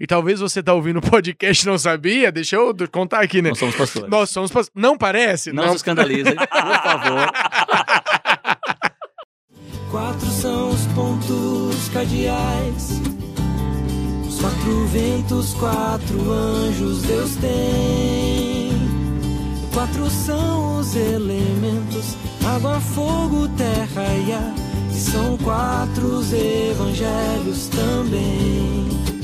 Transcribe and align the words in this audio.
E 0.00 0.06
talvez 0.06 0.40
você 0.40 0.62
tá 0.62 0.72
ouvindo 0.72 0.96
o 0.96 1.02
podcast 1.02 1.62
e 1.62 1.68
não 1.68 1.76
sabia, 1.76 2.32
deixa 2.32 2.56
eu 2.56 2.74
contar 2.90 3.20
aqui, 3.20 3.42
né? 3.42 3.50
Nós 3.50 3.58
somos 3.58 3.76
pastores. 3.76 4.08
Nós 4.08 4.30
somos 4.30 4.50
pastores. 4.50 4.82
Não 4.82 4.96
parece? 4.96 5.52
Não, 5.52 5.68
se 5.68 5.76
escandalizem, 5.76 6.34
por 6.40 6.46
favor. 6.48 7.32
Quatro 9.90 10.26
são 10.26 10.70
os 10.70 10.86
pontos 10.94 11.88
cardeais. 11.92 12.98
Os 14.26 14.40
quatro 14.40 14.86
ventos, 14.86 15.52
quatro 15.54 16.32
anjos 16.32 17.02
Deus 17.02 17.36
tem. 17.36 18.70
Quatro 19.74 20.08
são 20.08 20.78
os 20.78 20.96
elementos: 20.96 22.16
água, 22.46 22.80
fogo, 22.80 23.48
terra 23.48 24.06
e 24.26 24.32
ar. 24.32 24.54
E 24.90 24.98
são 24.98 25.36
quatro 25.36 26.06
os 26.06 26.32
evangelhos 26.32 27.68
também. 27.68 29.19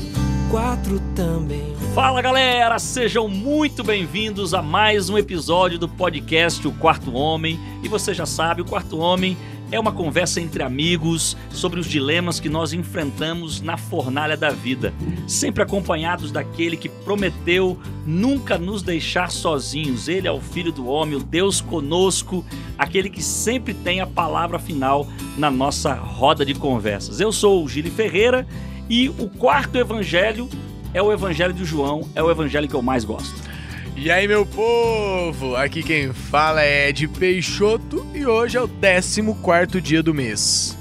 Quatro 0.49 1.01
também. 1.13 1.75
Fala 1.93 2.21
galera, 2.21 2.79
sejam 2.79 3.27
muito 3.27 3.83
bem-vindos 3.83 4.53
a 4.53 4.61
mais 4.61 5.09
um 5.09 5.17
episódio 5.17 5.77
do 5.77 5.89
podcast 5.89 6.65
O 6.65 6.71
Quarto 6.71 7.13
Homem. 7.13 7.59
E 7.83 7.89
você 7.89 8.13
já 8.13 8.25
sabe, 8.25 8.61
o 8.61 8.65
Quarto 8.65 8.97
Homem 8.97 9.35
é 9.69 9.77
uma 9.77 9.91
conversa 9.91 10.39
entre 10.39 10.63
amigos 10.63 11.35
sobre 11.49 11.81
os 11.81 11.85
dilemas 11.85 12.39
que 12.39 12.47
nós 12.47 12.71
enfrentamos 12.71 13.59
na 13.59 13.75
fornalha 13.75 14.37
da 14.37 14.49
vida, 14.49 14.93
sempre 15.27 15.61
acompanhados 15.61 16.31
daquele 16.31 16.77
que 16.77 16.87
prometeu 16.87 17.77
nunca 18.05 18.57
nos 18.57 18.81
deixar 18.81 19.29
sozinhos. 19.29 20.07
Ele 20.07 20.29
é 20.29 20.31
o 20.31 20.39
Filho 20.39 20.71
do 20.71 20.87
Homem, 20.87 21.15
o 21.15 21.23
Deus 21.23 21.59
conosco, 21.59 22.45
aquele 22.77 23.09
que 23.09 23.21
sempre 23.21 23.73
tem 23.73 23.99
a 23.99 24.07
palavra 24.07 24.57
final 24.57 25.05
na 25.37 25.51
nossa 25.51 25.93
roda 25.93 26.45
de 26.45 26.53
conversas. 26.53 27.19
Eu 27.19 27.33
sou 27.33 27.65
o 27.65 27.67
Gili 27.67 27.89
Ferreira 27.89 28.47
e 28.89 29.09
o 29.09 29.29
quarto 29.29 29.77
evangelho 29.77 30.49
é 30.93 31.01
o 31.01 31.11
evangelho 31.11 31.53
de 31.53 31.65
João, 31.65 32.09
é 32.15 32.23
o 32.23 32.31
evangelho 32.31 32.67
que 32.67 32.73
eu 32.73 32.81
mais 32.81 33.03
gosto. 33.03 33.47
E 33.95 34.11
aí, 34.11 34.27
meu 34.27 34.45
povo? 34.45 35.55
Aqui 35.55 35.81
quem 35.81 36.13
fala 36.13 36.61
é 36.61 36.89
Ed 36.89 37.07
Peixoto 37.07 38.05
e 38.13 38.25
hoje 38.25 38.57
é 38.57 38.61
o 38.61 38.67
14 38.67 39.81
dia 39.81 40.03
do 40.03 40.13
mês. 40.13 40.77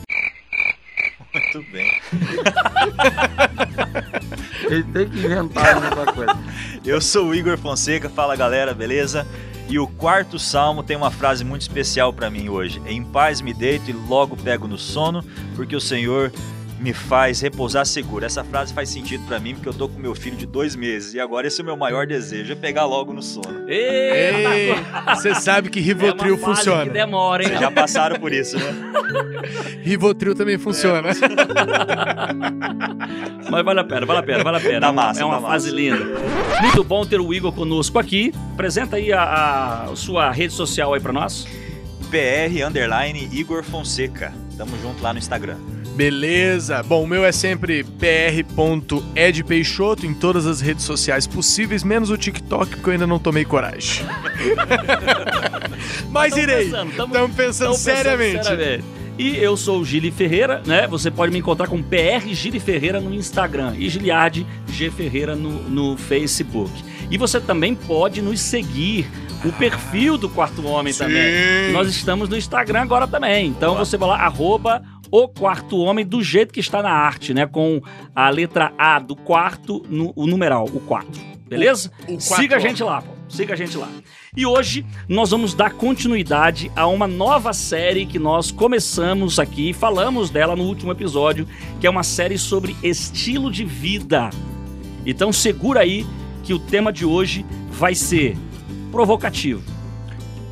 Muito 1.32 1.72
bem. 1.72 1.90
Ele 4.70 4.84
tem 4.84 5.08
que 5.08 5.18
inventar 5.18 5.82
alguma 5.82 6.12
coisa. 6.12 6.38
Eu 6.84 7.00
sou 7.00 7.28
o 7.28 7.34
Igor 7.34 7.58
Fonseca, 7.58 8.08
fala 8.08 8.36
galera, 8.36 8.74
beleza? 8.74 9.26
E 9.68 9.78
o 9.78 9.86
quarto 9.86 10.38
salmo 10.38 10.82
tem 10.82 10.96
uma 10.96 11.10
frase 11.10 11.44
muito 11.44 11.62
especial 11.62 12.12
para 12.12 12.30
mim 12.30 12.48
hoje. 12.48 12.80
Em 12.86 13.02
paz 13.02 13.40
me 13.40 13.52
deito 13.52 13.90
e 13.90 13.92
logo 13.92 14.36
pego 14.36 14.68
no 14.68 14.78
sono, 14.78 15.24
porque 15.56 15.74
o 15.74 15.80
Senhor 15.80 16.32
me 16.78 16.92
faz 16.92 17.40
repousar 17.40 17.86
seguro. 17.86 18.24
Essa 18.24 18.44
frase 18.44 18.72
faz 18.74 18.88
sentido 18.90 19.24
para 19.26 19.38
mim 19.40 19.54
porque 19.54 19.68
eu 19.68 19.74
tô 19.74 19.88
com 19.88 19.98
meu 19.98 20.14
filho 20.14 20.36
de 20.36 20.44
dois 20.46 20.76
meses 20.76 21.14
e 21.14 21.20
agora 21.20 21.46
esse 21.46 21.60
é 21.60 21.62
o 21.62 21.66
meu 21.66 21.76
maior 21.76 22.06
desejo, 22.06 22.52
é 22.52 22.56
pegar 22.56 22.84
logo 22.84 23.12
no 23.12 23.22
sono. 23.22 23.68
Ei, 23.68 24.74
você 25.14 25.34
sabe 25.34 25.70
que 25.70 25.80
Rivotril 25.80 26.34
é 26.34 26.38
funciona. 26.38 26.84
Que 26.84 26.90
demora, 26.90 27.42
hein? 27.42 27.48
Vocês 27.48 27.60
já 27.60 27.70
passaram 27.70 28.18
por 28.18 28.32
isso, 28.32 28.56
né? 28.58 28.64
Rivotril 29.82 30.34
também 30.34 30.58
funciona. 30.58 31.08
Mas 33.50 33.64
vale 33.64 33.80
a 33.80 33.84
pena, 33.84 34.04
vale 34.06 34.18
a 34.18 34.22
pena, 34.22 34.44
vale 34.44 34.56
a 34.56 34.60
pena. 34.60 34.80
Dá 34.80 34.86
É 34.88 34.90
uma- 34.90 35.02
massa, 35.02 35.22
é 35.22 35.24
uma 35.24 35.40
dá 35.40 35.46
fase 35.48 35.66
massa. 35.70 35.76
linda. 35.80 36.04
Muito 36.62 36.84
bom 36.84 37.04
ter 37.06 37.20
o 37.20 37.32
Igor 37.32 37.52
conosco 37.52 37.98
aqui. 37.98 38.32
Apresenta 38.52 38.96
aí 38.96 39.12
a, 39.12 39.86
a 39.90 39.96
sua 39.96 40.30
rede 40.30 40.52
social 40.52 40.92
aí 40.94 41.00
pra 41.00 41.12
nós. 41.12 41.46
PR 42.10 42.66
underline 42.66 43.28
Igor 43.32 43.62
Fonseca. 43.62 44.32
Tamo 44.56 44.76
junto 44.82 45.02
lá 45.02 45.12
no 45.12 45.18
Instagram. 45.18 45.56
Beleza. 45.96 46.82
Bom, 46.82 47.04
o 47.04 47.06
meu 47.06 47.24
é 47.24 47.32
sempre 47.32 47.82
pr.edpeixoto 47.84 50.04
em 50.06 50.12
todas 50.14 50.46
as 50.46 50.60
redes 50.60 50.84
sociais 50.84 51.26
possíveis, 51.26 51.82
menos 51.82 52.10
o 52.10 52.16
TikTok, 52.18 52.70
porque 52.76 52.88
eu 52.88 52.92
ainda 52.92 53.06
não 53.06 53.18
tomei 53.18 53.44
coragem. 53.44 54.04
Mas 56.10 56.30
Tamo 56.30 56.42
irei. 56.42 56.64
pensando, 56.66 56.92
tamo- 56.94 57.14
Estamos 57.14 57.36
pensando, 57.36 57.74
Então, 57.74 57.76
pensando 57.76 57.76
seriamente. 57.96 58.44
seriamente. 58.44 58.84
E 59.18 59.34
eu 59.38 59.56
sou 59.56 59.80
o 59.80 59.84
Gili 59.84 60.10
Ferreira, 60.10 60.60
né? 60.66 60.86
Você 60.88 61.10
pode 61.10 61.32
me 61.32 61.38
encontrar 61.38 61.68
com 61.68 61.82
PR 61.82 62.26
Gili 62.32 62.60
Ferreira 62.60 63.00
no 63.00 63.14
Instagram 63.14 63.74
e 63.78 63.88
Giliard 63.88 64.46
G 64.70 64.90
Ferreira 64.90 65.34
no, 65.34 65.50
no 65.62 65.96
Facebook. 65.96 66.70
E 67.10 67.16
você 67.16 67.40
também 67.40 67.74
pode 67.74 68.20
nos 68.20 68.40
seguir, 68.40 69.06
o 69.44 69.52
perfil 69.52 70.18
do 70.18 70.28
Quarto 70.28 70.66
Homem 70.66 70.92
Sim. 70.92 71.04
também. 71.04 71.72
Nós 71.72 71.88
estamos 71.88 72.28
no 72.28 72.36
Instagram 72.36 72.82
agora 72.82 73.06
também. 73.06 73.46
Então 73.46 73.72
Boa. 73.74 73.84
você 73.86 73.96
vai 73.96 74.08
lá, 74.10 74.16
arroba 74.18 74.82
o 75.10 75.28
quarto 75.28 75.78
homem, 75.78 76.04
do 76.04 76.22
jeito 76.22 76.52
que 76.52 76.60
está 76.60 76.82
na 76.82 76.90
arte, 76.90 77.32
né? 77.34 77.46
Com 77.46 77.80
a 78.14 78.28
letra 78.30 78.72
A 78.78 78.98
do 78.98 79.14
quarto, 79.16 79.84
no, 79.88 80.12
o 80.16 80.26
numeral, 80.26 80.64
o 80.72 80.80
4. 80.80 81.08
Beleza? 81.48 81.90
O- 82.08 82.14
o 82.14 82.20
Siga 82.20 82.56
a 82.56 82.58
gente 82.58 82.82
lá, 82.82 83.02
pô. 83.02 83.12
Siga 83.28 83.54
a 83.54 83.56
gente 83.56 83.76
lá. 83.76 83.88
E 84.36 84.44
hoje 84.46 84.84
nós 85.08 85.30
vamos 85.30 85.52
dar 85.54 85.72
continuidade 85.72 86.70
a 86.76 86.86
uma 86.86 87.06
nova 87.08 87.52
série 87.52 88.06
que 88.06 88.18
nós 88.18 88.50
começamos 88.50 89.38
aqui, 89.38 89.72
falamos 89.72 90.30
dela 90.30 90.54
no 90.54 90.64
último 90.64 90.92
episódio, 90.92 91.46
que 91.80 91.86
é 91.86 91.90
uma 91.90 92.02
série 92.04 92.38
sobre 92.38 92.76
estilo 92.82 93.50
de 93.50 93.64
vida. 93.64 94.30
Então 95.04 95.32
segura 95.32 95.80
aí 95.80 96.06
que 96.44 96.52
o 96.54 96.58
tema 96.58 96.92
de 96.92 97.04
hoje 97.04 97.44
vai 97.70 97.94
ser 97.94 98.36
provocativo. 98.92 99.62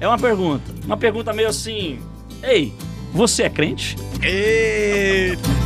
É 0.00 0.08
uma 0.08 0.18
pergunta, 0.18 0.72
uma 0.84 0.96
pergunta 0.96 1.32
meio 1.32 1.48
assim: 1.48 1.98
"Ei, 2.42 2.72
você 3.14 3.44
é 3.44 3.50
crente?" 3.50 3.96
Eita. 4.22 5.64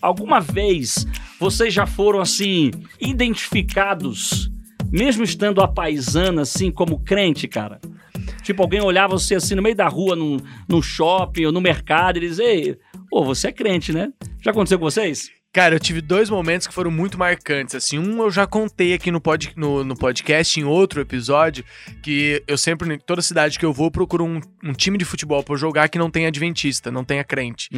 Alguma 0.00 0.40
vez 0.40 1.06
vocês 1.38 1.74
já 1.74 1.86
foram 1.86 2.20
assim 2.20 2.70
identificados, 3.00 4.50
mesmo 4.90 5.22
estando 5.22 5.60
a 5.60 5.68
paisana 5.68 6.42
assim 6.42 6.70
como 6.70 7.00
crente, 7.00 7.46
cara? 7.46 7.80
Tipo, 8.42 8.62
alguém 8.62 8.80
olhava 8.80 9.18
você 9.18 9.34
assim 9.34 9.54
no 9.54 9.62
meio 9.62 9.76
da 9.76 9.88
rua, 9.88 10.16
no, 10.16 10.38
no 10.68 10.82
shopping 10.82 11.44
ou 11.46 11.52
no 11.52 11.60
mercado 11.60 12.16
e 12.16 12.20
dizia, 12.20 12.44
ei, 12.44 12.78
ô, 13.12 13.24
você 13.24 13.48
é 13.48 13.52
crente, 13.52 13.92
né? 13.92 14.10
Já 14.40 14.50
aconteceu 14.50 14.78
com 14.78 14.84
vocês? 14.84 15.30
Cara, 15.52 15.74
eu 15.74 15.80
tive 15.80 16.00
dois 16.00 16.30
momentos 16.30 16.68
que 16.68 16.72
foram 16.72 16.92
muito 16.92 17.18
marcantes. 17.18 17.74
Assim, 17.74 17.98
um 17.98 18.22
eu 18.22 18.30
já 18.30 18.46
contei 18.46 18.94
aqui 18.94 19.10
no, 19.10 19.20
pod, 19.20 19.52
no, 19.56 19.82
no 19.82 19.96
podcast, 19.96 20.60
em 20.60 20.62
outro 20.64 21.00
episódio, 21.00 21.64
que 22.04 22.40
eu 22.46 22.56
sempre, 22.56 22.94
em 22.94 22.98
toda 22.98 23.20
cidade 23.20 23.58
que 23.58 23.64
eu 23.64 23.72
vou, 23.72 23.90
procuro 23.90 24.24
um, 24.24 24.40
um 24.62 24.72
time 24.72 24.96
de 24.96 25.04
futebol 25.04 25.42
pra 25.42 25.54
eu 25.54 25.58
jogar 25.58 25.88
que 25.88 25.98
não 25.98 26.08
tenha 26.08 26.28
adventista, 26.28 26.92
não 26.92 27.02
tenha 27.04 27.24
crente. 27.24 27.68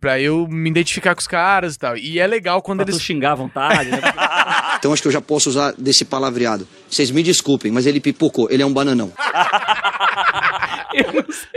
Pra 0.00 0.18
eu 0.18 0.46
me 0.48 0.70
identificar 0.70 1.14
com 1.14 1.20
os 1.20 1.26
caras 1.26 1.74
e 1.74 1.78
tal. 1.78 1.96
E 1.98 2.18
é 2.18 2.26
legal 2.26 2.62
quando 2.62 2.78
Pra 2.78 2.86
tu 2.86 2.92
eles. 2.92 3.02
xingar 3.02 3.32
à 3.32 3.34
vontade, 3.34 3.90
né? 3.90 4.00
Então 4.82 4.92
acho 4.92 5.00
que 5.00 5.06
eu 5.06 5.12
já 5.12 5.20
posso 5.20 5.48
usar 5.48 5.72
desse 5.78 6.04
palavreado. 6.04 6.66
Vocês 6.90 7.08
me 7.12 7.22
desculpem, 7.22 7.70
mas 7.70 7.86
ele 7.86 8.00
pipocou, 8.00 8.50
ele 8.50 8.64
é 8.64 8.66
um 8.66 8.72
bananão. 8.72 9.12
Eu 10.94 11.12
não 11.12 11.32
sei. 11.32 11.50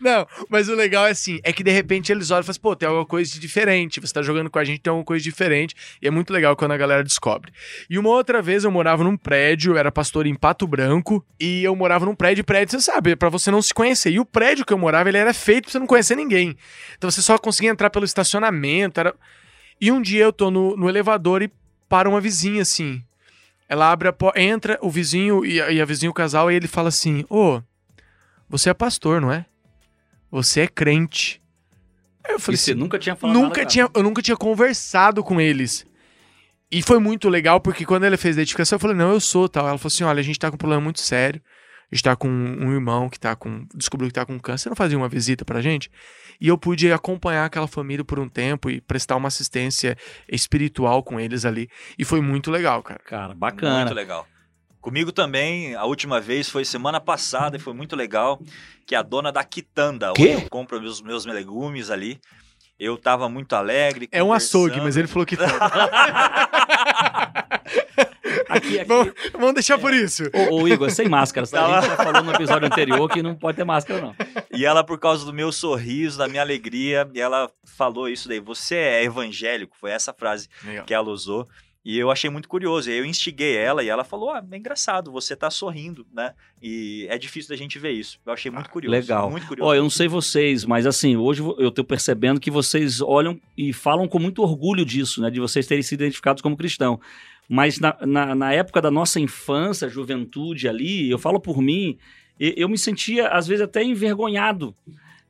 Não, 0.00 0.26
mas 0.48 0.68
o 0.68 0.74
legal 0.74 1.06
é 1.06 1.10
assim, 1.10 1.38
é 1.42 1.52
que 1.52 1.62
de 1.62 1.70
repente 1.70 2.10
eles 2.10 2.30
olham 2.30 2.40
e 2.40 2.44
falam 2.44 2.50
assim, 2.52 2.60
pô, 2.60 2.74
tem 2.74 2.88
alguma 2.88 3.04
coisa 3.06 3.30
de 3.30 3.38
diferente, 3.38 4.00
você 4.00 4.12
tá 4.12 4.22
jogando 4.22 4.48
com 4.48 4.58
a 4.58 4.64
gente, 4.64 4.80
tem 4.80 4.90
alguma 4.90 5.04
coisa 5.04 5.22
diferente, 5.22 5.74
e 6.00 6.06
é 6.06 6.10
muito 6.10 6.32
legal 6.32 6.56
quando 6.56 6.72
a 6.72 6.76
galera 6.76 7.04
descobre. 7.04 7.52
E 7.90 7.98
uma 7.98 8.08
outra 8.08 8.40
vez 8.40 8.64
eu 8.64 8.70
morava 8.70 9.04
num 9.04 9.16
prédio, 9.16 9.76
era 9.76 9.92
pastor 9.92 10.26
em 10.26 10.34
Pato 10.34 10.66
Branco, 10.66 11.24
e 11.38 11.62
eu 11.62 11.76
morava 11.76 12.06
num 12.06 12.14
prédio, 12.14 12.44
prédio, 12.44 12.78
você 12.78 12.90
sabe, 12.90 13.16
pra 13.16 13.28
você 13.28 13.50
não 13.50 13.60
se 13.60 13.74
conhecer. 13.74 14.10
E 14.10 14.20
o 14.20 14.24
prédio 14.24 14.64
que 14.64 14.72
eu 14.72 14.78
morava, 14.78 15.08
ele 15.08 15.18
era 15.18 15.34
feito 15.34 15.64
pra 15.64 15.72
você 15.72 15.78
não 15.78 15.86
conhecer 15.86 16.16
ninguém. 16.16 16.56
Então 16.96 17.10
você 17.10 17.20
só 17.20 17.36
conseguia 17.38 17.70
entrar 17.70 17.90
pelo 17.90 18.04
estacionamento, 18.04 18.98
era... 19.00 19.14
E 19.78 19.92
um 19.92 20.00
dia 20.00 20.24
eu 20.24 20.32
tô 20.32 20.50
no, 20.50 20.74
no 20.74 20.88
elevador 20.88 21.42
e 21.42 21.50
para 21.88 22.08
uma 22.08 22.20
vizinha, 22.20 22.62
assim. 22.62 23.02
Ela 23.68 23.90
abre 23.90 24.08
a 24.08 24.12
porta, 24.12 24.40
entra 24.40 24.78
o 24.80 24.90
vizinho 24.90 25.44
e 25.44 25.60
a, 25.60 25.70
e 25.70 25.80
a 25.80 25.84
vizinha, 25.84 26.10
o 26.10 26.14
casal, 26.14 26.50
e 26.50 26.54
ele 26.54 26.68
fala 26.68 26.88
assim, 26.88 27.24
ô... 27.28 27.60
Você 28.48 28.70
é 28.70 28.74
pastor, 28.74 29.20
não 29.20 29.32
é? 29.32 29.44
Você 30.30 30.60
é 30.60 30.68
crente. 30.68 31.42
Aí 32.24 32.32
eu 32.32 32.38
E 32.38 32.40
falei 32.40 32.56
você 32.56 32.70
assim, 32.70 32.80
nunca 32.80 32.98
tinha 32.98 33.16
falado 33.16 33.34
nunca 33.34 33.58
nada, 33.58 33.66
tinha, 33.66 33.90
eu 33.92 34.02
nunca 34.02 34.22
tinha 34.22 34.36
conversado 34.36 35.24
com 35.24 35.40
eles. 35.40 35.84
E 36.70 36.82
foi 36.82 36.98
muito 36.98 37.28
legal, 37.28 37.60
porque 37.60 37.84
quando 37.84 38.04
ela 38.04 38.16
fez 38.16 38.36
a 38.36 38.40
identificação, 38.40 38.76
eu 38.76 38.80
falei, 38.80 38.96
não, 38.96 39.12
eu 39.12 39.20
sou 39.20 39.48
tal. 39.48 39.68
Ela 39.68 39.78
falou 39.78 39.88
assim: 39.88 40.04
olha, 40.04 40.20
a 40.20 40.22
gente 40.22 40.38
tá 40.38 40.48
com 40.50 40.56
um 40.56 40.58
problema 40.58 40.82
muito 40.82 41.00
sério. 41.00 41.40
A 41.90 41.94
gente 41.94 42.02
tá 42.02 42.16
com 42.16 42.28
um 42.28 42.72
irmão 42.72 43.08
que 43.08 43.18
tá 43.18 43.36
com. 43.36 43.64
Descobriu 43.74 44.08
que 44.08 44.14
tá 44.14 44.26
com 44.26 44.38
câncer. 44.38 44.64
Você 44.64 44.68
não 44.68 44.76
fazia 44.76 44.98
uma 44.98 45.08
visita 45.08 45.44
pra 45.44 45.60
gente? 45.60 45.90
E 46.40 46.48
eu 46.48 46.58
pude 46.58 46.92
acompanhar 46.92 47.44
aquela 47.44 47.66
família 47.66 48.04
por 48.04 48.18
um 48.18 48.28
tempo 48.28 48.70
e 48.70 48.80
prestar 48.80 49.16
uma 49.16 49.28
assistência 49.28 49.96
espiritual 50.28 51.02
com 51.02 51.18
eles 51.18 51.44
ali. 51.44 51.68
E 51.98 52.04
foi 52.04 52.20
muito 52.20 52.50
legal, 52.50 52.82
cara. 52.82 53.00
Cara, 53.04 53.34
bacana. 53.34 53.80
Muito 53.80 53.94
legal. 53.94 54.26
Comigo 54.80 55.10
também, 55.10 55.74
a 55.74 55.84
última 55.84 56.20
vez 56.20 56.48
foi 56.48 56.64
semana 56.64 57.00
passada 57.00 57.56
e 57.56 57.60
foi 57.60 57.74
muito 57.74 57.96
legal, 57.96 58.40
que 58.86 58.94
a 58.94 59.02
dona 59.02 59.32
da 59.32 59.42
quitanda, 59.42 60.12
onde 60.12 60.28
eu 60.28 60.48
compro 60.48 60.80
meus, 60.80 61.02
meus 61.02 61.26
legumes 61.26 61.90
ali, 61.90 62.20
eu 62.78 62.96
tava 62.96 63.28
muito 63.28 63.54
alegre. 63.54 64.08
É 64.12 64.22
um 64.22 64.32
açougue, 64.32 64.80
mas 64.80 64.96
ele 64.96 65.08
falou 65.08 65.26
que 65.26 65.36
tá. 65.36 65.46
Aqui, 68.48 68.78
aqui. 68.78 68.84
Vamos, 68.88 69.12
vamos 69.32 69.54
deixar 69.54 69.78
por 69.78 69.92
isso. 69.92 70.24
Ô, 70.50 70.62
ô, 70.62 70.68
Igor, 70.68 70.90
sem 70.90 71.08
máscara. 71.08 71.46
tá? 71.46 71.58
A 71.58 71.62
Tava- 71.68 71.80
gente 71.82 71.90
já 71.90 71.96
falou 71.96 72.22
no 72.22 72.32
episódio 72.32 72.66
anterior 72.66 73.08
que 73.08 73.22
não 73.22 73.34
pode 73.34 73.56
ter 73.56 73.64
máscara, 73.64 74.00
não. 74.00 74.14
E 74.52 74.64
ela, 74.64 74.84
por 74.84 74.98
causa 74.98 75.24
do 75.24 75.32
meu 75.32 75.50
sorriso, 75.50 76.18
da 76.18 76.28
minha 76.28 76.42
alegria, 76.42 77.08
e 77.12 77.20
ela 77.20 77.50
falou 77.64 78.08
isso 78.08 78.28
daí. 78.28 78.40
Você 78.40 78.76
é 78.76 79.04
evangélico? 79.04 79.76
Foi 79.78 79.90
essa 79.90 80.12
frase 80.12 80.48
Legal. 80.64 80.84
que 80.84 80.94
ela 80.94 81.08
usou. 81.10 81.48
E 81.86 81.96
eu 81.96 82.10
achei 82.10 82.28
muito 82.28 82.48
curioso. 82.48 82.90
Eu 82.90 83.04
instiguei 83.06 83.56
ela 83.56 83.80
e 83.80 83.88
ela 83.88 84.02
falou: 84.02 84.30
Ah, 84.30 84.44
é 84.50 84.56
engraçado, 84.56 85.12
você 85.12 85.36
tá 85.36 85.48
sorrindo, 85.48 86.04
né? 86.12 86.34
E 86.60 87.06
é 87.08 87.16
difícil 87.16 87.48
da 87.48 87.56
gente 87.56 87.78
ver 87.78 87.92
isso. 87.92 88.18
Eu 88.26 88.32
achei 88.32 88.50
muito 88.50 88.68
curioso. 88.68 88.90
legal. 88.90 89.30
Muito 89.30 89.46
curioso. 89.46 89.70
Ó, 89.70 89.72
eu 89.72 89.84
não 89.84 89.88
sei 89.88 90.08
vocês, 90.08 90.64
mas 90.64 90.84
assim, 90.84 91.16
hoje 91.16 91.40
eu 91.58 91.70
tô 91.70 91.84
percebendo 91.84 92.40
que 92.40 92.50
vocês 92.50 93.00
olham 93.00 93.40
e 93.56 93.72
falam 93.72 94.08
com 94.08 94.18
muito 94.18 94.42
orgulho 94.42 94.84
disso, 94.84 95.22
né? 95.22 95.30
De 95.30 95.38
vocês 95.38 95.64
terem 95.64 95.80
sido 95.80 96.00
identificados 96.00 96.42
como 96.42 96.56
cristão. 96.56 97.00
Mas 97.48 97.78
na, 97.78 97.96
na, 98.00 98.34
na 98.34 98.52
época 98.52 98.82
da 98.82 98.90
nossa 98.90 99.20
infância, 99.20 99.88
juventude 99.88 100.68
ali, 100.68 101.08
eu 101.08 101.20
falo 101.20 101.38
por 101.38 101.62
mim, 101.62 101.96
eu 102.40 102.68
me 102.68 102.76
sentia, 102.76 103.28
às 103.28 103.46
vezes, 103.46 103.62
até 103.62 103.84
envergonhado 103.84 104.74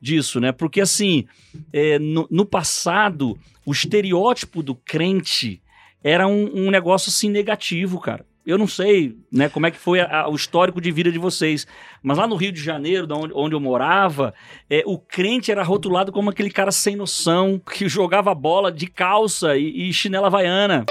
disso, 0.01 0.39
né? 0.39 0.51
Porque, 0.51 0.81
assim, 0.81 1.27
é, 1.71 1.99
no, 1.99 2.27
no 2.31 2.47
passado, 2.47 3.37
o 3.63 3.71
estereótipo 3.71 4.63
do 4.63 4.73
crente 4.73 5.61
era 6.09 6.27
um, 6.27 6.67
um 6.67 6.71
negócio, 6.71 7.09
assim, 7.09 7.29
negativo, 7.29 7.99
cara. 7.99 8.25
Eu 8.45 8.57
não 8.57 8.65
sei, 8.67 9.17
né, 9.29 9.49
como 9.49 9.65
é 9.67 9.71
que 9.71 9.77
foi 9.77 9.99
a- 9.99 10.21
a- 10.21 10.29
o 10.29 10.35
histórico 10.35 10.79
de 10.79 10.89
vida 10.89 11.11
de 11.11 11.19
vocês, 11.19 11.67
mas 12.01 12.17
lá 12.17 12.25
no 12.25 12.37
Rio 12.37 12.49
de 12.53 12.61
Janeiro, 12.63 13.05
da 13.05 13.13
onde, 13.13 13.33
onde 13.35 13.53
eu 13.53 13.59
morava, 13.59 14.33
é, 14.69 14.83
o 14.85 14.97
crente 14.97 15.51
era 15.51 15.61
rotulado 15.63 16.13
como 16.13 16.29
aquele 16.29 16.49
cara 16.49 16.71
sem 16.71 16.95
noção, 16.95 17.59
que 17.59 17.89
jogava 17.89 18.33
bola 18.33 18.71
de 18.71 18.87
calça 18.87 19.57
e, 19.57 19.89
e 19.89 19.93
chinela 19.93 20.27
havaiana. 20.27 20.85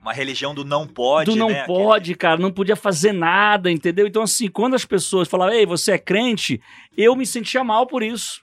Uma 0.00 0.12
religião 0.12 0.54
do 0.54 0.62
não 0.64 0.86
pode. 0.86 1.30
Tu 1.30 1.36
não 1.36 1.48
né? 1.48 1.64
pode, 1.64 2.14
cara, 2.14 2.38
não 2.38 2.52
podia 2.52 2.76
fazer 2.76 3.12
nada, 3.12 3.70
entendeu? 3.72 4.06
Então, 4.06 4.22
assim, 4.22 4.46
quando 4.48 4.74
as 4.74 4.84
pessoas 4.84 5.26
falavam, 5.26 5.54
ei, 5.54 5.66
você 5.66 5.92
é 5.92 5.98
crente, 5.98 6.60
eu 6.96 7.16
me 7.16 7.26
sentia 7.26 7.64
mal 7.64 7.86
por 7.86 8.02
isso. 8.02 8.40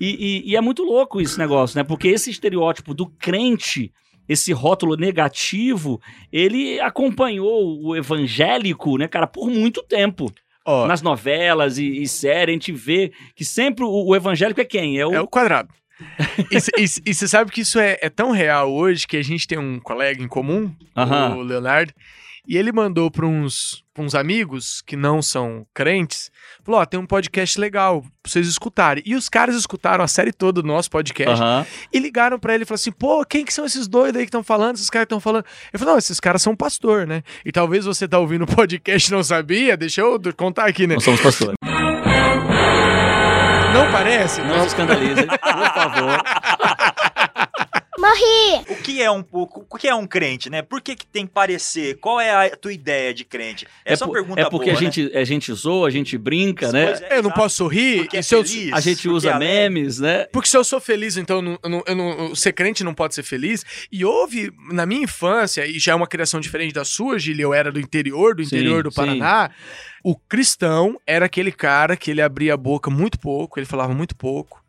E, 0.00 0.42
e- 0.46 0.52
e 0.52 0.56
é 0.56 0.60
muito 0.60 0.82
louco 0.82 1.20
esse 1.20 1.36
negócio, 1.38 1.76
né? 1.76 1.84
Porque 1.84 2.08
esse 2.08 2.30
estereótipo 2.30 2.94
do 2.94 3.06
crente, 3.06 3.92
esse 4.28 4.52
rótulo 4.52 4.96
negativo, 4.96 6.00
ele 6.32 6.80
acompanhou 6.80 7.80
o 7.82 7.96
evangélico, 7.96 8.96
né, 8.96 9.08
cara, 9.08 9.26
por 9.26 9.48
muito 9.48 9.82
tempo. 9.82 10.32
Ó, 10.66 10.86
Nas 10.86 11.02
novelas 11.02 11.76
e, 11.76 12.02
e 12.02 12.08
séries, 12.08 12.52
a 12.52 12.56
gente 12.56 12.72
vê 12.72 13.12
que 13.36 13.44
sempre 13.44 13.84
o, 13.84 13.90
o 13.90 14.16
evangélico 14.16 14.60
é 14.60 14.64
quem? 14.64 14.98
É 14.98 15.06
o. 15.06 15.12
é 15.12 15.20
o 15.20 15.26
quadrado. 15.28 15.68
e 16.50 17.14
você 17.14 17.28
sabe 17.28 17.50
que 17.52 17.60
isso 17.60 17.78
é, 17.78 17.98
é 18.00 18.08
tão 18.08 18.30
real 18.30 18.72
hoje 18.72 19.06
que 19.06 19.16
a 19.16 19.22
gente 19.22 19.46
tem 19.46 19.58
um 19.58 19.78
colega 19.78 20.22
em 20.22 20.28
comum, 20.28 20.74
Aham. 20.96 21.36
o 21.36 21.42
Leonardo, 21.42 21.92
e 22.48 22.56
ele 22.56 22.72
mandou 22.72 23.10
para 23.10 23.26
uns, 23.26 23.84
pra 23.92 24.02
uns 24.02 24.14
amigos 24.14 24.82
que 24.82 24.96
não 24.96 25.22
são 25.22 25.66
crentes, 25.72 26.30
falou, 26.64 26.80
ó, 26.80 26.84
tem 26.84 26.98
um 26.98 27.06
podcast 27.06 27.60
legal 27.60 28.00
pra 28.00 28.10
vocês 28.26 28.48
escutarem. 28.48 29.02
E 29.06 29.14
os 29.14 29.28
caras 29.28 29.54
escutaram 29.54 30.02
a 30.02 30.08
série 30.08 30.32
toda 30.32 30.62
do 30.62 30.66
nosso 30.68 30.90
podcast 30.90 31.42
e 31.92 31.98
ligaram 31.98 32.38
pra 32.38 32.54
ele 32.54 32.62
e 32.62 32.66
falaram 32.66 32.80
assim, 32.80 32.92
pô, 32.92 33.24
quem 33.24 33.44
que 33.44 33.52
são 33.52 33.64
esses 33.64 33.86
doidos 33.86 34.16
aí 34.18 34.24
que 34.24 34.28
estão 34.28 34.42
falando, 34.42 34.76
esses 34.76 34.90
caras 34.90 35.04
que 35.04 35.14
estão 35.14 35.20
falando? 35.20 35.44
Ele 35.72 35.78
falou, 35.78 35.94
não, 35.94 35.98
esses 35.98 36.18
caras 36.18 36.42
são 36.42 36.56
pastor, 36.56 37.06
né? 37.06 37.22
E 37.44 37.52
talvez 37.52 37.84
você 37.84 38.08
tá 38.08 38.18
ouvindo 38.18 38.42
o 38.42 38.46
podcast 38.46 39.10
e 39.10 39.14
não 39.14 39.22
sabia, 39.22 39.76
deixa 39.76 40.00
eu 40.00 40.20
contar 40.36 40.66
aqui, 40.66 40.86
né? 40.86 40.94
Nós 40.94 41.04
somos 41.04 41.20
pastores. 41.20 41.54
Não 43.74 43.90
parece? 43.90 44.40
Não 44.42 44.60
se 44.60 44.68
escandalizem, 44.68 45.26
por 45.26 45.74
favor. 45.74 46.22
O 48.68 48.76
que 48.76 49.02
é 49.02 49.10
um 49.10 49.22
pouco, 49.22 49.66
o 49.68 49.76
que 49.78 49.88
é 49.88 49.94
um 49.94 50.06
crente, 50.06 50.50
né? 50.50 50.62
Por 50.62 50.80
que, 50.80 50.94
que 50.94 51.06
tem 51.06 51.26
que 51.26 51.32
parecer? 51.32 51.96
Qual 52.00 52.20
é 52.20 52.46
a 52.52 52.56
tua 52.56 52.72
ideia 52.72 53.12
de 53.14 53.24
crente? 53.24 53.66
Essa 53.84 54.04
é 54.04 54.06
uma 54.06 54.12
por- 54.12 54.20
pergunta 54.20 54.40
é 54.42 54.50
porque 54.50 54.70
boa, 54.70 54.76
a, 54.78 54.80
gente, 54.80 55.16
a 55.16 55.24
gente 55.24 55.52
zoa, 55.52 55.88
a 55.88 55.90
gente 55.90 56.16
brinca, 56.18 56.70
né? 56.72 56.86
Pois 56.86 57.02
é, 57.02 57.18
Eu 57.18 57.22
não 57.22 57.30
posso 57.30 57.56
sorrir? 57.56 57.98
Porque 57.98 58.18
é 58.18 58.22
se 58.22 58.34
eu, 58.34 58.44
feliz, 58.44 58.72
A 58.72 58.80
gente 58.80 59.08
usa 59.08 59.30
é 59.30 59.38
memes, 59.38 59.98
né? 59.98 60.26
Porque 60.32 60.48
se 60.48 60.56
eu 60.56 60.64
sou 60.64 60.80
feliz, 60.80 61.16
então 61.16 61.58
eu 61.62 61.70
não, 61.70 61.82
eu 61.86 61.94
não- 61.94 62.34
ser 62.34 62.52
crente 62.52 62.84
não 62.84 62.94
pode 62.94 63.14
ser 63.14 63.22
feliz. 63.22 63.64
E 63.90 64.04
houve, 64.04 64.52
na 64.70 64.84
minha 64.86 65.02
infância, 65.02 65.66
e 65.66 65.78
já 65.78 65.92
é 65.92 65.94
uma 65.94 66.06
criação 66.06 66.40
diferente 66.40 66.72
da 66.74 66.84
sua, 66.84 67.18
Gili, 67.18 67.42
eu 67.42 67.54
era 67.54 67.70
do 67.72 67.80
interior, 67.80 68.34
do 68.34 68.44
Sim, 68.44 68.56
interior 68.56 68.82
do 68.82 68.90
sim. 68.90 68.96
Paraná. 68.96 69.50
O 70.02 70.14
cristão 70.16 71.00
era 71.06 71.24
aquele 71.26 71.50
cara 71.52 71.96
que 71.96 72.10
ele 72.10 72.20
abria 72.20 72.54
a 72.54 72.56
boca 72.58 72.90
muito 72.90 73.18
pouco, 73.18 73.58
ele 73.58 73.66
falava 73.66 73.94
muito 73.94 74.14
pouco. 74.14 74.62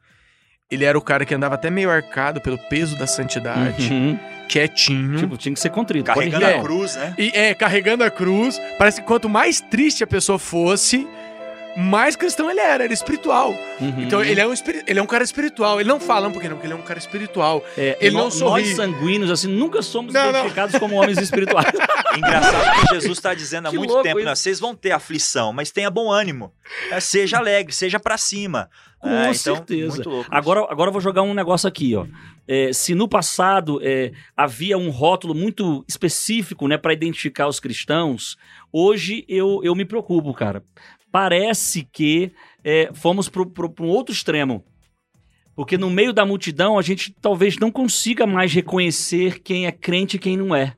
Ele 0.71 0.83
era 0.83 0.97
o 0.97 1.01
cara 1.01 1.25
que 1.25 1.33
andava 1.33 1.53
até 1.55 1.69
meio 1.69 1.91
arcado 1.91 2.41
pelo 2.41 2.57
peso 2.57 2.97
da 2.97 3.05
santidade, 3.05 3.91
Uhum. 3.93 4.17
quietinho. 4.49 5.19
Tipo, 5.19 5.37
tinha 5.37 5.53
que 5.53 5.59
ser 5.59 5.69
contrito. 5.69 6.05
Carregando 6.05 6.43
pode 6.43 6.57
a 6.57 6.61
cruz, 6.61 6.95
né? 6.95 7.13
E 7.19 7.31
é, 7.35 7.53
carregando 7.53 8.03
a 8.03 8.09
cruz. 8.09 8.59
Parece 8.77 8.99
que 9.01 9.05
quanto 9.07 9.29
mais 9.29 9.61
triste 9.61 10.03
a 10.03 10.07
pessoa 10.07 10.39
fosse, 10.39 11.07
mais 11.75 12.15
cristão 12.15 12.49
ele 12.49 12.59
era, 12.59 12.83
era 12.85 12.93
espiritual. 12.93 13.51
Uhum. 13.79 14.01
Então 14.03 14.23
ele 14.23 14.39
é, 14.39 14.47
um, 14.47 14.53
ele 14.87 14.99
é 14.99 15.01
um 15.01 15.05
cara 15.05 15.23
espiritual. 15.23 15.79
Ele 15.79 15.89
não 15.89 15.99
fala 15.99 16.27
um 16.27 16.31
pouquinho, 16.31 16.51
não, 16.51 16.57
porque 16.57 16.67
ele 16.67 16.73
é 16.73 16.77
um 16.77 16.85
cara 16.85 16.99
espiritual. 16.99 17.63
É, 17.77 17.97
ele 17.99 18.15
não 18.15 18.31
sorri. 18.31 18.63
Nós 18.65 18.75
sanguíneos, 18.75 19.29
assim, 19.31 19.47
nunca 19.47 19.81
somos 19.81 20.13
Não, 20.13 20.23
não. 20.23 20.29
identificados 20.39 20.79
como 20.79 20.95
homens 20.95 21.17
espirituais. 21.17 21.67
Engraçado 22.17 22.81
que 22.87 22.93
Jesus 22.95 23.17
está 23.17 23.33
dizendo 23.33 23.67
há 23.67 23.71
Que 23.71 23.77
muito 23.77 24.01
tempo, 24.01 24.19
né? 24.21 24.33
vocês 24.35 24.59
vão 24.59 24.73
ter 24.75 24.91
aflição, 24.91 25.51
mas 25.51 25.71
tenha 25.71 25.89
bom 25.89 26.11
ânimo. 26.11 26.53
É, 26.91 26.99
seja 26.99 27.37
alegre, 27.37 27.73
seja 27.73 27.99
pra 27.99 28.17
cima. 28.17 28.69
Com 28.99 29.09
É, 29.09 29.23
então, 29.31 29.33
certeza. 29.33 29.95
Muito 29.95 30.09
louco. 30.09 30.21
isso. 30.23 30.29
Agora, 30.33 30.61
agora 30.69 30.87
eu 30.89 30.93
vou 30.93 31.01
jogar 31.01 31.21
um 31.21 31.33
negócio 31.33 31.67
aqui, 31.67 31.95
ó. 31.95 32.05
É, 32.47 32.71
se 32.71 32.93
no 32.95 33.07
passado 33.07 33.79
é, 33.83 34.11
havia 34.37 34.77
um 34.77 34.89
rótulo 34.91 35.33
muito 35.35 35.83
específico, 35.87 36.67
né, 36.67 36.77
para 36.77 36.93
identificar 36.93 37.47
os 37.47 37.59
cristãos, 37.59 38.37
hoje 38.71 39.25
eu, 39.27 39.61
eu 39.63 39.73
me 39.75 39.83
preocupo, 39.83 40.31
cara. 40.33 40.63
Parece 41.19 41.87
que 41.93 42.33
é, 42.61 42.89
fomos 42.93 43.29
para 43.29 43.41
um 43.41 43.87
outro 43.87 44.13
extremo. 44.13 44.65
Porque 45.55 45.77
no 45.77 45.89
meio 45.89 46.11
da 46.11 46.25
multidão 46.25 46.77
a 46.77 46.81
gente 46.81 47.15
talvez 47.21 47.57
não 47.57 47.71
consiga 47.71 48.27
mais 48.27 48.51
reconhecer 48.51 49.39
quem 49.39 49.65
é 49.65 49.71
crente 49.71 50.17
e 50.17 50.19
quem 50.19 50.35
não 50.35 50.53
é. 50.53 50.73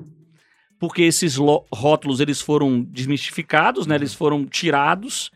Porque 0.80 1.01
esses 1.01 1.38
lo- 1.38 1.66
rótulos 1.74 2.19
eles 2.19 2.39
foram 2.39 2.84
desmistificados, 2.84 3.88
né? 3.88 3.95
Eles 3.95 4.13
foram 4.13 4.45
tirados. 4.45 5.31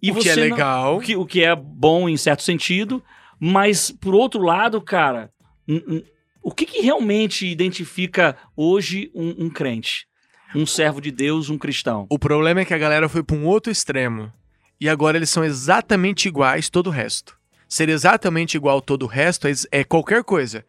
E 0.00 0.12
o 0.12 0.14
que 0.14 0.28
é 0.28 0.34
você 0.34 0.48
não- 0.48 0.56
legal. 0.56 0.96
o 0.98 1.00
que, 1.00 1.16
o 1.16 1.26
que 1.26 1.42
é 1.42 1.56
bom 1.56 2.08
em 2.08 2.16
certo 2.16 2.44
sentido, 2.44 3.02
mas 3.40 3.90
por 3.90 4.14
outro 4.14 4.40
lado, 4.40 4.80
cara, 4.80 5.32
o 6.40 6.52
que, 6.52 6.64
que 6.64 6.80
realmente 6.80 7.44
identifica 7.44 8.36
hoje 8.56 9.10
um, 9.12 9.46
um 9.46 9.50
crente? 9.50 10.06
Um 10.54 10.64
servo 10.64 11.00
de 11.00 11.10
Deus, 11.10 11.50
um 11.50 11.58
cristão? 11.58 12.06
O 12.08 12.20
problema 12.20 12.60
é 12.60 12.64
que 12.64 12.72
a 12.72 12.78
galera 12.78 13.08
foi 13.08 13.24
pra 13.24 13.34
um 13.34 13.44
outro 13.46 13.72
extremo. 13.72 14.32
E 14.80 14.88
agora 14.88 15.16
eles 15.16 15.30
são 15.30 15.44
exatamente 15.44 16.26
iguais 16.28 16.68
todo 16.68 16.88
o 16.88 16.90
resto. 16.90 17.38
Ser 17.68 17.88
exatamente 17.88 18.56
igual 18.56 18.80
todo 18.80 19.04
o 19.04 19.06
resto 19.08 19.46
é, 19.48 19.52
é 19.70 19.84
qualquer 19.84 20.22
coisa, 20.22 20.64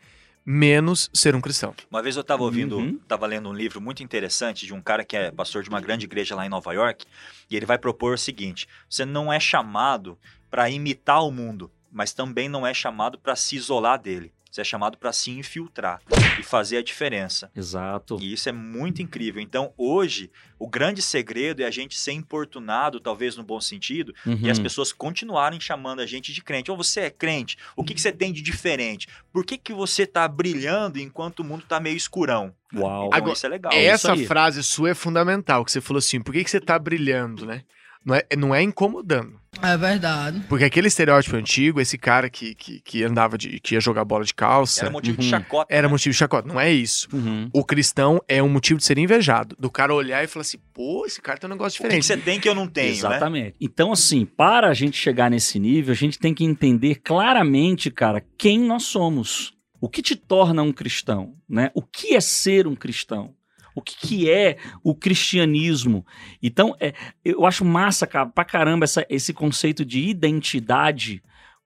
menos 0.46 1.10
ser 1.14 1.36
um 1.36 1.42
cristão. 1.42 1.74
Uma 1.90 2.02
vez 2.02 2.16
eu 2.16 2.22
estava 2.22 2.44
ouvindo, 2.44 2.78
Uhum. 2.78 3.00
estava 3.02 3.26
lendo 3.26 3.50
um 3.50 3.54
livro 3.54 3.82
muito 3.82 4.04
interessante 4.04 4.66
de 4.66 4.74
um 4.74 4.82
cara 4.82 5.04
que 5.04 5.18
é 5.18 5.32
pastor 5.32 5.64
de 5.64 5.70
uma 5.70 5.82
grande 5.82 6.06
igreja 6.06 6.36
lá 6.36 6.46
em 6.46 6.50
Nova 6.50 6.72
York, 6.74 7.06
e 7.50 7.56
ele 7.56 7.66
vai 7.66 7.78
propor 7.78 8.14
o 8.14 8.18
seguinte: 8.18 8.68
você 8.90 9.06
não 9.06 9.32
é 9.34 9.40
chamado 9.40 10.18
para 10.50 10.70
imitar 10.70 11.24
o 11.26 11.32
mundo, 11.32 11.72
mas 11.92 12.14
também 12.14 12.48
não 12.48 12.66
é 12.66 12.74
chamado 12.74 13.18
para 13.20 13.36
se 13.36 13.56
isolar 13.56 14.00
dele. 14.00 14.32
Você 14.56 14.62
é 14.62 14.64
chamado 14.64 14.98
para 14.98 15.12
se 15.12 15.32
infiltrar 15.32 16.00
e 16.40 16.42
fazer 16.42 16.78
a 16.78 16.82
diferença. 16.82 17.52
Exato. 17.54 18.18
E 18.22 18.32
isso 18.32 18.48
é 18.48 18.54
muito 18.54 19.02
incrível. 19.02 19.42
Então, 19.42 19.74
hoje, 19.78 20.32
o 20.58 20.66
grande 20.66 21.02
segredo 21.02 21.62
é 21.62 21.66
a 21.66 21.70
gente 21.70 22.00
ser 22.00 22.14
importunado, 22.14 23.02
talvez 23.02 23.36
no 23.36 23.44
bom 23.44 23.60
sentido, 23.60 24.16
e 24.26 24.50
as 24.50 24.58
Uhum. 24.58 24.64
pessoas 24.64 24.94
continuarem 24.94 25.60
chamando 25.60 26.00
a 26.00 26.06
gente 26.06 26.32
de 26.32 26.42
crente. 26.42 26.72
Ou 26.72 26.78
você 26.78 27.02
é 27.02 27.10
crente? 27.10 27.58
O 27.76 27.84
que, 27.84 27.94
que 27.94 28.00
você 28.00 28.14
tem 28.14 28.32
de 28.32 28.42
diferente? 28.42 29.10
Por 29.34 29.46
que, 29.46 29.58
que 29.58 29.74
você 29.74 30.04
está 30.04 30.26
brilhando 30.26 31.00
enquanto 31.00 31.40
o 31.40 31.44
mundo 31.44 31.64
está 31.64 31.78
meio 31.82 31.98
escurão? 31.98 32.54
Uau. 32.74 33.08
Então, 33.08 33.18
Agora, 33.18 33.34
isso 33.34 33.46
é 33.46 33.50
legal. 33.50 33.74
Essa 33.74 34.14
aí. 34.14 34.26
frase 34.26 34.64
sua 34.64 34.92
é 34.92 34.96
fundamental, 34.96 35.66
que 35.66 35.72
você 35.74 35.82
falou 35.82 35.98
assim, 36.00 36.22
por 36.22 36.32
que, 36.34 36.42
que 36.46 36.50
você 36.50 36.62
tá 36.62 36.80
brilhando, 36.80 37.46
né? 37.46 37.64
Não 38.06 38.14
é, 38.16 38.24
não 38.38 38.54
é 38.56 38.62
incomodando. 38.62 39.40
É 39.62 39.76
verdade. 39.78 40.42
Porque 40.50 40.66
aquele 40.66 40.88
estereótipo 40.90 41.36
antigo, 41.38 41.80
esse 41.82 41.98
cara 41.98 42.30
que, 42.30 42.54
que, 42.54 42.80
que 42.82 43.04
andava 43.04 43.38
de. 43.38 43.60
que 43.60 43.74
ia 43.74 43.80
jogar 43.82 44.04
bola 44.06 44.24
de 44.24 44.34
calça, 44.34 44.82
Era 44.82 44.88
era, 44.88 44.94
motivo 44.94 45.18
de 45.18 45.24
Uhum. 45.24 45.30
chacota. 45.30 45.82
né? 45.82 45.88
motivo 45.88 46.12
de 46.12 46.18
chacota. 46.18 46.48
Não 46.48 46.60
é 46.60 46.72
isso. 46.72 47.08
Uhum. 47.12 47.50
O 47.54 47.64
cristão 47.66 48.22
é 48.28 48.44
um 48.44 48.50
motivo 48.50 48.78
de 48.80 48.86
ser 48.86 48.98
invejado. 49.00 49.56
Do 49.58 49.72
cara 49.72 49.94
olhar 49.94 50.24
e 50.24 50.28
falar 50.28 50.42
assim, 50.42 50.58
pô, 50.74 51.06
esse 51.06 51.22
cara 51.22 51.40
tem 51.40 51.50
um 51.50 51.54
negócio 51.54 51.78
O 51.80 51.82
que, 51.82 51.84
diferente. 51.96 52.06
você 52.06 52.18
tem 52.18 52.40
que 52.40 52.48
eu 52.48 52.54
não 52.54 52.68
tenho, 52.68 52.90
né? 52.90 52.94
Exatamente. 52.94 53.56
Então, 53.60 53.92
assim, 53.92 54.26
para 54.26 54.68
a 54.70 54.74
gente 54.74 54.98
chegar 54.98 55.32
nesse 55.32 55.58
nível, 55.58 55.94
a 55.94 55.96
gente 55.96 56.20
tem 56.20 56.34
que 56.34 56.44
entender 56.44 56.96
claramente, 56.96 57.90
cara, 57.90 58.22
quem 58.38 58.60
nós 58.60 58.84
somos. 58.84 59.54
O 59.82 59.90
que 59.90 60.02
te 60.02 60.16
torna 60.16 60.62
um 60.64 60.72
cristão, 60.74 61.34
né? 61.50 61.72
O 61.74 61.82
que 61.82 62.16
é 62.16 62.22
ser 62.22 62.68
um 62.68 62.76
cristão? 62.76 63.34
O 63.76 63.82
que, 63.82 63.96
que 63.98 64.32
é 64.32 64.58
o 64.82 64.96
cristianismo? 64.96 66.06
Então, 66.42 66.76
é, 66.80 66.94
eu 67.24 67.46
acho 67.46 67.66
massa, 67.66 68.08
cara, 68.08 68.26
pra 68.26 68.46
caramba 68.46 68.86
essa- 68.86 69.06
esse 69.10 69.34
conceito 69.34 69.84
de 69.84 70.00
identidade 70.08 71.22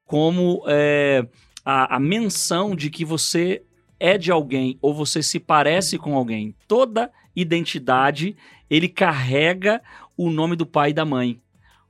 como 0.06 0.64
é, 0.68 1.26
a, 1.64 1.96
a 1.98 2.00
menção 2.00 2.76
de 2.76 2.90
que 2.90 3.06
você 3.06 3.62
é 4.00 4.18
de 4.18 4.32
alguém 4.32 4.78
ou 4.82 4.94
você 4.94 5.22
se 5.22 5.40
parece 5.40 5.98
com 6.00 6.16
alguém. 6.16 6.56
Toda 6.68 7.12
identidade, 7.36 8.36
ele 8.70 8.88
carrega 8.90 9.82
o 10.18 10.30
nome 10.32 10.56
do 10.56 10.66
pai 10.66 10.90
e 10.90 10.94
da 10.94 11.06
mãe. 11.06 11.40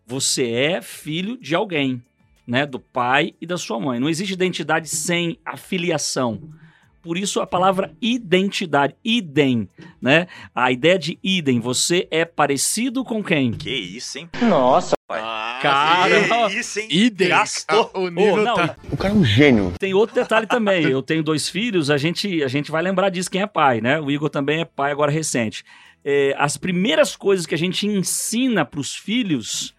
Você 0.06 0.50
é 0.52 0.82
filho 0.82 1.38
de 1.38 1.56
alguém, 1.56 2.02
né? 2.46 2.66
Do 2.66 2.80
pai 2.80 3.36
e 3.40 3.46
da 3.46 3.58
sua 3.58 3.80
mãe. 3.80 4.00
Não 4.00 4.10
existe 4.10 4.34
identidade 4.34 4.90
sem 4.90 5.38
afiliação. 5.46 6.42
Por 7.02 7.18
isso 7.18 7.40
a 7.40 7.48
palavra 7.48 7.94
identidade, 8.02 8.96
idem, 9.04 9.70
né? 10.02 10.28
A 10.54 10.72
ideia 10.72 11.00
de 11.00 11.18
idem, 11.24 11.60
você 11.60 12.08
é 12.12 12.26
parecido 12.26 13.06
com 13.06 13.24
quem? 13.24 13.52
Que 13.52 13.74
isso, 13.74 14.18
hein? 14.18 14.30
Cara, 15.62 16.50
Que 16.50 16.60
isso, 16.60 16.80
hein? 16.80 16.88
Idem. 16.92 17.30
Gastou. 17.30 17.92
Ah, 17.94 18.00
o 18.00 18.10
nível 18.10 18.34
Ô, 18.34 18.38
não, 18.44 18.56
tá... 18.56 18.76
Tem 19.80 19.94
outro 19.94 20.14
detalhe 20.14 20.46
também. 20.46 20.86
Eu 20.86 21.02
tenho 21.02 21.24
dois 21.24 21.48
filhos, 21.48 21.90
a 21.90 21.98
gente, 21.98 22.44
a 22.44 22.48
gente 22.48 22.70
vai 22.70 22.82
lembrar 22.82 23.10
disso 23.10 23.32
quem 23.32 23.42
é 23.42 23.48
pai, 23.48 23.80
né? 23.82 24.00
O 24.00 24.12
Igor 24.12 24.30
também 24.30 24.62
é 24.62 24.66
pai 24.66 24.92
agora 24.92 25.12
recente. 25.12 25.64
É, 26.04 26.36
as 26.38 26.58
primeiras 26.58 27.16
coisas 27.16 27.46
que 27.46 27.56
a 27.56 27.58
gente 27.58 27.88
ensina 27.88 28.66
para 28.66 28.80
os 28.80 28.96
filhos 28.96 29.74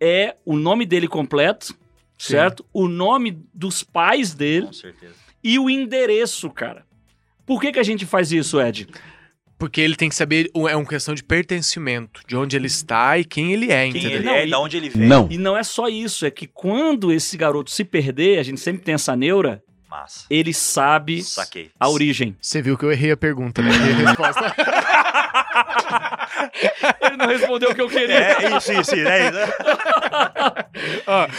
é 0.00 0.36
o 0.44 0.56
nome 0.56 0.84
dele 0.84 1.06
completo, 1.06 1.66
Sim. 2.18 2.32
certo? 2.32 2.64
O 2.72 2.88
nome 2.88 3.38
dos 3.54 3.82
pais 3.82 4.34
dele 4.34 4.66
Com 4.66 4.72
certeza. 4.72 5.21
E 5.42 5.58
o 5.58 5.68
endereço, 5.70 6.48
cara. 6.50 6.84
Por 7.46 7.60
que, 7.60 7.72
que 7.72 7.78
a 7.78 7.82
gente 7.82 8.06
faz 8.06 8.30
isso, 8.32 8.60
Ed? 8.60 8.86
Porque 9.58 9.80
ele 9.80 9.94
tem 9.94 10.08
que 10.08 10.14
saber, 10.14 10.50
é 10.68 10.76
uma 10.76 10.86
questão 10.86 11.14
de 11.14 11.22
pertencimento, 11.22 12.20
de 12.26 12.36
onde 12.36 12.56
ele 12.56 12.66
está 12.66 13.16
e 13.18 13.24
quem 13.24 13.52
ele 13.52 13.70
é, 13.70 13.82
Quem 13.90 14.00
entendeu? 14.00 14.18
ele 14.18 14.24
Não, 14.24 14.32
é 14.34 14.40
e- 14.42 14.46
e 14.46 14.48
de 14.50 14.54
onde 14.56 14.76
ele 14.76 14.88
vem. 14.88 15.06
Não. 15.08 15.28
E 15.30 15.38
não 15.38 15.56
é 15.56 15.62
só 15.62 15.88
isso, 15.88 16.26
é 16.26 16.30
que 16.30 16.46
quando 16.46 17.12
esse 17.12 17.36
garoto 17.36 17.70
se 17.70 17.84
perder, 17.84 18.38
a 18.38 18.42
gente 18.42 18.60
sempre 18.60 18.82
tem 18.82 18.94
essa 18.94 19.14
neura, 19.14 19.62
Massa. 19.92 20.24
ele 20.30 20.54
sabe 20.54 21.22
Saquei. 21.22 21.70
a 21.78 21.86
origem. 21.88 22.34
Você 22.40 22.62
viu 22.62 22.78
que 22.78 22.84
eu 22.84 22.90
errei 22.90 23.12
a 23.12 23.16
pergunta, 23.16 23.60
né? 23.60 23.68
Errei 23.68 24.06
a 24.06 24.08
resposta. 24.08 24.54
Ele 27.02 27.16
não 27.18 27.26
respondeu 27.26 27.70
o 27.70 27.74
que 27.74 27.80
eu 27.80 27.88
queria. 27.88 28.14
É 28.14 28.56
isso, 28.56 28.72
isso, 28.72 28.94
é 28.94 29.28
isso. 29.28 29.38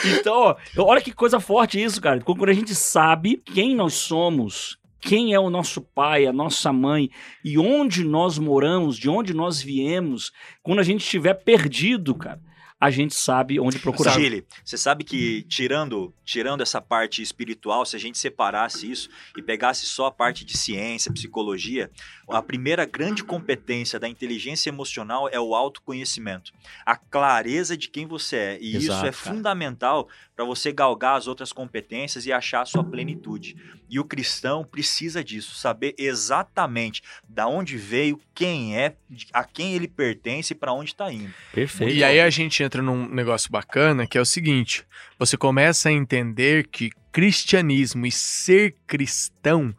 Então, 0.20 0.36
ó, 0.36 0.56
olha 0.78 1.02
que 1.02 1.12
coisa 1.12 1.40
forte 1.40 1.84
isso, 1.84 2.00
cara. 2.00 2.22
Quando 2.22 2.48
a 2.50 2.54
gente 2.54 2.76
sabe 2.76 3.38
quem 3.38 3.76
nós 3.76 3.94
somos, 3.96 4.78
quem 5.02 5.34
é 5.34 5.40
o 5.40 5.50
nosso 5.50 5.82
pai, 5.82 6.28
a 6.28 6.34
nossa 6.34 6.72
mãe 6.72 7.10
e 7.44 7.58
onde 7.58 8.04
nós 8.04 8.38
moramos, 8.38 8.98
de 8.98 9.10
onde 9.10 9.34
nós 9.34 9.60
viemos, 9.62 10.32
quando 10.62 10.80
a 10.80 10.84
gente 10.84 11.02
estiver 11.04 11.34
perdido, 11.34 12.14
cara, 12.16 12.40
a 12.84 12.90
gente 12.90 13.16
sabe 13.16 13.62
onde 13.62 13.80
procurar. 13.80 14.12
Chile, 14.12 14.46
você 14.62 14.78
sabe 14.78 15.06
que 15.06 15.44
tirando, 15.44 16.14
tirando 16.26 16.60
essa 16.60 16.82
parte 16.82 17.22
espiritual, 17.22 17.86
se 17.86 17.96
a 17.96 18.00
gente 18.00 18.18
separasse 18.18 18.92
isso 18.92 19.10
e 19.38 19.42
pegasse 19.42 19.86
só 19.86 20.08
a 20.08 20.12
parte 20.12 20.44
de 20.44 20.58
ciência, 20.58 21.10
psicologia, 21.14 21.90
a 22.28 22.42
primeira 22.42 22.86
grande 22.86 23.24
competência 23.24 23.98
da 23.98 24.10
inteligência 24.10 24.70
emocional 24.70 25.30
é 25.32 25.40
o 25.40 25.56
autoconhecimento, 25.56 26.52
a 26.86 26.98
clareza 26.98 27.78
de 27.78 27.88
quem 27.88 28.06
você 28.06 28.36
é. 28.36 28.58
E 28.60 28.76
isso 28.76 28.88
Exato, 28.88 29.08
é 29.08 29.12
cara. 29.12 29.34
fundamental 29.34 30.10
para 30.36 30.44
você 30.44 30.72
galgar 30.72 31.18
as 31.18 31.28
outras 31.28 31.54
competências 31.54 32.26
e 32.26 32.34
achar 32.34 32.62
a 32.62 32.66
sua 32.66 32.84
plenitude. 32.84 33.56
E 33.90 34.00
o 34.00 34.04
cristão 34.04 34.64
precisa 34.64 35.24
disso, 35.24 35.54
saber 35.56 35.94
exatamente 35.98 37.04
da 37.30 37.48
onde 37.48 37.78
veio, 37.78 38.20
quem 38.34 38.76
é, 38.76 38.96
a 39.32 39.44
quem 39.44 39.76
ele 39.76 39.88
pertence 39.88 40.54
e 40.54 40.56
para 40.56 40.74
onde 40.74 40.92
está 40.92 41.12
indo. 41.14 41.32
Perfeito. 41.54 41.94
E 41.94 42.04
aí 42.04 42.20
a 42.20 42.30
gente 42.30 42.64
entra 42.64 42.73
num 42.82 43.08
negócio 43.08 43.52
bacana 43.52 44.08
que 44.08 44.18
é 44.18 44.22
o 44.22 44.26
seguinte: 44.26 44.86
você 45.20 45.38
começa 45.38 45.90
a 45.90 45.92
entender 45.92 46.68
que 46.68 46.90
cristianismo 47.12 48.06
e 48.06 48.12
ser 48.12 48.76
cristão 48.88 49.74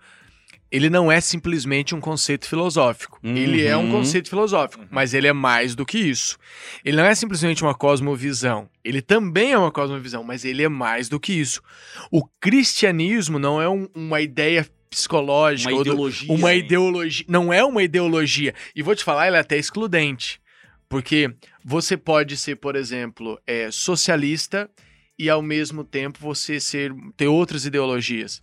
ele 0.70 0.90
não 0.90 1.10
é 1.12 1.20
simplesmente 1.20 1.94
um 1.94 2.00
conceito 2.00 2.48
filosófico. 2.48 3.20
Uhum. 3.22 3.36
Ele 3.36 3.64
é 3.64 3.76
um 3.76 3.92
conceito 3.92 4.28
filosófico, 4.28 4.82
Uhum. 4.82 4.88
mas 4.90 5.14
ele 5.14 5.28
é 5.28 5.32
mais 5.32 5.76
do 5.76 5.86
que 5.86 5.96
isso. 5.98 6.36
Ele 6.84 6.96
não 6.96 7.04
é 7.04 7.14
simplesmente 7.14 7.62
uma 7.62 7.74
cosmovisão. 7.76 8.68
Ele 8.82 9.00
também 9.00 9.52
é 9.52 9.58
uma 9.58 9.70
cosmovisão, 9.70 10.24
mas 10.24 10.44
ele 10.44 10.64
é 10.64 10.68
mais 10.68 11.08
do 11.08 11.20
que 11.20 11.32
isso. 11.32 11.62
O 12.10 12.24
cristianismo 12.40 13.38
não 13.38 13.62
é 13.62 13.68
um- 13.68 13.88
uma 13.94 14.20
ideia 14.20 14.66
psicológica 14.90 15.70
uma 15.70 15.78
ou 15.78 15.84
do- 15.84 15.90
ideologia. 15.90 16.32
uma 16.32 16.54
ideologia. 16.54 17.26
Não 17.28 17.52
é 17.52 17.64
uma 17.64 17.82
ideologia. 17.84 18.52
E 18.74 18.82
vou 18.82 18.96
te 18.96 19.04
falar, 19.04 19.26
ela 19.26 19.36
é 19.36 19.40
até 19.40 19.56
excludente. 19.56 20.40
Porque 20.88 21.34
você 21.64 21.96
pode 21.96 22.36
ser, 22.36 22.56
por 22.56 22.76
exemplo, 22.76 23.40
é, 23.46 23.70
socialista 23.70 24.70
e 25.18 25.30
ao 25.30 25.42
mesmo 25.42 25.84
tempo 25.84 26.18
você 26.20 26.60
ser 26.60 26.92
ter 27.16 27.26
outras 27.26 27.64
ideologias. 27.64 28.42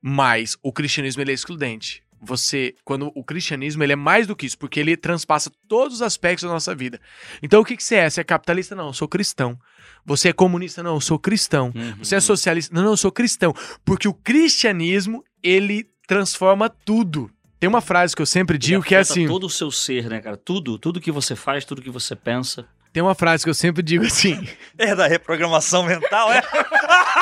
Mas 0.00 0.56
o 0.62 0.72
cristianismo 0.72 1.22
ele 1.22 1.30
é 1.30 1.34
excludente. 1.34 2.02
Você, 2.20 2.74
quando 2.84 3.12
o 3.14 3.22
cristianismo 3.22 3.82
ele 3.82 3.92
é 3.92 3.96
mais 3.96 4.26
do 4.26 4.34
que 4.34 4.46
isso, 4.46 4.56
porque 4.56 4.80
ele 4.80 4.96
transpassa 4.96 5.50
todos 5.68 5.96
os 5.96 6.02
aspectos 6.02 6.44
da 6.44 6.52
nossa 6.52 6.74
vida. 6.74 6.98
Então 7.42 7.60
o 7.60 7.64
que, 7.64 7.76
que 7.76 7.84
você 7.84 7.96
é? 7.96 8.08
Você 8.08 8.22
é 8.22 8.24
capitalista? 8.24 8.74
Não, 8.74 8.86
eu 8.86 8.92
sou 8.92 9.06
cristão. 9.06 9.58
Você 10.06 10.28
é 10.28 10.32
comunista? 10.32 10.82
Não, 10.82 10.94
eu 10.94 11.00
sou 11.00 11.18
cristão. 11.18 11.72
Uhum. 11.74 11.96
Você 11.98 12.16
é 12.16 12.20
socialista? 12.20 12.74
Não, 12.74 12.82
não, 12.82 12.92
eu 12.92 12.96
sou 12.96 13.12
cristão. 13.12 13.54
Porque 13.84 14.08
o 14.08 14.14
cristianismo, 14.14 15.22
ele 15.42 15.86
transforma 16.06 16.68
tudo. 16.68 17.30
Tem 17.64 17.68
uma 17.70 17.80
frase 17.80 18.14
que 18.14 18.20
eu 18.20 18.26
sempre 18.26 18.58
digo 18.58 18.82
que 18.82 18.94
é 18.94 18.98
assim. 18.98 19.26
todo 19.26 19.46
o 19.46 19.48
seu 19.48 19.70
ser, 19.70 20.04
né, 20.10 20.20
cara? 20.20 20.36
Tudo, 20.36 20.78
tudo 20.78 21.00
que 21.00 21.10
você 21.10 21.34
faz, 21.34 21.64
tudo 21.64 21.80
que 21.80 21.88
você 21.88 22.14
pensa. 22.14 22.66
Tem 22.92 23.02
uma 23.02 23.14
frase 23.14 23.42
que 23.42 23.48
eu 23.48 23.54
sempre 23.54 23.82
digo 23.82 24.04
assim. 24.04 24.46
É 24.76 24.94
da 24.94 25.06
reprogramação 25.06 25.82
mental, 25.82 26.30
é? 26.30 26.42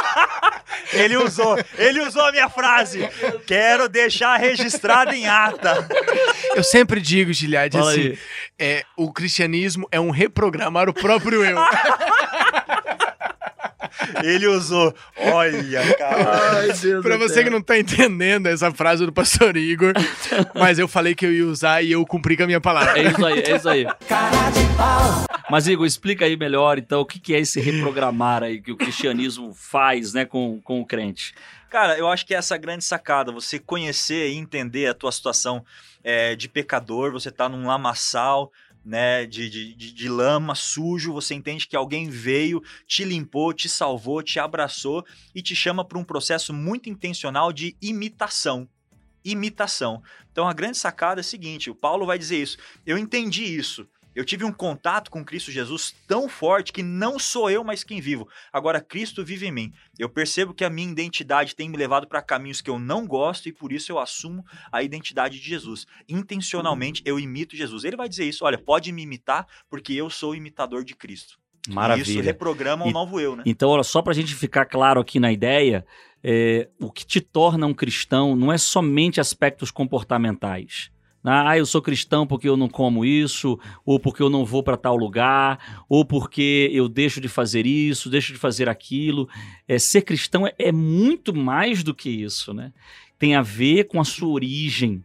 ele 0.92 1.16
usou, 1.16 1.56
ele 1.78 2.00
usou 2.00 2.22
a 2.22 2.32
minha 2.32 2.48
frase. 2.48 3.08
Quero 3.46 3.88
deixar 3.88 4.36
registrado 4.36 5.12
em 5.12 5.28
ata. 5.28 5.86
Eu 6.56 6.64
sempre 6.64 7.00
digo, 7.00 7.32
Giliade, 7.32 7.78
Fala 7.78 7.92
assim. 7.92 8.18
É, 8.58 8.82
o 8.96 9.12
cristianismo 9.12 9.86
é 9.92 10.00
um 10.00 10.10
reprogramar 10.10 10.88
o 10.88 10.92
próprio 10.92 11.44
eu. 11.44 11.56
Ele 14.22 14.46
usou. 14.46 14.94
Olha, 15.16 15.96
cara. 15.96 17.02
pra 17.02 17.16
você 17.16 17.44
que 17.44 17.50
não 17.50 17.62
tá 17.62 17.78
entendendo 17.78 18.46
essa 18.46 18.70
frase 18.72 19.04
do 19.04 19.12
pastor 19.12 19.56
Igor, 19.56 19.92
mas 20.54 20.78
eu 20.78 20.88
falei 20.88 21.14
que 21.14 21.26
eu 21.26 21.32
ia 21.32 21.46
usar 21.46 21.82
e 21.82 21.92
eu 21.92 22.04
cumpri 22.06 22.36
com 22.36 22.44
a 22.44 22.46
minha 22.46 22.60
palavra. 22.60 22.98
É 22.98 23.08
isso 23.08 23.26
aí, 23.26 23.40
é 23.40 23.56
isso 23.56 23.68
aí. 23.68 23.86
Mas, 25.50 25.66
Igor, 25.66 25.86
explica 25.86 26.24
aí 26.24 26.36
melhor, 26.36 26.78
então, 26.78 27.00
o 27.00 27.06
que 27.06 27.20
que 27.20 27.34
é 27.34 27.40
esse 27.40 27.60
reprogramar 27.60 28.42
aí 28.42 28.60
que 28.60 28.72
o 28.72 28.76
cristianismo 28.76 29.52
faz, 29.52 30.14
né, 30.14 30.24
com, 30.24 30.60
com 30.62 30.80
o 30.80 30.86
crente. 30.86 31.34
Cara, 31.68 31.96
eu 31.98 32.08
acho 32.08 32.26
que 32.26 32.34
é 32.34 32.38
essa 32.38 32.56
grande 32.56 32.84
sacada, 32.84 33.32
você 33.32 33.58
conhecer 33.58 34.30
e 34.30 34.36
entender 34.36 34.86
a 34.86 34.94
tua 34.94 35.10
situação 35.10 35.64
é, 36.04 36.34
de 36.36 36.48
pecador, 36.48 37.12
você 37.12 37.30
tá 37.30 37.48
num 37.48 37.66
lamaçal, 37.66 38.52
né, 38.84 39.26
de, 39.26 39.48
de, 39.48 39.92
de, 39.92 40.08
lama 40.08 40.54
sujo, 40.54 41.12
você 41.12 41.34
entende 41.34 41.66
que 41.66 41.76
alguém 41.76 42.08
veio, 42.10 42.62
te 42.86 43.04
limpou, 43.04 43.52
te 43.52 43.68
salvou, 43.68 44.22
te 44.22 44.38
abraçou 44.38 45.04
e 45.34 45.40
te 45.40 45.54
chama 45.54 45.84
para 45.84 45.98
um 45.98 46.04
processo 46.04 46.52
muito 46.52 46.88
intencional 46.88 47.52
de 47.52 47.76
imitação. 47.80 48.68
Imitação. 49.24 50.02
Então 50.32 50.48
a 50.48 50.52
grande 50.52 50.76
sacada 50.76 51.20
é 51.20 51.22
a 51.22 51.24
seguinte: 51.24 51.70
o 51.70 51.74
Paulo 51.74 52.04
vai 52.04 52.18
dizer 52.18 52.42
isso. 52.42 52.58
Eu 52.84 52.98
entendi 52.98 53.44
isso. 53.44 53.86
Eu 54.14 54.24
tive 54.24 54.44
um 54.44 54.52
contato 54.52 55.10
com 55.10 55.24
Cristo 55.24 55.50
Jesus 55.50 55.94
tão 56.06 56.28
forte 56.28 56.72
que 56.72 56.82
não 56.82 57.18
sou 57.18 57.50
eu 57.50 57.64
mais 57.64 57.82
quem 57.82 58.00
vivo. 58.00 58.28
Agora 58.52 58.80
Cristo 58.80 59.24
vive 59.24 59.46
em 59.46 59.52
mim. 59.52 59.72
Eu 59.98 60.08
percebo 60.08 60.52
que 60.52 60.64
a 60.64 60.70
minha 60.70 60.90
identidade 60.90 61.56
tem 61.56 61.68
me 61.68 61.76
levado 61.76 62.06
para 62.06 62.20
caminhos 62.20 62.60
que 62.60 62.68
eu 62.70 62.78
não 62.78 63.06
gosto 63.06 63.48
e 63.48 63.52
por 63.52 63.72
isso 63.72 63.90
eu 63.90 63.98
assumo 63.98 64.44
a 64.70 64.82
identidade 64.82 65.38
de 65.40 65.48
Jesus. 65.48 65.86
Intencionalmente 66.08 67.02
eu 67.04 67.18
imito 67.18 67.56
Jesus. 67.56 67.84
Ele 67.84 67.96
vai 67.96 68.08
dizer 68.08 68.24
isso: 68.24 68.44
olha, 68.44 68.58
pode 68.58 68.92
me 68.92 69.02
imitar 69.02 69.46
porque 69.70 69.92
eu 69.92 70.08
sou 70.10 70.34
imitador 70.34 70.84
de 70.84 70.94
Cristo. 70.94 71.38
E 71.66 71.70
Isso 71.70 71.74
Maravilha. 71.76 72.22
reprograma 72.22 72.84
o 72.84 72.88
E- 72.90 72.92
novo 72.92 73.20
eu, 73.20 73.36
né? 73.36 73.44
Então, 73.46 73.70
olha, 73.70 73.84
só 73.84 74.02
pra 74.02 74.12
gente 74.12 74.34
ficar 74.34 74.64
claro 74.66 75.00
aqui 75.00 75.20
na 75.20 75.30
ideia, 75.32 75.86
é, 76.22 76.68
o 76.80 76.90
que 76.90 77.06
te 77.06 77.20
torna 77.20 77.66
um 77.66 77.74
cristão 77.74 78.34
não 78.34 78.52
é 78.52 78.58
somente 78.58 79.20
aspectos 79.20 79.70
comportamentais. 79.70 80.90
Ah, 81.24 81.56
eu 81.56 81.64
sou 81.64 81.80
cristão 81.80 82.26
porque 82.26 82.48
eu 82.48 82.56
não 82.56 82.68
como 82.68 83.04
isso, 83.04 83.58
ou 83.84 84.00
porque 84.00 84.22
eu 84.22 84.28
não 84.28 84.44
vou 84.44 84.62
para 84.62 84.76
tal 84.76 84.96
lugar, 84.96 85.84
ou 85.88 86.04
porque 86.04 86.68
eu 86.72 86.88
deixo 86.88 87.20
de 87.20 87.28
fazer 87.28 87.64
isso, 87.64 88.10
deixo 88.10 88.32
de 88.32 88.38
fazer 88.38 88.68
aquilo. 88.68 89.28
É, 89.68 89.78
ser 89.78 90.02
cristão 90.02 90.46
é, 90.46 90.52
é 90.58 90.72
muito 90.72 91.32
mais 91.32 91.84
do 91.84 91.94
que 91.94 92.10
isso, 92.10 92.52
né? 92.52 92.72
Tem 93.18 93.36
a 93.36 93.42
ver 93.42 93.84
com 93.84 94.00
a 94.00 94.04
sua 94.04 94.28
origem, 94.28 95.04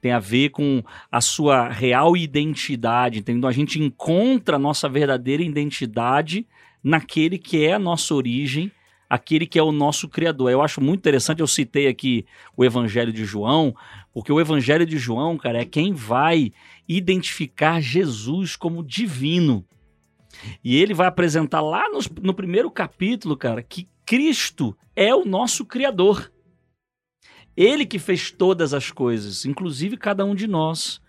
tem 0.00 0.12
a 0.12 0.18
ver 0.18 0.50
com 0.50 0.82
a 1.12 1.20
sua 1.20 1.68
real 1.68 2.16
identidade, 2.16 3.18
entendeu? 3.18 3.46
A 3.46 3.52
gente 3.52 3.78
encontra 3.78 4.56
a 4.56 4.58
nossa 4.58 4.88
verdadeira 4.88 5.42
identidade 5.42 6.46
naquele 6.82 7.36
que 7.36 7.64
é 7.64 7.74
a 7.74 7.78
nossa 7.78 8.14
origem, 8.14 8.72
aquele 9.08 9.46
que 9.46 9.58
é 9.58 9.62
o 9.62 9.72
nosso 9.72 10.08
Criador. 10.08 10.50
Eu 10.50 10.62
acho 10.62 10.80
muito 10.80 11.00
interessante, 11.00 11.40
eu 11.40 11.46
citei 11.46 11.88
aqui 11.88 12.24
o 12.56 12.64
Evangelho 12.64 13.12
de 13.12 13.24
João, 13.24 13.74
porque 14.18 14.32
o 14.32 14.40
Evangelho 14.40 14.84
de 14.84 14.98
João, 14.98 15.38
cara, 15.38 15.60
é 15.60 15.64
quem 15.64 15.92
vai 15.92 16.52
identificar 16.88 17.80
Jesus 17.80 18.56
como 18.56 18.82
divino. 18.82 19.64
E 20.62 20.74
ele 20.74 20.92
vai 20.92 21.06
apresentar 21.06 21.60
lá 21.60 21.88
nos- 21.88 22.08
no, 22.08 22.34
primeiro 22.34 22.68
capítulo, 22.68 23.36
cara, 23.36 23.62
que 23.62 23.88
Cristo 24.04 24.76
é 24.96 25.14
o 25.14 25.24
nosso 25.24 25.64
Criador. 25.64 26.32
Ele 27.56 27.86
que 27.86 27.96
fez 28.00 28.32
todas 28.32 28.74
as 28.74 28.90
coisas, 28.90 29.44
inclusive 29.44 29.96
cada 29.96 30.24
um 30.24 30.34
de 30.34 30.48
nós. 30.48 31.00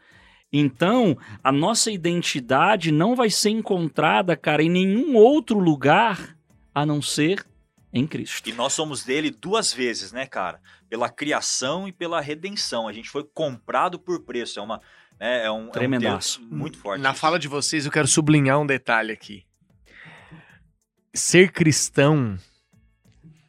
Então, 0.54 1.18
a 1.44 1.52
nossa 1.52 1.90
identidade 1.92 2.92
não 2.92 3.16
vai 3.16 3.32
ser 3.32 3.50
encontrada, 3.50 4.38
cara, 4.38 4.62
em 4.62 4.70
nenhum 4.70 5.16
outro 5.16 5.58
lugar 5.58 6.38
a 6.76 6.86
não 6.86 7.02
ser 7.02 7.44
em 7.92 8.06
Cristo. 8.06 8.50
E 8.50 8.54
nós 8.54 8.74
somos 8.74 9.04
dele 9.04 9.32
duas 9.32 9.74
vezes, 9.74 10.12
né, 10.12 10.26
cara? 10.26 10.62
Pela 10.90 11.10
criação 11.10 11.88
e 11.88 11.92
pela 11.92 12.22
redenção. 12.22 12.88
A 12.88 12.94
gente 12.94 13.10
foi 13.10 13.24
comprado 13.24 14.00
por 14.00 14.24
preço. 14.24 14.60
É 14.60 14.62
uma. 14.62 14.82
né, 15.20 15.46
é 15.46 15.52
um, 15.52 15.70
é 15.74 15.88
um 15.88 16.56
muito 16.56 16.78
forte. 16.78 17.02
Na 17.02 17.14
fala 17.14 17.40
de 17.40 17.48
vocês, 17.48 17.86
eu 17.86 17.92
quero 17.92 18.08
sublinhar 18.08 18.60
um 18.60 18.66
detalhe 18.66 19.12
aqui. 19.12 19.46
Ser 21.14 21.52
cristão 21.52 22.38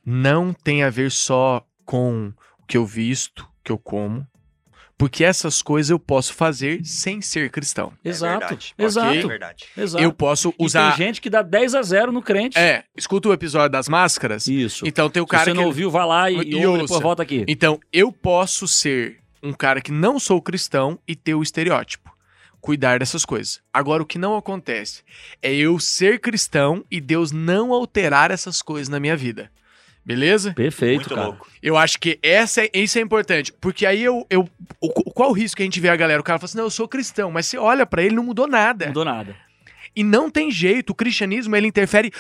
não 0.05 0.53
tem 0.53 0.83
a 0.83 0.91
ver 0.91 1.11
só 1.11 1.65
com 1.85 2.33
o 2.59 2.67
que 2.67 2.77
eu 2.77 2.87
visto, 2.87 3.41
o 3.41 3.63
que 3.63 3.73
eu 3.73 3.79
como, 3.79 4.27
porque 5.01 5.25
essas 5.25 5.63
coisas 5.63 5.89
eu 5.89 5.99
posso 5.99 6.35
fazer 6.35 6.85
sem 6.85 7.23
ser 7.23 7.49
cristão. 7.51 7.91
É 8.05 8.09
Exato, 8.11 8.39
verdade. 8.41 8.75
exato. 8.77 9.09
É 9.17 9.27
verdade. 9.27 9.65
Exato. 9.75 10.05
Eu 10.05 10.13
posso 10.13 10.51
E 10.59 10.63
usar. 10.67 10.95
tem 10.95 11.07
gente 11.07 11.23
que 11.23 11.31
dá 11.31 11.41
10 11.41 11.75
a 11.75 11.81
0 11.81 12.13
no 12.13 12.21
crente. 12.21 12.59
É, 12.59 12.85
escuta 12.95 13.31
o 13.31 13.33
episódio 13.33 13.71
das 13.71 13.89
máscaras. 13.89 14.47
Isso. 14.47 14.87
Então 14.87 15.09
tem 15.09 15.23
o 15.23 15.25
Se 15.25 15.31
cara 15.31 15.45
você 15.45 15.51
que 15.53 15.57
não 15.57 15.65
ouviu, 15.65 15.91
vai 15.91 16.05
lá 16.05 16.31
e, 16.31 16.37
E 16.43 16.51
e 16.51 16.67
ouve, 16.67 16.83
depois 16.83 17.01
volta 17.01 17.23
aqui. 17.23 17.47
Então, 17.49 17.81
eu 17.91 18.13
posso 18.13 18.69
ser 18.69 19.21
um 19.43 19.55
cara 19.55 19.81
que 19.81 19.91
não 19.91 20.21
sou 20.21 20.43
cristão 20.43 20.99
e 21.09 21.17
ter 21.17 21.35
o 21.35 21.43
estereótipo. 21.43 22.15
Cuidar 22.61 22.99
dessas 22.99 23.25
coisas. 23.25 23.59
Agora, 23.73 24.03
o 24.03 24.07
que 24.07 24.19
não 24.19 24.37
acontece 24.37 25.03
é 25.41 25.51
eu 25.55 25.79
ser 25.81 26.21
cristão 26.21 26.85
e 26.91 27.01
Deus 27.01 27.33
não 27.33 27.73
alterar 27.73 28.31
essas 28.31 28.61
coisas 28.61 28.91
na 28.91 29.01
minha 29.01 29.17
vida. 29.17 29.51
Beleza? 30.05 30.53
Perfeito, 30.55 31.01
muito 31.01 31.15
cara. 31.15 31.27
louco. 31.29 31.47
Eu 31.63 31.77
acho 31.77 31.99
que 31.99 32.19
essa, 32.23 32.63
é- 32.65 32.71
isso 32.75 32.99
é 32.99 33.03
importante. 33.03 33.53
Porque 33.61 33.85
aí 33.87 34.03
eu. 34.03 34.27
eu 34.31 34.49
o, 34.81 34.89
qual 35.13 35.31
o 35.31 35.33
risco 35.33 35.57
que 35.59 35.63
a 35.63 35.67
gente 35.67 35.81
vê 35.81 35.89
a 35.89 35.97
galera? 35.97 36.21
O 36.21 36.25
cara 36.25 36.39
fala 36.39 36.47
assim: 36.47 36.59
não, 36.59 36.65
eu 36.65 36.71
sou 36.71 36.89
cristão, 36.89 37.31
mas 37.31 37.47
você 37.47 37.59
olha 37.59 37.85
pra 37.87 38.03
ele 38.03 38.15
não 38.15 38.25
mudou 38.25 38.47
nada. 38.47 38.87
Não 38.87 38.91
mudou 38.91 39.05
nada. 39.05 39.37
E 39.95 40.03
não 40.03 40.31
tem 40.31 40.51
jeito. 40.51 40.91
O 40.91 40.95
cristianismo 40.95 41.55
ele 41.57 41.67
interfere 41.67 42.13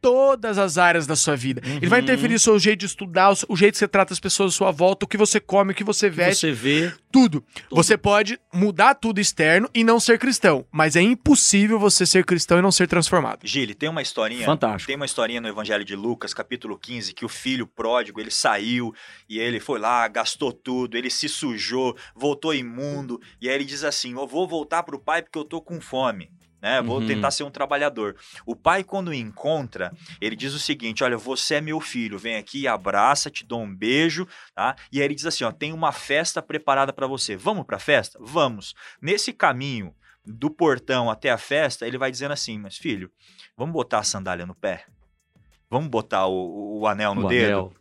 todas 0.00 0.58
as 0.58 0.78
áreas 0.78 1.06
da 1.06 1.16
sua 1.16 1.36
vida. 1.36 1.60
Ele 1.64 1.86
vai 1.88 1.98
Uhum. 2.00 2.04
interferir 2.04 2.34
no 2.34 2.38
seu 2.38 2.58
jeito 2.58 2.80
de 2.80 2.86
estudar, 2.86 3.32
o 3.48 3.56
jeito 3.56 3.72
que 3.74 3.78
você 3.78 3.88
trata 3.88 4.12
as 4.12 4.20
pessoas 4.20 4.54
à 4.54 4.56
sua 4.56 4.70
volta, 4.70 5.04
o 5.04 5.08
que 5.08 5.16
você 5.16 5.40
come, 5.40 5.72
o 5.72 5.74
que 5.74 5.84
você 5.84 6.08
veste. 6.08 6.40
Você 6.40 6.52
vê. 6.52 6.92
Tudo. 7.10 7.42
Você 7.70 7.96
pode 7.96 8.38
mudar 8.52 8.94
tudo 8.94 9.18
externo 9.18 9.68
e 9.74 9.82
não 9.82 9.98
ser 9.98 10.18
cristão, 10.18 10.66
mas 10.70 10.94
é 10.94 11.00
impossível 11.00 11.78
você 11.78 12.04
ser 12.04 12.24
cristão 12.24 12.58
e 12.58 12.62
não 12.62 12.70
ser 12.70 12.86
transformado. 12.86 13.40
Gili, 13.44 13.74
tem 13.74 13.88
uma 13.88 14.02
historinha. 14.02 14.44
Fantástico. 14.44 14.86
Tem 14.86 14.96
uma 14.96 15.06
historinha 15.06 15.40
no 15.40 15.48
Evangelho 15.48 15.84
de 15.84 15.96
Lucas, 15.96 16.34
capítulo 16.34 16.78
15, 16.78 17.14
que 17.14 17.24
o 17.24 17.28
filho 17.28 17.66
pródigo, 17.66 18.20
ele 18.20 18.30
saiu 18.30 18.94
e 19.28 19.38
ele 19.38 19.58
foi 19.58 19.78
lá, 19.78 20.06
gastou 20.06 20.52
tudo, 20.52 20.96
ele 20.96 21.08
se 21.10 21.28
sujou, 21.28 21.96
voltou 22.14 22.54
imundo, 22.54 23.20
e 23.40 23.48
aí 23.48 23.54
ele 23.54 23.64
diz 23.64 23.84
assim: 23.84 24.12
"Eu 24.12 24.26
vou 24.26 24.46
voltar 24.46 24.82
pro 24.82 24.98
pai 24.98 25.22
porque 25.22 25.38
eu 25.38 25.44
tô 25.44 25.60
com 25.62 25.80
fome". 25.80 26.30
Né? 26.60 26.82
Vou 26.82 26.98
Uhum. 26.98 27.06
tentar 27.06 27.30
ser 27.30 27.44
um 27.44 27.50
trabalhador. 27.50 28.16
O 28.44 28.56
pai, 28.56 28.82
quando 28.82 29.14
encontra, 29.14 29.92
ele 30.20 30.34
diz 30.34 30.52
o 30.54 30.58
seguinte: 30.58 31.04
Olha, 31.04 31.16
você 31.16 31.56
é 31.56 31.60
meu 31.60 31.80
filho, 31.80 32.18
vem 32.18 32.36
aqui, 32.36 32.66
abraça, 32.66 33.30
te 33.30 33.44
dou 33.44 33.62
um 33.62 33.72
beijo, 33.74 34.26
tá? 34.54 34.74
E 34.90 34.98
aí 34.98 35.04
ele 35.04 35.14
diz 35.14 35.24
assim: 35.26 35.44
Ó, 35.44 35.52
tem 35.52 35.72
uma 35.72 35.92
festa 35.92 36.42
preparada 36.42 36.92
para 36.92 37.06
você. 37.06 37.36
Vamos 37.36 37.64
pra 37.64 37.78
festa? 37.78 38.18
Vamos. 38.20 38.74
Nesse 39.00 39.32
caminho 39.32 39.94
do 40.26 40.50
portão 40.50 41.08
até 41.08 41.30
a 41.30 41.38
festa, 41.38 41.86
ele 41.86 41.96
vai 41.96 42.10
dizendo 42.10 42.32
assim: 42.32 42.58
Mas 42.58 42.76
filho, 42.76 43.08
vamos 43.56 43.72
botar 43.72 44.00
a 44.00 44.02
sandália 44.02 44.44
no 44.44 44.54
pé? 44.54 44.84
Vamos 45.70 45.88
botar 45.88 46.26
o, 46.26 46.80
o 46.80 46.86
anel 46.88 47.14
no 47.14 47.24
o 47.24 47.28
dedo? 47.28 47.44
anel. 47.44 47.72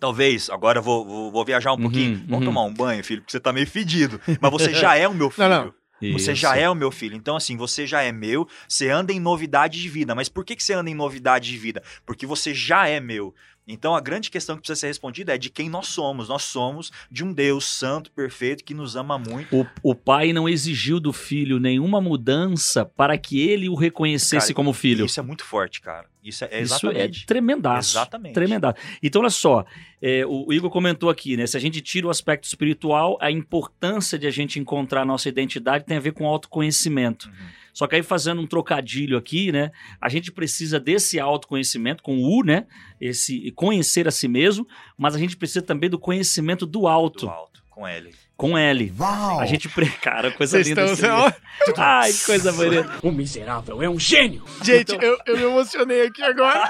Talvez, 0.00 0.48
agora 0.48 0.78
eu 0.78 0.82
vou, 0.82 1.04
vou, 1.04 1.30
vou 1.32 1.44
viajar 1.44 1.72
um 1.72 1.76
Uhum, 1.76 1.82
pouquinho. 1.82 2.16
Vamos 2.28 2.38
uhum. 2.38 2.44
tomar 2.44 2.62
um 2.62 2.72
banho, 2.72 3.02
filho, 3.02 3.20
porque 3.20 3.32
você 3.32 3.40
tá 3.40 3.52
meio 3.52 3.66
fedido. 3.66 4.20
Mas 4.40 4.50
você 4.50 4.72
já 4.74 4.96
é 4.96 5.08
o 5.08 5.14
meu 5.14 5.28
filho. 5.28 5.48
Não, 5.48 5.64
não. 5.64 5.74
Você 6.00 6.32
Isso. 6.32 6.36
já 6.36 6.56
é 6.56 6.68
o 6.68 6.74
meu 6.74 6.90
filho. 6.90 7.16
Então, 7.16 7.36
assim, 7.36 7.56
você 7.56 7.86
já 7.86 8.02
é 8.02 8.12
meu, 8.12 8.48
você 8.68 8.88
anda 8.88 9.12
em 9.12 9.20
novidade 9.20 9.80
de 9.80 9.88
vida. 9.88 10.14
Mas 10.14 10.28
por 10.28 10.44
que, 10.44 10.54
que 10.54 10.62
você 10.62 10.72
anda 10.72 10.90
em 10.90 10.94
novidade 10.94 11.50
de 11.50 11.58
vida? 11.58 11.82
Porque 12.06 12.26
você 12.26 12.54
já 12.54 12.88
é 12.88 13.00
meu. 13.00 13.34
Então, 13.70 13.94
a 13.94 14.00
grande 14.00 14.30
questão 14.30 14.56
que 14.56 14.62
precisa 14.62 14.80
ser 14.80 14.86
respondida 14.86 15.34
é 15.34 15.38
de 15.38 15.50
quem 15.50 15.68
nós 15.68 15.88
somos. 15.88 16.30
Nós 16.30 16.42
somos 16.42 16.90
de 17.10 17.22
um 17.22 17.34
Deus 17.34 17.66
santo, 17.66 18.10
perfeito, 18.10 18.64
que 18.64 18.72
nos 18.72 18.96
ama 18.96 19.18
muito. 19.18 19.54
O, 19.54 19.66
o 19.82 19.94
pai 19.94 20.32
não 20.32 20.48
exigiu 20.48 20.98
do 20.98 21.12
filho 21.12 21.60
nenhuma 21.60 22.00
mudança 22.00 22.86
para 22.86 23.18
que 23.18 23.38
ele 23.46 23.68
o 23.68 23.74
reconhecesse 23.74 24.48
Cara, 24.48 24.54
como 24.54 24.72
filho. 24.72 25.04
Isso 25.04 25.20
é 25.20 25.22
muito 25.22 25.44
forte, 25.44 25.82
cara. 25.82 26.06
Isso 26.24 26.44
é 26.44 26.62
Isso 26.62 26.74
exatamente. 26.86 27.22
é 27.22 27.26
tremendaço. 27.26 27.92
Exatamente. 27.92 28.32
Tremendaço. 28.32 28.76
Então, 29.02 29.20
olha 29.20 29.30
só, 29.30 29.66
é, 30.00 30.24
o, 30.24 30.46
o 30.48 30.52
Igor 30.52 30.70
comentou 30.70 31.10
aqui, 31.10 31.36
né? 31.36 31.46
Se 31.46 31.56
a 31.56 31.60
gente 31.60 31.82
tira 31.82 32.06
o 32.06 32.10
aspecto 32.10 32.44
espiritual, 32.44 33.18
a 33.20 33.30
importância 33.30 34.18
de 34.18 34.26
a 34.26 34.30
gente 34.30 34.58
encontrar 34.58 35.02
a 35.02 35.04
nossa 35.04 35.28
identidade 35.28 35.84
tem 35.84 35.98
a 35.98 36.00
ver 36.00 36.12
com 36.12 36.26
autoconhecimento. 36.26 37.28
Uhum. 37.28 37.67
Só 37.78 37.86
que 37.86 37.94
aí, 37.94 38.02
fazendo 38.02 38.40
um 38.40 38.46
trocadilho 38.48 39.16
aqui, 39.16 39.52
né? 39.52 39.70
A 40.00 40.08
gente 40.08 40.32
precisa 40.32 40.80
desse 40.80 41.20
autoconhecimento, 41.20 42.02
com 42.02 42.18
o 42.18 42.40
U, 42.40 42.42
né? 42.42 42.66
Esse 43.00 43.52
conhecer 43.52 44.08
a 44.08 44.10
si 44.10 44.26
mesmo, 44.26 44.66
mas 44.96 45.14
a 45.14 45.18
gente 45.20 45.36
precisa 45.36 45.62
também 45.62 45.88
do 45.88 45.96
conhecimento 45.96 46.66
do 46.66 46.88
alto, 46.88 47.26
Do 47.26 47.30
alto, 47.30 47.62
com 47.70 47.86
ele. 47.86 48.10
Com 48.38 48.56
L. 48.56 48.92
A 49.40 49.44
gente. 49.46 49.68
pre- 49.68 49.90
Cara, 50.00 50.30
coisa 50.30 50.52
Vocês 50.56 50.68
linda. 50.68 50.84
estão. 50.84 51.26
esse 51.26 51.26
livro. 51.26 51.34
Ai, 51.76 52.12
que 52.12 52.24
coisa 52.24 52.52
bonita. 52.52 52.88
O 53.02 53.10
miserável 53.10 53.82
é 53.82 53.88
um 53.90 53.98
gênio! 53.98 54.44
Gente, 54.62 54.96
eu, 55.02 55.18
eu 55.26 55.36
me 55.36 55.42
emocionei 55.42 56.06
aqui 56.06 56.22
agora. 56.22 56.68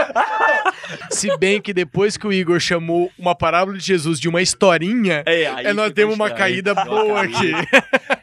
Se 1.10 1.36
bem 1.38 1.60
que 1.60 1.72
depois 1.74 2.16
que 2.16 2.26
o 2.26 2.32
Igor 2.32 2.58
chamou 2.58 3.10
uma 3.18 3.34
parábola 3.34 3.76
de 3.76 3.84
Jesus 3.84 4.18
de 4.18 4.28
uma 4.28 4.40
historinha, 4.40 5.22
É, 5.26 5.46
aí 5.46 5.66
é, 5.66 5.72
nós 5.74 5.92
temos 5.92 6.14
uma 6.14 6.30
caída 6.30 6.72
uma 6.72 6.84
boa 6.84 7.28
caída. 7.28 7.58
aqui. 7.58 7.68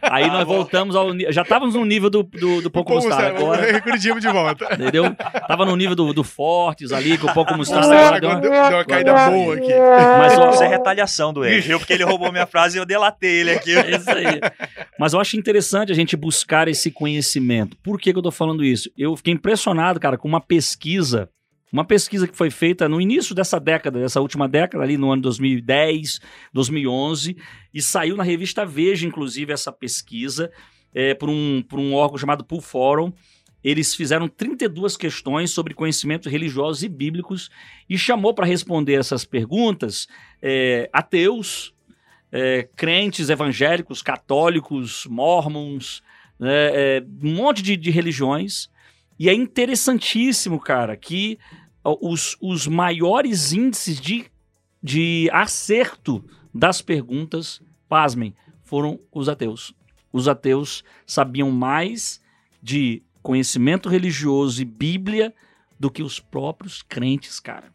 Aí 0.01 0.27
nós 0.27 0.45
voltamos 0.45 0.95
ao. 0.95 1.17
Já 1.31 1.43
estávamos 1.43 1.75
no 1.75 1.85
nível 1.85 2.09
do, 2.09 2.23
do, 2.23 2.61
do 2.61 2.71
pouco 2.71 2.93
mostarda 2.93 3.27
agora. 3.27 3.71
Recordimos 3.71 4.21
de 4.21 4.27
volta. 4.29 4.73
Entendeu? 4.73 5.13
Tava 5.47 5.65
no 5.65 5.75
nível 5.75 5.95
do, 5.95 6.13
do 6.13 6.23
Fortes 6.23 6.91
ali, 6.91 7.17
com 7.17 7.27
o 7.27 7.33
pouco 7.33 7.55
mostarda. 7.55 7.87
Agora 7.87 8.17
Agora 8.17 8.19
deu 8.19 8.29
uma- 8.29 8.39
deu, 8.41 8.51
deu 8.51 8.77
uma 8.77 8.85
caída 8.85 9.13
boa 9.13 9.55
aqui. 9.55 9.73
Mas, 10.19 10.37
ó, 10.39 10.49
Isso 10.51 10.63
é 10.63 10.67
retaliação 10.67 11.31
do 11.33 11.45
ele, 11.45 11.61
viu? 11.61 11.77
Porque 11.79 11.93
ele 11.93 12.03
roubou 12.03 12.31
minha 12.31 12.46
frase 12.47 12.77
e 12.77 12.81
eu 12.81 12.85
delatei 12.85 13.41
ele 13.41 13.51
aqui. 13.51 13.71
É 13.77 13.95
isso 13.95 14.09
aí. 14.09 14.39
Mas 14.99 15.13
eu 15.13 15.19
acho 15.19 15.37
interessante 15.37 15.91
a 15.91 15.95
gente 15.95 16.15
buscar 16.15 16.67
esse 16.67 16.89
conhecimento. 16.89 17.77
Por 17.83 17.99
que, 17.99 18.11
que 18.11 18.17
eu 18.17 18.23
tô 18.23 18.31
falando 18.31 18.63
isso? 18.63 18.89
Eu 18.97 19.15
fiquei 19.15 19.33
impressionado, 19.33 19.99
cara, 19.99 20.17
com 20.17 20.27
uma 20.27 20.41
pesquisa. 20.41 21.29
Uma 21.71 21.83
pesquisa 21.83 22.27
que 22.27 22.35
foi 22.35 22.49
feita 22.49 22.87
no 22.87 23.01
início 23.01 23.35
dessa 23.35 23.59
década, 23.59 23.99
dessa 23.99 24.21
última 24.21 24.47
década, 24.47 24.83
ali 24.83 24.97
no 24.97 25.11
ano 25.11 25.21
2010, 25.23 26.19
2011, 26.53 27.35
e 27.73 27.81
saiu 27.81 28.15
na 28.15 28.23
revista 28.23 28.65
Veja, 28.65 29.05
inclusive, 29.05 29.51
essa 29.51 29.71
pesquisa, 29.71 30.49
é, 30.93 31.13
por, 31.13 31.29
um, 31.29 31.61
por 31.61 31.77
um 31.77 31.93
órgão 31.93 32.17
chamado 32.17 32.45
Pool 32.45 32.61
Forum. 32.61 33.11
Eles 33.63 33.93
fizeram 33.93 34.29
32 34.29 34.95
questões 34.95 35.51
sobre 35.51 35.73
conhecimentos 35.73 36.31
religiosos 36.31 36.83
e 36.83 36.87
bíblicos 36.87 37.49
e 37.89 37.97
chamou 37.97 38.33
para 38.33 38.45
responder 38.45 38.93
essas 38.93 39.25
perguntas 39.25 40.07
é, 40.41 40.89
ateus, 40.93 41.73
é, 42.31 42.67
crentes 42.75 43.29
evangélicos, 43.29 44.01
católicos, 44.01 45.05
mormons, 45.05 46.01
né, 46.39 46.97
é, 46.97 47.03
um 47.23 47.35
monte 47.35 47.61
de, 47.61 47.75
de 47.75 47.89
religiões. 47.91 48.69
E 49.19 49.29
é 49.29 49.33
interessantíssimo, 49.33 50.59
cara, 50.59 50.95
que 50.95 51.39
os, 51.83 52.37
os 52.41 52.67
maiores 52.67 53.51
índices 53.51 53.99
de, 53.99 54.25
de 54.81 55.29
acerto 55.31 56.23
das 56.53 56.81
perguntas, 56.81 57.61
pasmem, 57.87 58.35
foram 58.63 58.99
os 59.11 59.29
ateus. 59.29 59.73
Os 60.11 60.27
ateus 60.27 60.83
sabiam 61.05 61.49
mais 61.51 62.21
de 62.61 63.01
conhecimento 63.21 63.89
religioso 63.89 64.61
e 64.61 64.65
Bíblia 64.65 65.33
do 65.79 65.91
que 65.91 66.03
os 66.03 66.19
próprios 66.19 66.81
crentes, 66.81 67.39
cara. 67.39 67.71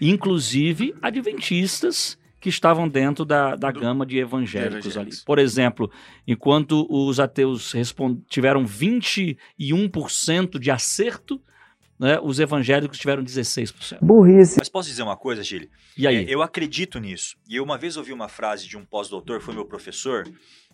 Inclusive 0.00 0.94
adventistas 1.02 2.18
que 2.40 2.48
estavam 2.48 2.88
dentro 2.88 3.24
da, 3.24 3.54
da 3.54 3.70
Do- 3.70 3.80
gama 3.80 4.06
de 4.06 4.18
evangélicos, 4.18 4.74
ali. 4.86 4.86
evangélicos. 4.86 5.24
Por 5.24 5.38
exemplo, 5.38 5.90
enquanto 6.26 6.86
os 6.90 7.20
ateus 7.20 7.72
tiveram 8.28 8.64
21% 8.64 10.58
de 10.58 10.70
acerto, 10.70 11.40
né, 11.98 12.18
os 12.22 12.40
evangélicos 12.40 12.98
tiveram 12.98 13.22
16%. 13.22 13.98
Mas 14.58 14.68
posso 14.70 14.88
dizer 14.88 15.02
uma 15.02 15.16
coisa, 15.16 15.42
Gili? 15.42 15.70
E 15.98 16.06
aí? 16.06 16.16
É, 16.16 16.34
eu 16.34 16.40
acredito 16.42 16.98
nisso. 16.98 17.36
E 17.46 17.56
eu 17.56 17.62
uma 17.64 17.76
vez 17.76 17.96
ouvi 17.98 18.12
uma 18.12 18.28
frase 18.28 18.66
de 18.66 18.76
um 18.78 18.84
pós-doutor, 18.84 19.40
foi 19.42 19.52
meu 19.54 19.66
professor, 19.66 20.26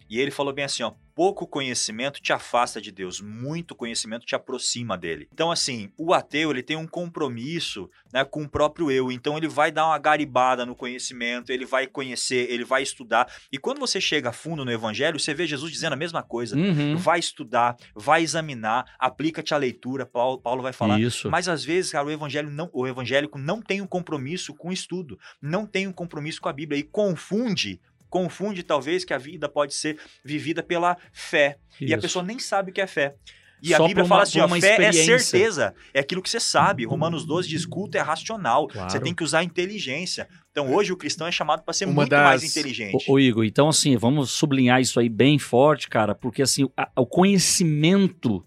e 0.08 0.18
ele 0.20 0.30
falou 0.30 0.52
bem 0.52 0.64
assim, 0.64 0.82
ó, 0.82 0.92
pouco 1.14 1.46
conhecimento 1.46 2.20
te 2.20 2.32
afasta 2.32 2.80
de 2.80 2.92
Deus, 2.92 3.20
muito 3.20 3.74
conhecimento 3.74 4.26
te 4.26 4.34
aproxima 4.34 4.98
dele. 4.98 5.28
Então 5.32 5.50
assim, 5.50 5.90
o 5.96 6.12
ateu, 6.12 6.50
ele 6.50 6.62
tem 6.62 6.76
um 6.76 6.86
compromisso, 6.86 7.90
né, 8.12 8.24
com 8.24 8.42
o 8.42 8.48
próprio 8.48 8.90
eu, 8.90 9.10
então 9.10 9.36
ele 9.36 9.48
vai 9.48 9.72
dar 9.72 9.86
uma 9.86 9.98
garibada 9.98 10.66
no 10.66 10.76
conhecimento, 10.76 11.50
ele 11.50 11.64
vai 11.64 11.86
conhecer, 11.86 12.50
ele 12.50 12.64
vai 12.64 12.82
estudar. 12.82 13.32
E 13.50 13.58
quando 13.58 13.78
você 13.78 14.00
chega 14.00 14.28
a 14.28 14.32
fundo 14.32 14.64
no 14.64 14.70
evangelho, 14.70 15.18
você 15.18 15.32
vê 15.32 15.46
Jesus 15.46 15.72
dizendo 15.72 15.94
a 15.94 15.96
mesma 15.96 16.22
coisa. 16.22 16.56
Uhum. 16.56 16.96
Vai 16.96 17.18
estudar, 17.18 17.76
vai 17.94 18.22
examinar, 18.22 18.84
aplica-te 18.98 19.54
a 19.54 19.56
leitura, 19.56 20.04
Paulo, 20.04 20.38
Paulo 20.38 20.62
vai 20.62 20.72
falar. 20.72 21.00
Isso. 21.00 21.30
Mas 21.30 21.48
às 21.48 21.64
vezes, 21.64 21.92
cara, 21.92 22.06
o, 22.06 22.10
evangelho 22.10 22.50
não, 22.50 22.68
o 22.72 22.86
evangélico 22.86 23.38
não 23.38 23.62
tem 23.62 23.80
um 23.80 23.86
compromisso 23.86 24.54
com 24.54 24.68
o 24.68 24.72
estudo, 24.72 25.18
não 25.40 25.66
tem 25.66 25.86
um 25.86 25.92
compromisso 25.92 26.40
com 26.40 26.48
a 26.48 26.52
Bíblia 26.52 26.78
e 26.78 26.82
confunde 26.82 27.80
confunde 28.08 28.62
talvez 28.62 29.04
que 29.04 29.12
a 29.14 29.18
vida 29.18 29.48
pode 29.48 29.74
ser 29.74 29.98
vivida 30.24 30.62
pela 30.62 30.96
fé. 31.12 31.58
E 31.80 31.86
a 31.92 31.96
Isso. 31.96 32.02
pessoa 32.02 32.24
nem 32.24 32.38
sabe 32.38 32.70
o 32.70 32.74
que 32.74 32.80
é 32.80 32.86
fé. 32.86 33.14
E 33.62 33.72
a 33.72 33.78
Só 33.78 33.86
Bíblia 33.86 34.04
por 34.04 34.08
fala 34.10 34.18
uma- 34.20 34.22
assim, 34.24 34.38
ó, 34.40 34.46
uma 34.46 34.60
fé 34.60 34.76
é 34.84 34.92
certeza, 34.92 35.74
é 35.94 36.00
aquilo 36.00 36.20
que 36.20 36.28
você 36.28 36.38
sabe. 36.38 36.84
Romanos 36.84 37.24
12 37.24 37.48
diz, 37.48 37.64
culto 37.64 37.96
é 37.96 38.00
racional, 38.02 38.68
Claro. 38.68 38.90
você 38.90 39.00
tem 39.00 39.14
que 39.14 39.24
usar 39.24 39.38
a 39.38 39.44
inteligência. 39.44 40.28
Então 40.50 40.72
hoje 40.74 40.92
o 40.92 40.96
cristão 40.96 41.26
é 41.26 41.32
chamado 41.32 41.62
para 41.62 41.72
ser 41.72 41.86
Uma 41.86 41.94
muito 41.94 42.14
mais 42.14 42.42
das- 42.42 42.50
inteligente. 42.50 43.04
Ô, 43.08 43.14
ô, 43.14 43.18
Igor, 43.18 43.44
então 43.44 43.68
assim, 43.70 43.96
vamos 43.96 44.30
sublinhar 44.30 44.80
isso 44.80 45.00
aí 45.00 45.08
bem 45.08 45.38
forte, 45.38 45.88
cara, 45.88 46.14
porque 46.14 46.42
assim, 46.42 46.68
a- 46.76 46.90
o 46.96 47.06
conhecimento 47.06 48.44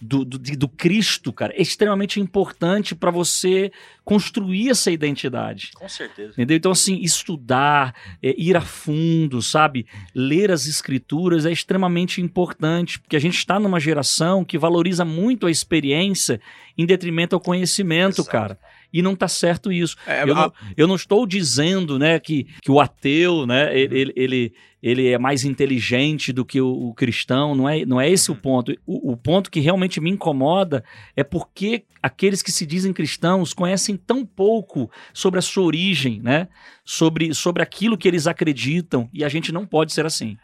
do, 0.00 0.24
do, 0.24 0.38
do 0.38 0.68
Cristo, 0.68 1.32
cara, 1.32 1.52
é 1.56 1.60
extremamente 1.62 2.20
importante 2.20 2.94
para 2.94 3.10
você 3.10 3.72
construir 4.04 4.70
essa 4.70 4.90
identidade. 4.90 5.70
Com 5.74 5.88
certeza. 5.88 6.32
Entendeu? 6.32 6.56
Então, 6.56 6.70
assim, 6.72 7.00
estudar, 7.02 7.94
é, 8.22 8.34
ir 8.38 8.56
a 8.56 8.60
fundo, 8.60 9.42
sabe? 9.42 9.86
Ler 10.14 10.50
as 10.50 10.66
escrituras 10.66 11.44
é 11.44 11.52
extremamente 11.52 12.20
importante, 12.20 12.98
porque 12.98 13.16
a 13.16 13.20
gente 13.20 13.36
está 13.36 13.58
numa 13.60 13.78
geração 13.80 14.44
que 14.44 14.56
valoriza 14.56 15.04
muito 15.04 15.46
a 15.46 15.50
experiência 15.50 16.40
em 16.76 16.86
detrimento 16.86 17.34
ao 17.34 17.40
conhecimento, 17.40 18.20
Exato. 18.22 18.30
cara. 18.30 18.58
E 18.90 19.02
não 19.02 19.14
tá 19.14 19.28
certo 19.28 19.70
isso. 19.70 19.96
É, 20.06 20.22
Eu 20.22 20.32
a- 20.32 20.34
não, 20.34 20.52
eu 20.76 20.86
não 20.86 20.94
estou 20.94 21.26
dizendo, 21.26 21.98
né, 21.98 22.18
que, 22.18 22.44
que 22.62 22.70
o 22.70 22.80
ateu, 22.80 23.44
né, 23.46 23.78
ele, 23.78 24.12
ele, 24.16 24.54
ele, 24.82 25.08
é 25.08 25.18
mais 25.18 25.44
inteligente 25.44 26.32
do 26.32 26.44
que 26.44 26.60
o, 26.60 26.68
o 26.68 26.94
cristão, 26.94 27.54
não 27.54 27.68
é, 27.68 27.84
não 27.84 28.00
é 28.00 28.08
esse 28.08 28.30
o 28.30 28.36
ponto. 28.36 28.72
O, 28.86 29.12
o 29.12 29.16
ponto 29.16 29.50
que 29.50 29.60
realmente 29.60 30.00
me 30.00 30.10
incomoda 30.10 30.84
é 31.16 31.24
porque 31.24 31.84
aqueles 32.02 32.42
que 32.42 32.52
se 32.52 32.64
dizem 32.64 32.92
cristãos 32.92 33.52
conhecem 33.52 33.96
tão 33.96 34.24
pouco 34.24 34.90
sobre 35.12 35.38
a 35.38 35.42
sua 35.42 35.64
origem, 35.64 36.20
né, 36.22 36.48
sobre, 36.84 37.34
sobre 37.34 37.62
aquilo 37.62 37.98
que 37.98 38.06
eles 38.06 38.26
acreditam, 38.26 39.08
e 39.12 39.24
a 39.24 39.28
gente 39.28 39.52
não 39.52 39.66
pode 39.66 39.92
ser 39.92 40.06
assim. 40.06 40.36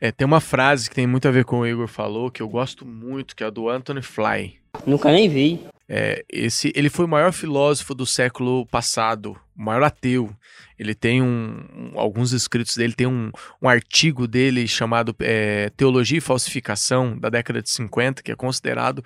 É, 0.00 0.10
tem 0.10 0.26
uma 0.26 0.40
frase 0.40 0.88
que 0.88 0.96
tem 0.96 1.06
muito 1.06 1.28
a 1.28 1.30
ver 1.30 1.44
com 1.44 1.60
o 1.60 1.66
Igor 1.66 1.86
falou, 1.86 2.30
que 2.30 2.42
eu 2.42 2.48
gosto 2.48 2.84
muito, 2.84 3.36
que 3.36 3.44
é 3.44 3.46
a 3.46 3.50
do 3.50 3.68
Anthony 3.68 4.02
Fly. 4.02 4.56
Nunca 4.86 5.12
nem 5.12 5.28
vi. 5.28 5.60
É, 5.94 6.24
esse, 6.32 6.72
ele 6.74 6.88
foi 6.88 7.04
o 7.04 7.08
maior 7.08 7.32
filósofo 7.32 7.94
do 7.94 8.06
século 8.06 8.64
passado, 8.66 9.36
o 9.54 9.62
maior 9.62 9.82
ateu. 9.82 10.34
Ele 10.78 10.94
tem 10.94 11.20
um, 11.20 11.66
um- 11.76 11.92
alguns 12.00 12.32
escritos 12.32 12.74
dele, 12.78 12.94
tem 12.94 13.06
um, 13.06 13.30
um 13.60 13.68
artigo 13.68 14.26
dele 14.26 14.66
chamado 14.66 15.14
é, 15.20 15.70
Teologia 15.76 16.16
e 16.16 16.20
Falsificação, 16.22 17.18
da 17.18 17.28
década 17.28 17.60
de 17.60 17.68
50, 17.68 18.22
que 18.22 18.32
é 18.32 18.34
considerado 18.34 19.04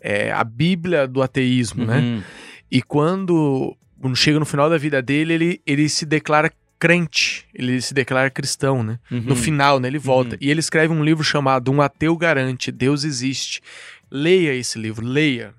é, 0.00 0.30
a 0.30 0.44
Bíblia 0.44 1.08
do 1.08 1.22
ateísmo, 1.22 1.84
né? 1.84 1.98
Uhum. 1.98 2.22
E 2.70 2.82
quando 2.82 3.76
quando 4.00 4.14
chega 4.14 4.38
no 4.38 4.46
final 4.46 4.70
da 4.70 4.78
vida 4.78 5.02
dele, 5.02 5.32
ele, 5.34 5.60
ele 5.66 5.88
se 5.88 6.06
declara 6.06 6.52
crente, 6.78 7.44
ele 7.52 7.80
se 7.82 7.92
declara 7.92 8.30
cristão, 8.30 8.84
né? 8.84 9.00
No 9.10 9.30
Uhum. 9.30 9.34
final, 9.36 9.80
né, 9.80 9.88
ele 9.88 9.98
volta. 9.98 10.36
Uhum. 10.36 10.38
E 10.40 10.48
ele 10.52 10.60
escreve 10.60 10.94
um 10.94 11.02
livro 11.04 11.24
chamado 11.24 11.72
Um 11.72 11.82
Ateu 11.82 12.16
Garante, 12.16 12.70
Deus 12.70 13.02
Existe. 13.02 13.60
Leia 14.08 14.54
esse 14.54 14.78
livro, 14.78 15.04
leia. 15.04 15.52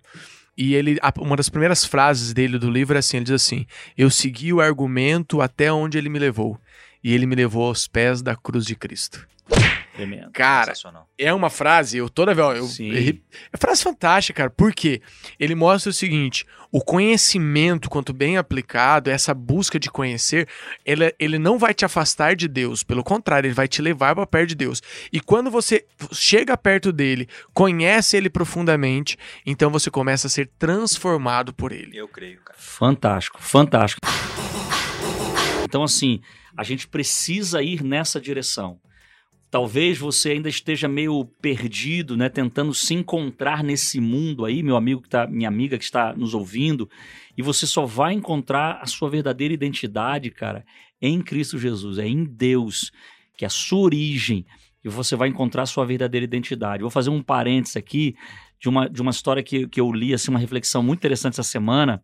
E 0.62 0.76
ele, 0.76 1.00
uma 1.20 1.38
das 1.38 1.48
primeiras 1.48 1.86
frases 1.86 2.34
dele 2.34 2.60
do 2.60 2.70
livro 2.70 2.98
é 2.98 3.00
assim, 3.00 3.16
ele 3.16 3.24
diz 3.28 3.36
assim, 3.36 3.66
eu 3.98 4.10
segui 4.10 4.52
o 4.52 4.60
argumento 4.60 5.40
até 5.40 5.72
onde 5.72 5.98
ele 5.98 6.10
me 6.10 6.20
levou. 6.20 6.60
E 7.02 7.14
ele 7.14 7.26
me 7.26 7.34
levou 7.34 7.68
aos 7.68 7.88
pés 7.88 8.22
da 8.22 8.36
cruz 8.36 8.66
de 8.66 8.76
Cristo. 8.76 9.26
Tremendo. 10.00 10.32
Cara, 10.32 10.74
é 11.18 11.34
uma 11.34 11.50
frase, 11.50 11.98
eu 11.98 12.10
toda 12.10 12.34
vez, 12.34 12.58
eu, 12.58 12.66
Sim. 12.66 12.90
errei- 12.92 13.22
é 13.52 13.58
frase 13.58 13.84
fantástica, 13.84 14.38
cara, 14.38 14.50
porque 14.50 15.02
ele 15.38 15.56
mostra 15.56 15.90
o 15.90 15.94
seguinte, 15.94 16.46
o 16.72 16.80
conhecimento, 16.82 17.90
quanto 17.90 18.14
bem 18.14 18.38
aplicado, 18.38 19.10
essa 19.10 19.34
busca 19.34 19.78
de 19.78 19.90
conhecer, 19.92 20.48
ele, 20.86 21.14
ele 21.20 21.38
não 21.38 21.58
vai 21.58 21.74
te 21.74 21.84
afastar 21.84 22.36
de 22.36 22.48
Deus, 22.48 22.82
pelo 22.82 23.04
contrário, 23.04 23.48
ele 23.48 23.54
vai 23.54 23.68
te 23.68 23.82
levar 23.82 24.16
para 24.16 24.26
perto 24.26 24.50
de 24.50 24.56
Deus. 24.56 24.82
E 25.12 25.20
quando 25.20 25.52
você 25.52 25.86
chega 26.14 26.56
perto 26.56 26.94
dele, 26.94 27.28
conhece 27.54 28.16
ele 28.16 28.30
profundamente, 28.30 29.18
então 29.46 29.70
você 29.70 29.92
começa 29.92 30.28
a 30.28 30.30
ser 30.30 30.50
transformado 30.58 31.54
por 31.54 31.72
ele. 31.74 31.98
Eu 31.98 32.08
creio, 32.08 32.40
cara. 32.42 32.58
Fantástico, 32.58 33.42
fantástico. 33.42 34.00
Então, 35.64 35.84
assim, 35.84 36.22
a 36.58 36.64
gente 36.64 36.88
precisa 36.88 37.62
ir 37.62 37.84
nessa 37.84 38.20
direção. 38.20 38.80
Talvez 39.52 39.98
você 39.98 40.32
ainda 40.32 40.48
esteja 40.48 40.88
meio 40.88 41.26
perdido, 41.42 42.16
né? 42.16 42.30
Tentando 42.30 42.74
se 42.74 42.94
encontrar 42.94 43.64
nesse 43.64 44.00
mundo 44.00 44.46
aí, 44.46 44.62
meu 44.62 44.76
amigo 44.76 45.02
que 45.02 45.10
tá, 45.10 45.26
minha 45.26 45.48
amiga 45.48 45.78
que 45.78 45.84
está 45.84 46.14
nos 46.16 46.36
ouvindo, 46.36 46.88
e 47.36 47.42
você 47.42 47.66
só 47.66 47.86
vai 47.86 48.14
encontrar 48.14 48.80
a 48.82 48.86
sua 48.86 49.10
verdadeira 49.10 49.54
identidade, 49.54 50.30
cara, 50.30 50.64
em 51.02 51.22
Cristo 51.22 51.58
Jesus, 51.58 51.98
é 51.98 52.08
em 52.08 52.24
Deus, 52.24 52.92
que 53.36 53.44
é 53.44 53.48
a 53.48 53.50
sua 53.50 53.80
origem, 53.80 54.46
e 54.84 54.90
você 54.90 55.16
vai 55.16 55.30
encontrar 55.30 55.64
a 55.64 55.66
sua 55.66 55.86
verdadeira 55.86 56.24
identidade. 56.24 56.82
Vou 56.82 56.92
fazer 56.92 57.10
um 57.10 57.24
parênteses 57.24 57.76
aqui 57.76 58.16
de 58.60 58.70
uma, 58.70 58.88
de 58.88 59.02
uma 59.02 59.12
história 59.12 59.42
que, 59.42 59.68
que 59.68 59.82
eu 59.82 59.92
li, 59.92 60.14
assim, 60.14 60.30
uma 60.30 60.40
reflexão 60.40 60.84
muito 60.84 61.00
interessante 61.00 61.34
essa 61.34 61.44
semana, 61.44 62.04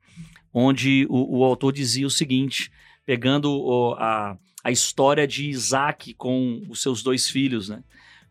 onde 0.53 1.05
o, 1.09 1.39
o 1.39 1.43
autor 1.43 1.71
dizia 1.73 2.07
o 2.07 2.09
seguinte, 2.09 2.71
pegando 3.05 3.51
o- 3.51 3.93
a, 3.99 4.37
a 4.65 4.71
história 4.71 5.27
de 5.27 5.47
Isaac 5.47 6.15
com 6.15 6.63
os 6.67 6.81
seus 6.81 7.03
dois 7.03 7.29
filhos, 7.29 7.69
né? 7.69 7.83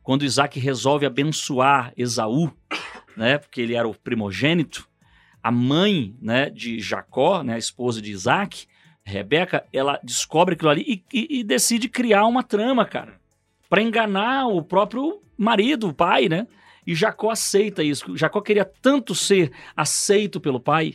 Quando 0.03 0.25
Isaac 0.25 0.59
resolve 0.59 1.07
abençoar 1.07 1.93
Esaú, 1.97 2.51
né? 3.17 3.39
Porque 3.39 3.61
ele 3.61 3.75
era 3.75 3.87
o 3.87 3.95
primogênito, 3.95 4.89
a 5.41 5.53
mãe, 5.53 6.17
né, 6.21 6.51
de 6.51 6.81
Jacó, 6.81 7.43
né, 7.45 7.55
a 7.55 7.59
esposa 7.59 8.03
de 8.03 8.11
Isaac, 8.11 8.67
Rebeca, 9.05 9.65
ela 9.73 10.01
descobre 10.03 10.55
aquilo 10.55 10.71
ali 10.71 10.83
e, 10.89 11.05
e- 11.13 11.39
e 11.41 11.45
decide 11.45 11.89
criar 11.89 12.27
uma 12.27 12.43
trama, 12.43 12.85
cara, 12.85 13.21
para 13.71 13.83
enganar 13.83 14.49
o 14.49 14.61
próprio 14.63 15.23
marido, 15.39 15.89
o 15.89 15.95
pai, 15.95 16.29
né? 16.29 16.47
E 16.87 16.95
Jacó 16.95 17.31
aceita 17.31 17.83
isso. 17.83 18.17
Jacó 18.17 18.41
queria 18.41 18.65
tanto 18.65 19.15
ser 19.15 19.53
aceito 19.77 20.41
pelo 20.41 20.59
pai, 20.59 20.95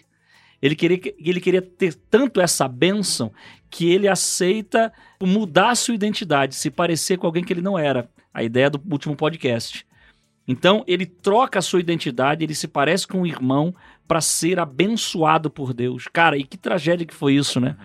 ele 0.62 0.76
queria, 0.76 1.00
ele 1.18 1.40
queria 1.40 1.62
ter 1.62 1.94
tanto 2.10 2.42
essa 2.42 2.68
bênção 2.68 3.32
que 3.70 3.92
ele 3.92 4.08
aceita 4.08 4.92
mudar 5.22 5.76
sua 5.76 5.94
identidade, 5.94 6.56
se 6.56 6.72
parecer 6.72 7.18
com 7.18 7.28
alguém 7.28 7.44
que 7.44 7.54
ele 7.54 7.62
não 7.62 7.78
era. 7.78 8.10
A 8.34 8.44
ideia 8.44 8.70
do 8.70 8.82
último 8.92 9.16
podcast. 9.16 9.86
Então, 10.48 10.84
ele 10.88 11.06
troca 11.06 11.60
a 11.60 11.62
sua 11.62 11.80
identidade, 11.80 12.44
ele 12.44 12.56
se 12.56 12.68
parece 12.68 13.08
com 13.08 13.22
o 13.22 13.28
irmão 13.28 13.74
para 14.08 14.22
ser 14.22 14.60
abençoado 14.60 15.50
por 15.50 15.74
Deus. 15.74 16.08
Cara, 16.12 16.38
e 16.38 16.44
que 16.44 16.58
tragédia 16.58 17.06
que 17.06 17.14
foi 17.14 17.36
isso, 17.36 17.60
né? 17.60 17.76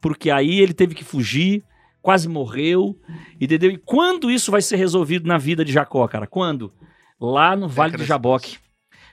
Porque 0.00 0.30
aí 0.30 0.60
ele 0.60 0.74
teve 0.74 0.94
que 0.94 1.04
fugir, 1.04 1.64
quase 2.02 2.28
morreu, 2.28 2.98
entendeu? 3.40 3.70
E 3.70 3.78
quando 3.78 4.30
isso 4.30 4.50
vai 4.50 4.60
ser 4.60 4.76
resolvido 4.76 5.26
na 5.26 5.38
vida 5.38 5.64
de 5.64 5.72
Jacó, 5.72 6.06
cara? 6.06 6.26
Quando? 6.26 6.72
Lá 7.18 7.56
no 7.56 7.66
Vale 7.66 7.96
de 7.96 8.04
Jaboque. 8.04 8.58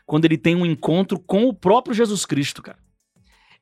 Quando 0.06 0.26
ele 0.26 0.38
tem 0.38 0.56
um 0.56 0.66
encontro 0.66 1.18
com 1.18 1.46
o 1.46 1.54
próprio 1.54 1.96
Jesus 1.96 2.26
Cristo, 2.26 2.62
cara. 2.62 2.78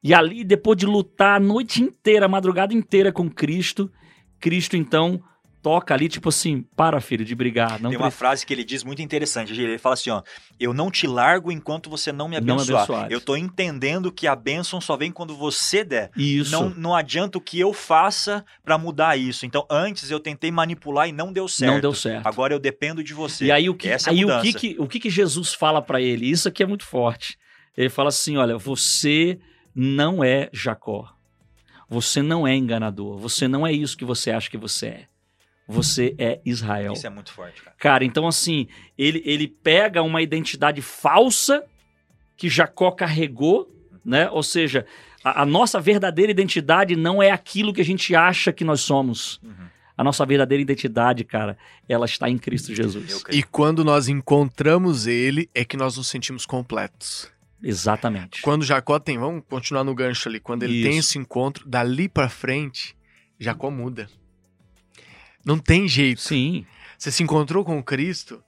E 0.03 0.13
ali, 0.13 0.43
depois 0.43 0.77
de 0.77 0.85
lutar 0.85 1.37
a 1.37 1.39
noite 1.39 1.81
inteira, 1.81 2.25
a 2.25 2.29
madrugada 2.29 2.73
inteira 2.73 3.11
com 3.11 3.29
Cristo, 3.29 3.91
Cristo 4.39 4.75
então 4.75 5.21
toca 5.61 5.93
ali, 5.93 6.09
tipo 6.09 6.29
assim, 6.29 6.63
para, 6.75 6.99
filho, 6.99 7.23
de 7.23 7.35
brigar. 7.35 7.79
Não 7.79 7.91
Tem 7.91 7.99
uma 7.99 8.07
pre- 8.09 8.17
frase 8.17 8.43
que 8.43 8.51
ele 8.51 8.63
diz 8.63 8.83
muito 8.83 8.99
interessante. 8.99 9.53
Ele 9.53 9.77
fala 9.77 9.93
assim, 9.93 10.09
ó, 10.09 10.23
eu 10.59 10.73
não 10.73 10.89
te 10.89 11.05
largo 11.05 11.51
enquanto 11.51 11.87
você 11.87 12.11
não 12.11 12.27
me 12.27 12.39
Não 12.41 12.55
abençoar. 12.55 12.79
abençoares. 12.81 13.11
eu 13.11 13.21
tô 13.21 13.35
entendendo 13.37 14.11
que 14.11 14.25
a 14.25 14.35
bênção 14.35 14.81
só 14.81 14.97
vem 14.97 15.11
quando 15.11 15.35
você 15.37 15.83
der. 15.83 16.09
Isso. 16.17 16.49
Não, 16.51 16.69
não 16.71 16.95
adianta 16.95 17.37
o 17.37 17.41
que 17.41 17.59
eu 17.59 17.73
faça 17.73 18.43
pra 18.65 18.75
mudar 18.75 19.15
isso. 19.19 19.45
Então, 19.45 19.63
antes 19.69 20.09
eu 20.09 20.19
tentei 20.19 20.49
manipular 20.51 21.07
e 21.07 21.11
não 21.11 21.31
deu 21.31 21.47
certo. 21.47 21.73
Não 21.73 21.79
deu 21.79 21.93
certo. 21.93 22.25
Agora 22.25 22.55
eu 22.55 22.59
dependo 22.59 23.03
de 23.03 23.13
você. 23.13 23.45
E 23.45 23.51
aí 23.51 23.69
o 23.69 23.75
que, 23.75 23.87
Essa 23.87 24.09
é 24.09 24.13
aí 24.13 24.25
o 24.25 24.29
mudança. 24.29 24.41
que, 24.41 24.53
que- 24.53 24.75
o 24.81 24.87
que, 24.87 24.99
que 24.99 25.09
Jesus 25.11 25.53
fala 25.53 25.79
pra 25.79 26.01
ele? 26.01 26.27
Isso 26.27 26.47
aqui 26.47 26.63
é 26.63 26.65
muito 26.65 26.85
forte. 26.87 27.37
Ele 27.77 27.87
fala 27.89 28.09
assim: 28.09 28.35
olha, 28.35 28.57
você 28.57 29.37
não 29.75 30.23
é 30.23 30.49
Jacó. 30.51 31.13
Você 31.89 32.21
não 32.21 32.47
é 32.47 32.55
enganador. 32.55 33.17
Você 33.17 33.47
não 33.47 33.67
é 33.67 33.71
isso 33.73 33.97
que 33.97 34.05
você 34.05 34.31
acha 34.31 34.49
que 34.49 34.57
você 34.57 34.87
é. 34.87 35.05
Você 35.67 36.15
é 36.17 36.39
Israel. 36.45 36.93
Isso 36.93 37.07
é 37.07 37.09
muito 37.09 37.31
forte, 37.31 37.61
cara. 37.61 37.75
Cara, 37.77 38.05
então 38.05 38.27
assim, 38.27 38.67
ele, 38.97 39.21
ele 39.25 39.47
pega 39.47 40.01
uma 40.01 40.21
identidade 40.21 40.81
falsa 40.81 41.63
que 42.35 42.49
Jacó 42.49 42.91
carregou, 42.91 43.69
né? 44.03 44.29
Ou 44.29 44.43
seja, 44.43 44.85
a, 45.23 45.43
a 45.43 45.45
nossa 45.45 45.79
verdadeira 45.79 46.31
identidade 46.31 46.95
não 46.95 47.21
é 47.21 47.31
aquilo 47.31 47.73
que 47.73 47.81
a 47.81 47.85
gente 47.85 48.15
acha 48.15 48.51
que 48.51 48.63
nós 48.63 48.81
somos. 48.81 49.39
Uhum. 49.43 49.67
A 49.97 50.03
nossa 50.03 50.25
verdadeira 50.25 50.61
identidade, 50.61 51.23
cara, 51.23 51.57
ela 51.87 52.05
está 52.05 52.29
em 52.29 52.37
Cristo 52.37 52.73
Jesus. 52.73 53.23
E 53.29 53.43
quando 53.43 53.83
nós 53.83 54.07
encontramos 54.07 55.05
ele, 55.05 55.49
é 55.53 55.63
que 55.63 55.77
nós 55.77 55.97
nos 55.97 56.07
sentimos 56.07 56.45
completos. 56.45 57.31
Exatamente. 57.63 58.41
Quando 58.41 58.65
Jacó 58.65 58.97
tem, 58.99 59.17
vamos 59.17 59.43
continuar 59.49 59.83
no 59.83 59.93
gancho 59.95 60.27
ali, 60.29 60.39
quando 60.39 60.63
ele 60.63 60.81
tem 60.83 60.97
Isso. 60.97 61.09
esse 61.11 61.17
encontro, 61.19 61.67
dali 61.67 62.09
pra 62.09 62.27
frente, 62.29 62.95
Jacó 63.39 63.69
muda. 63.69 64.09
Não 65.45 65.57
tem 65.57 65.87
jeito. 65.87 66.21
Sim, 66.21 66.65
Você 66.97 67.11
se 67.11 67.23
encontrou 67.23 67.65
com 67.65 67.81
Cristo, 67.81 68.43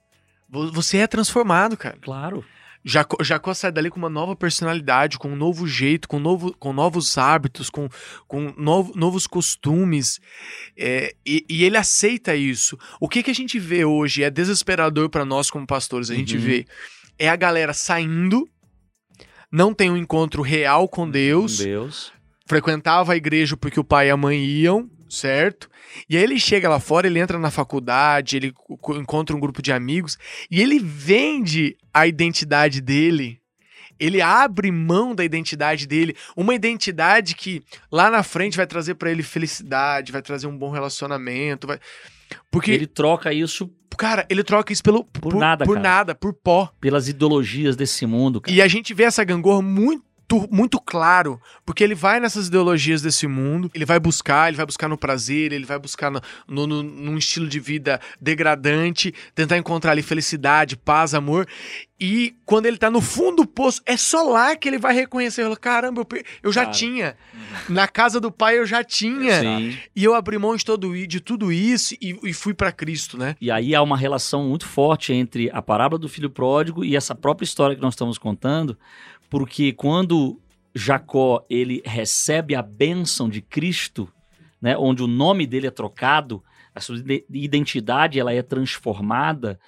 vo- 0.48 0.70
você 0.70 0.98
é 0.98 1.06
transformado, 1.06 1.76
cara. 1.76 1.98
claro. 2.00 2.44
Jacó, 2.86 3.16
Jacó 3.24 3.54
sai 3.54 3.72
dali 3.72 3.88
com 3.88 3.96
uma 3.98 4.10
nova 4.10 4.36
personalidade, 4.36 5.18
com 5.18 5.30
um 5.32 5.36
novo 5.36 5.66
jeito, 5.66 6.06
com, 6.06 6.18
novo, 6.20 6.54
com 6.58 6.70
novos 6.70 7.16
hábitos, 7.16 7.70
com, 7.70 7.88
com 8.28 8.52
novo, 8.58 8.92
novos 8.94 9.26
costumes. 9.26 10.20
É, 10.76 11.14
e, 11.24 11.46
e 11.48 11.64
ele 11.64 11.78
aceita 11.78 12.36
isso. 12.36 12.78
O 13.00 13.08
que, 13.08 13.22
que 13.22 13.30
a 13.30 13.34
gente 13.34 13.58
vê 13.58 13.86
hoje 13.86 14.22
é 14.22 14.28
desesperador 14.30 15.08
para 15.08 15.24
nós 15.24 15.50
como 15.50 15.66
pastores. 15.66 16.10
A 16.10 16.14
gente 16.14 16.36
Uhum. 16.36 16.42
vê 16.42 16.66
é 17.18 17.26
a 17.30 17.36
galera 17.36 17.72
saindo, 17.72 18.46
não 19.54 19.72
tem 19.72 19.90
um 19.90 19.96
encontro 19.96 20.42
real 20.42 20.88
com 20.88 21.08
Deus, 21.08 21.58
Deus. 21.58 22.12
frequentava 22.46 23.12
a 23.12 23.16
igreja 23.16 23.56
porque 23.56 23.78
o 23.78 23.84
pai 23.84 24.08
e 24.08 24.10
a 24.10 24.16
mãe 24.16 24.42
iam, 24.44 24.90
certo? 25.08 25.70
E 26.10 26.16
aí 26.16 26.22
ele 26.24 26.40
chega 26.40 26.68
lá 26.68 26.80
fora, 26.80 27.06
ele 27.06 27.20
entra 27.20 27.38
na 27.38 27.50
faculdade, 27.50 28.36
ele 28.36 28.50
co- 28.52 28.76
co- 28.76 28.96
encontra 28.96 29.36
um 29.36 29.40
grupo 29.40 29.62
de 29.62 29.70
amigos 29.72 30.18
e 30.50 30.60
ele 30.60 30.78
vende 30.80 31.76
a 31.92 32.06
identidade 32.06 32.80
dele. 32.80 33.38
Ele 34.00 34.20
abre 34.20 34.72
mão 34.72 35.14
da 35.14 35.24
identidade 35.24 35.86
dele, 35.86 36.16
uma 36.36 36.52
identidade 36.52 37.36
que 37.36 37.62
lá 37.92 38.10
na 38.10 38.24
frente 38.24 38.56
vai 38.56 38.66
trazer 38.66 38.96
pra 38.96 39.08
ele 39.08 39.22
felicidade, 39.22 40.10
vai 40.10 40.20
trazer 40.20 40.48
um 40.48 40.58
bom 40.58 40.70
relacionamento, 40.70 41.68
vai 41.68 41.78
porque 42.50 42.72
Ele 42.72 42.86
troca 42.86 43.32
isso 43.32 43.70
cara, 43.96 44.26
ele 44.28 44.42
troca 44.42 44.72
isso 44.72 44.82
pelo 44.82 45.04
por, 45.04 45.34
nada, 45.34 45.64
por 45.64 45.76
cara. 45.76 45.88
nada, 45.88 46.14
por 46.14 46.32
pó. 46.32 46.70
pelas 46.80 47.08
ideologias 47.08 47.76
desse 47.76 48.06
mundo, 48.06 48.40
cara. 48.40 48.54
E 48.56 48.60
a 48.60 48.68
gente 48.68 48.92
vê 48.94 49.04
essa 49.04 49.24
gangorra 49.24 49.62
muito 49.62 50.04
muito 50.50 50.80
claro, 50.80 51.40
porque 51.64 51.82
ele 51.84 51.94
vai 51.94 52.20
nessas 52.20 52.48
ideologias 52.48 53.02
desse 53.02 53.26
mundo, 53.26 53.70
ele 53.74 53.84
vai 53.84 53.98
buscar, 53.98 54.48
ele 54.48 54.56
vai 54.56 54.66
buscar 54.66 54.88
no 54.88 54.96
prazer, 54.98 55.52
ele 55.52 55.64
vai 55.64 55.78
buscar 55.78 56.10
no, 56.10 56.20
no, 56.48 56.66
no- 56.66 56.82
num 56.82 57.16
estilo 57.18 57.48
de 57.48 57.58
vida 57.60 58.00
degradante, 58.20 59.14
tentar 59.34 59.56
encontrar 59.56 59.92
ali 59.92 60.02
felicidade, 60.02 60.76
paz, 60.76 61.14
amor. 61.14 61.46
E 61.98 62.34
quando 62.44 62.66
ele 62.66 62.76
tá 62.76 62.90
no 62.90 63.00
fundo 63.00 63.36
do 63.42 63.46
poço, 63.46 63.80
é 63.86 63.96
só 63.96 64.22
lá 64.22 64.54
que 64.56 64.68
ele 64.68 64.78
vai 64.78 64.92
reconhecer, 64.92 65.40
ele 65.42 65.46
fala, 65.46 65.56
caramba, 65.56 66.00
eu, 66.02 66.22
eu 66.42 66.52
já 66.52 66.62
Cara. 66.62 66.72
tinha. 66.72 67.16
Na 67.68 67.86
casa 67.88 68.20
do 68.20 68.30
pai 68.32 68.58
eu 68.58 68.66
já 68.66 68.82
tinha. 68.82 69.40
Sim. 69.40 69.78
E 69.94 70.04
eu 70.04 70.14
abri 70.14 70.36
mão 70.36 70.54
de, 70.56 70.64
todo, 70.64 70.94
de 71.06 71.20
tudo 71.20 71.52
isso 71.52 71.94
e, 72.02 72.18
e 72.24 72.32
fui 72.32 72.52
pra 72.52 72.72
Cristo, 72.72 73.16
né? 73.16 73.36
E 73.40 73.50
aí 73.50 73.74
há 73.74 73.80
uma 73.82 73.96
relação 73.96 74.48
muito 74.48 74.66
forte 74.66 75.12
entre 75.12 75.48
a 75.52 75.62
parábola 75.62 75.98
do 75.98 76.08
filho 76.08 76.28
pródigo 76.28 76.84
e 76.84 76.96
essa 76.96 77.14
própria 77.14 77.44
história 77.44 77.76
que 77.76 77.82
nós 77.82 77.94
estamos 77.94 78.18
contando, 78.18 78.76
porque 79.30 79.72
quando 79.72 80.40
Jacó 80.74 81.44
ele 81.48 81.82
recebe 81.84 82.54
a 82.54 82.62
bênção 82.62 83.28
de 83.28 83.40
Cristo, 83.40 84.08
né, 84.60 84.76
onde 84.76 85.02
o 85.02 85.06
nome 85.06 85.46
dele 85.46 85.66
é 85.66 85.70
trocado, 85.70 86.42
a 86.74 86.80
sua 86.80 86.96
ide- 86.96 87.24
identidade 87.30 88.18
ela 88.18 88.32
é 88.32 88.42
transformada. 88.42 89.58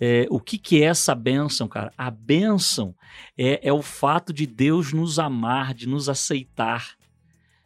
é, 0.00 0.26
o 0.30 0.38
que, 0.40 0.58
que 0.58 0.82
é 0.82 0.86
essa 0.86 1.14
bênção, 1.14 1.66
cara? 1.68 1.90
A 1.96 2.10
bênção 2.10 2.94
é, 3.38 3.66
é 3.68 3.72
o 3.72 3.80
fato 3.82 4.32
de 4.32 4.46
Deus 4.46 4.92
nos 4.92 5.18
amar, 5.18 5.72
de 5.72 5.88
nos 5.88 6.08
aceitar, 6.08 6.96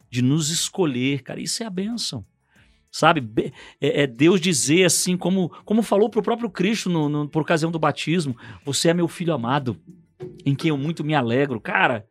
de 0.09 0.21
nos 0.21 0.49
escolher, 0.49 1.23
cara. 1.23 1.41
Isso 1.41 1.61
é 1.63 1.65
a 1.65 1.69
bênção. 1.69 2.25
Sabe? 2.91 3.19
Be- 3.21 3.53
é, 3.81 4.03
é 4.03 4.07
Deus 4.07 4.39
dizer 4.39 4.85
assim, 4.85 5.17
como, 5.17 5.49
como 5.65 5.81
falou 5.81 6.09
pro 6.09 6.21
próprio 6.21 6.49
Cristo 6.49 6.89
no, 6.89 7.09
no- 7.09 7.27
por 7.27 7.41
ocasião 7.41 7.71
do 7.71 7.79
batismo: 7.79 8.35
Você 8.65 8.89
é 8.89 8.93
meu 8.93 9.07
filho 9.07 9.33
amado, 9.33 9.77
em 10.45 10.55
quem 10.55 10.69
eu 10.69 10.77
muito 10.77 11.03
me 11.03 11.13
alegro. 11.13 11.59
Cara, 11.59 12.07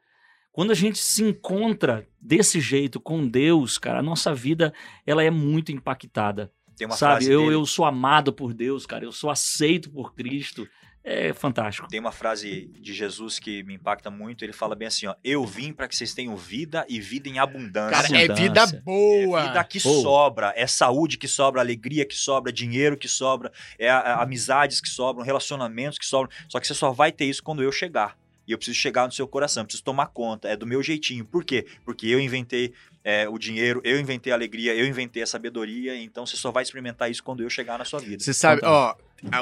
quando 0.53 0.70
a 0.70 0.75
gente 0.75 0.99
se 0.99 1.23
encontra 1.23 2.07
desse 2.20 2.61
jeito 2.61 3.01
com 3.01 3.27
Deus, 3.27 3.79
cara, 3.79 4.01
a 4.01 4.03
nossa 4.03 4.35
vida 4.35 4.73
ela 5.07 5.23
é 5.23 5.31
muito 5.31 5.73
impactada. 5.73 6.53
Tem 6.77 6.87
uma 6.87 6.96
Sabe? 6.96 7.27
Eu, 7.27 7.42
dele, 7.42 7.55
eu 7.55 7.66
sou 7.66 7.85
amado 7.85 8.33
por 8.33 8.55
Deus, 8.55 8.87
cara, 8.87 9.05
eu 9.05 9.12
sou 9.12 9.31
aceito 9.31 9.90
por 9.90 10.14
Cristo. 10.14 10.66
É 11.03 11.33
fantástico. 11.33 11.89
Tem 11.89 11.99
uma 11.99 12.13
frase 12.13 12.67
de 12.79 12.93
Jesus 12.93 13.39
que 13.39 13.63
me 13.63 13.75
impacta 13.75 14.11
muito. 14.11 14.45
Ele 14.45 14.53
fala 14.53 14.77
bem 14.77 14.87
assim: 14.87 15.07
ó, 15.07 15.15
Eu 15.25 15.47
vim 15.47 15.73
para 15.73 15.89
que 15.89 15.97
vocês 15.97 16.13
tenham 16.13 16.37
vida 16.37 16.85
e 16.89 17.01
vida 17.01 17.27
em 17.29 17.39
abundância. 17.39 17.91
Cara, 18.03 18.07
é 18.19 18.25
Abundância. 18.25 18.43
vida 18.49 18.61
É 18.79 18.81
boa. 18.83 19.43
vida 19.47 19.65
que 19.65 19.81
Boa. 19.83 20.03
sobra, 20.03 20.53
é 20.55 20.67
saúde 20.67 21.17
que 21.17 21.27
sobra, 21.27 21.61
alegria 21.63 22.05
que 22.05 22.15
sobra, 22.15 22.53
dinheiro 22.53 22.99
que 22.99 23.09
sobra, 23.09 23.51
é 23.79 23.89
a- 23.89 23.99
a- 23.99 24.23
amizades 24.23 24.79
que 24.81 24.89
sobram, 24.91 25.25
relacionamentos 25.25 25.99
que 25.99 26.05
sobram. 26.05 26.31
Só 26.49 26.61
que 26.61 26.67
você 26.67 26.75
só 26.75 26.93
vai 26.93 27.11
ter 27.11 27.25
isso 27.25 27.43
quando 27.43 27.63
eu 27.63 27.73
chegar. 27.73 28.19
E 28.47 28.53
eu 28.53 28.59
preciso 28.59 28.77
chegar 28.79 29.07
no 29.07 29.13
seu 29.13 29.29
coração, 29.29 29.63
eu 29.63 29.67
preciso 29.67 29.85
tomar 29.85 30.07
conta, 30.09 30.49
é 30.49 30.57
do 30.57 30.67
meu 30.67 30.83
jeitinho. 30.83 31.25
Por 31.25 31.45
quê? 31.45 31.67
Porque 31.85 32.09
eu 32.09 32.19
inventei 32.19 32.73
é, 33.05 33.29
o 33.29 33.39
dinheiro, 33.39 33.81
eu 33.85 33.99
inventei 33.99 34.33
a 34.33 34.37
alegria, 34.37 34.75
eu 34.75 34.87
inventei 34.87 35.23
a 35.23 35.27
sabedoria, 35.27 35.97
então 36.01 36.27
você 36.27 36.37
só 36.37 36.51
vai 36.51 36.63
experimentar 36.63 37.11
isso 37.11 37.23
quando 37.23 37.43
eu 37.43 37.51
chegar 37.51 37.79
na 37.79 37.85
sua 37.85 37.99
vida. 38.01 38.23
Você 38.23 38.35
sabe, 38.35 38.61
ó, 38.65 38.95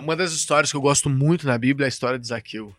uma 0.02 0.14
das 0.16 0.32
histórias 0.32 0.70
que 0.70 0.76
eu 0.76 0.80
gosto 0.80 1.08
muito 1.10 1.46
na 1.46 1.58
Bíblia 1.58 1.84
é 1.84 1.88
a 1.88 1.88
história 1.88 2.18
de 2.18 2.26
Zaqueu. 2.26 2.74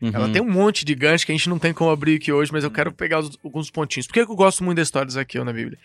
Ela 0.00 0.26
Uhum. 0.26 0.32
tem 0.32 0.40
um 0.40 0.48
monte 0.48 0.84
de 0.84 0.94
gancho 0.94 1.26
que 1.26 1.32
a 1.32 1.34
gente 1.34 1.48
não 1.48 1.58
tem 1.58 1.72
como 1.72 1.90
abrir 1.90 2.14
aqui 2.18 2.30
hoje, 2.30 2.52
mas 2.52 2.62
eu 2.62 2.70
quero 2.70 2.92
pegar 2.92 3.18
os- 3.18 3.36
alguns 3.42 3.68
pontinhos. 3.68 4.06
Por 4.06 4.12
que 4.12 4.24
que 4.24 4.30
eu 4.30 4.36
gosto 4.36 4.62
muito 4.62 4.76
da 4.76 4.82
história 4.82 5.04
de 5.08 5.12
Zaqueu 5.12 5.44
na 5.44 5.52
Bíblia? 5.52 5.76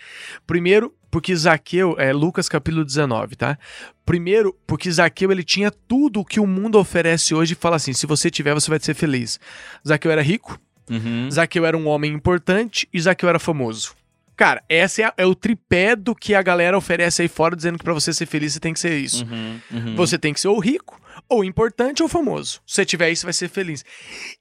Primeiro, 0.45 0.93
porque 1.09 1.35
Zaqueu, 1.35 1.95
é 1.97 2.13
Lucas 2.13 2.47
capítulo 2.47 2.85
19, 2.85 3.35
tá? 3.35 3.57
Primeiro, 4.05 4.55
porque 4.67 4.91
Zaqueu 4.91 5.31
ele 5.31 5.43
tinha 5.43 5.71
tudo 5.71 6.19
o 6.19 6.25
que 6.25 6.39
o 6.39 6.45
mundo 6.45 6.77
oferece 6.77 7.33
hoje 7.33 7.53
e 7.53 7.55
fala 7.55 7.77
assim: 7.77 7.91
se 7.91 8.05
você 8.05 8.29
tiver, 8.29 8.53
você 8.53 8.69
vai 8.69 8.79
ser 8.79 8.93
feliz. 8.93 9.39
Zaqueu 9.87 10.11
era 10.11 10.21
rico, 10.21 10.59
Uhum. 10.91 11.31
Zaqueu 11.31 11.65
era 11.65 11.75
um 11.75 11.87
homem 11.87 12.11
importante 12.13 12.87
e 12.93 13.01
Zaqueu 13.01 13.27
era 13.29 13.39
famoso. 13.39 13.95
Cara, 14.43 14.61
esse 14.67 15.01
é, 15.01 15.05
a- 15.05 15.13
é 15.17 15.25
o 15.25 15.33
tripé 15.33 15.95
do 15.95 16.13
que 16.13 16.35
a 16.35 16.41
galera 16.41 16.77
oferece 16.77 17.21
aí 17.21 17.29
fora, 17.29 17.55
dizendo 17.55 17.77
que 17.77 17.83
pra 17.85 17.93
você 17.93 18.11
ser 18.11 18.25
feliz 18.25 18.51
você 18.51 18.59
tem 18.59 18.73
que 18.73 18.79
ser 18.81 18.97
isso. 18.97 19.23
Uhum. 19.23 19.59
Uhum. 19.71 19.95
Você 19.95 20.17
tem 20.17 20.33
que 20.33 20.39
ser 20.41 20.49
ou 20.49 20.59
rico, 20.59 20.99
ou 21.29 21.45
importante, 21.45 22.03
ou 22.03 22.09
famoso. 22.09 22.59
Se 22.67 22.75
você 22.75 22.85
tiver 22.85 23.09
isso, 23.09 23.25
vai 23.25 23.31
ser 23.31 23.47
feliz. 23.47 23.85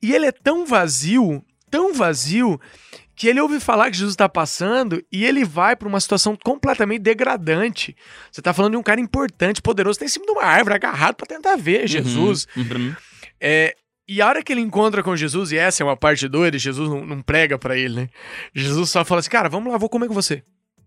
E 0.03 0.13
ele 0.13 0.27
é 0.27 0.33
tão 0.33 0.67
vazio, 0.67 1.41
tão 1.71 1.95
vazio, 1.95 2.61
que 3.15 3.29
ele 3.29 3.41
ouve 3.41 3.61
falar 3.61 3.93
que 3.93 3.97
Jesus 3.97 4.15
está 4.15 4.29
passando 4.29 5.01
e 5.13 5.25
ele 5.25 5.45
vai 5.45 5.77
para 5.77 5.87
uma 5.87 6.01
situação 6.01 6.37
completamente 6.43 7.03
degradante. 7.03 7.95
Você 8.33 8.43
tá 8.43 8.53
falando 8.53 8.73
de 8.73 8.79
um 8.79 8.83
cara 8.83 9.01
importante, 9.01 9.63
poderoso, 9.63 10.01
tá 10.01 10.05
em 10.05 10.09
cima 10.09 10.27
de 10.27 10.33
uma 10.33 10.43
árvore, 10.43 10.75
agarrado 10.75 11.15
para 11.15 11.29
tentar 11.29 11.55
ver 11.55 11.87
Jesus. 11.87 12.49
Uhum. 12.57 12.93
É, 13.41 13.77
e 14.09 14.21
a 14.21 14.29
hora 14.29 14.43
que 14.43 14.53
ele 14.53 14.61
encontra 14.61 15.03
com 15.03 15.17
Jesus, 15.17 15.53
e 15.53 15.57
essa 15.57 15.83
é 15.83 15.87
uma 15.87 15.97
parte 15.97 16.29
doida, 16.29 16.59
Jesus 16.59 16.89
não, 16.89 17.05
não 17.05 17.23
prega 17.23 17.59
pra 17.59 17.77
ele, 17.77 17.95
né? 17.95 18.09
Jesus 18.55 18.91
só 18.91 19.05
fala 19.05 19.21
assim, 19.21 19.31
cara, 19.31 19.49
vamos 19.49 19.73
lá, 19.73 19.79
vou 19.79 19.89
comer 19.89 20.09
com 20.09 20.15
você. 20.15 20.43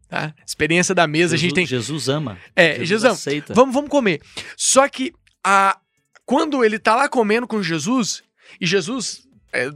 Tá? 0.07 0.33
Experiência 0.45 0.93
da 0.93 1.07
mesa, 1.07 1.35
a 1.35 1.37
gente 1.37 1.53
tem... 1.53 1.65
Jesus 1.65 2.09
ama. 2.09 2.37
É, 2.55 2.83
Jesus, 2.85 3.05
aceita. 3.05 3.53
Vamos, 3.53 3.73
vamos 3.73 3.89
comer. 3.89 4.21
Só 4.55 4.87
que 4.87 5.11
a, 5.43 5.77
quando 6.25 6.63
ele 6.63 6.77
tá 6.77 6.95
lá 6.95 7.09
comendo 7.09 7.47
com 7.47 7.61
Jesus, 7.63 8.23
e 8.59 8.65
Jesus, 8.65 9.27
é, 9.53 9.69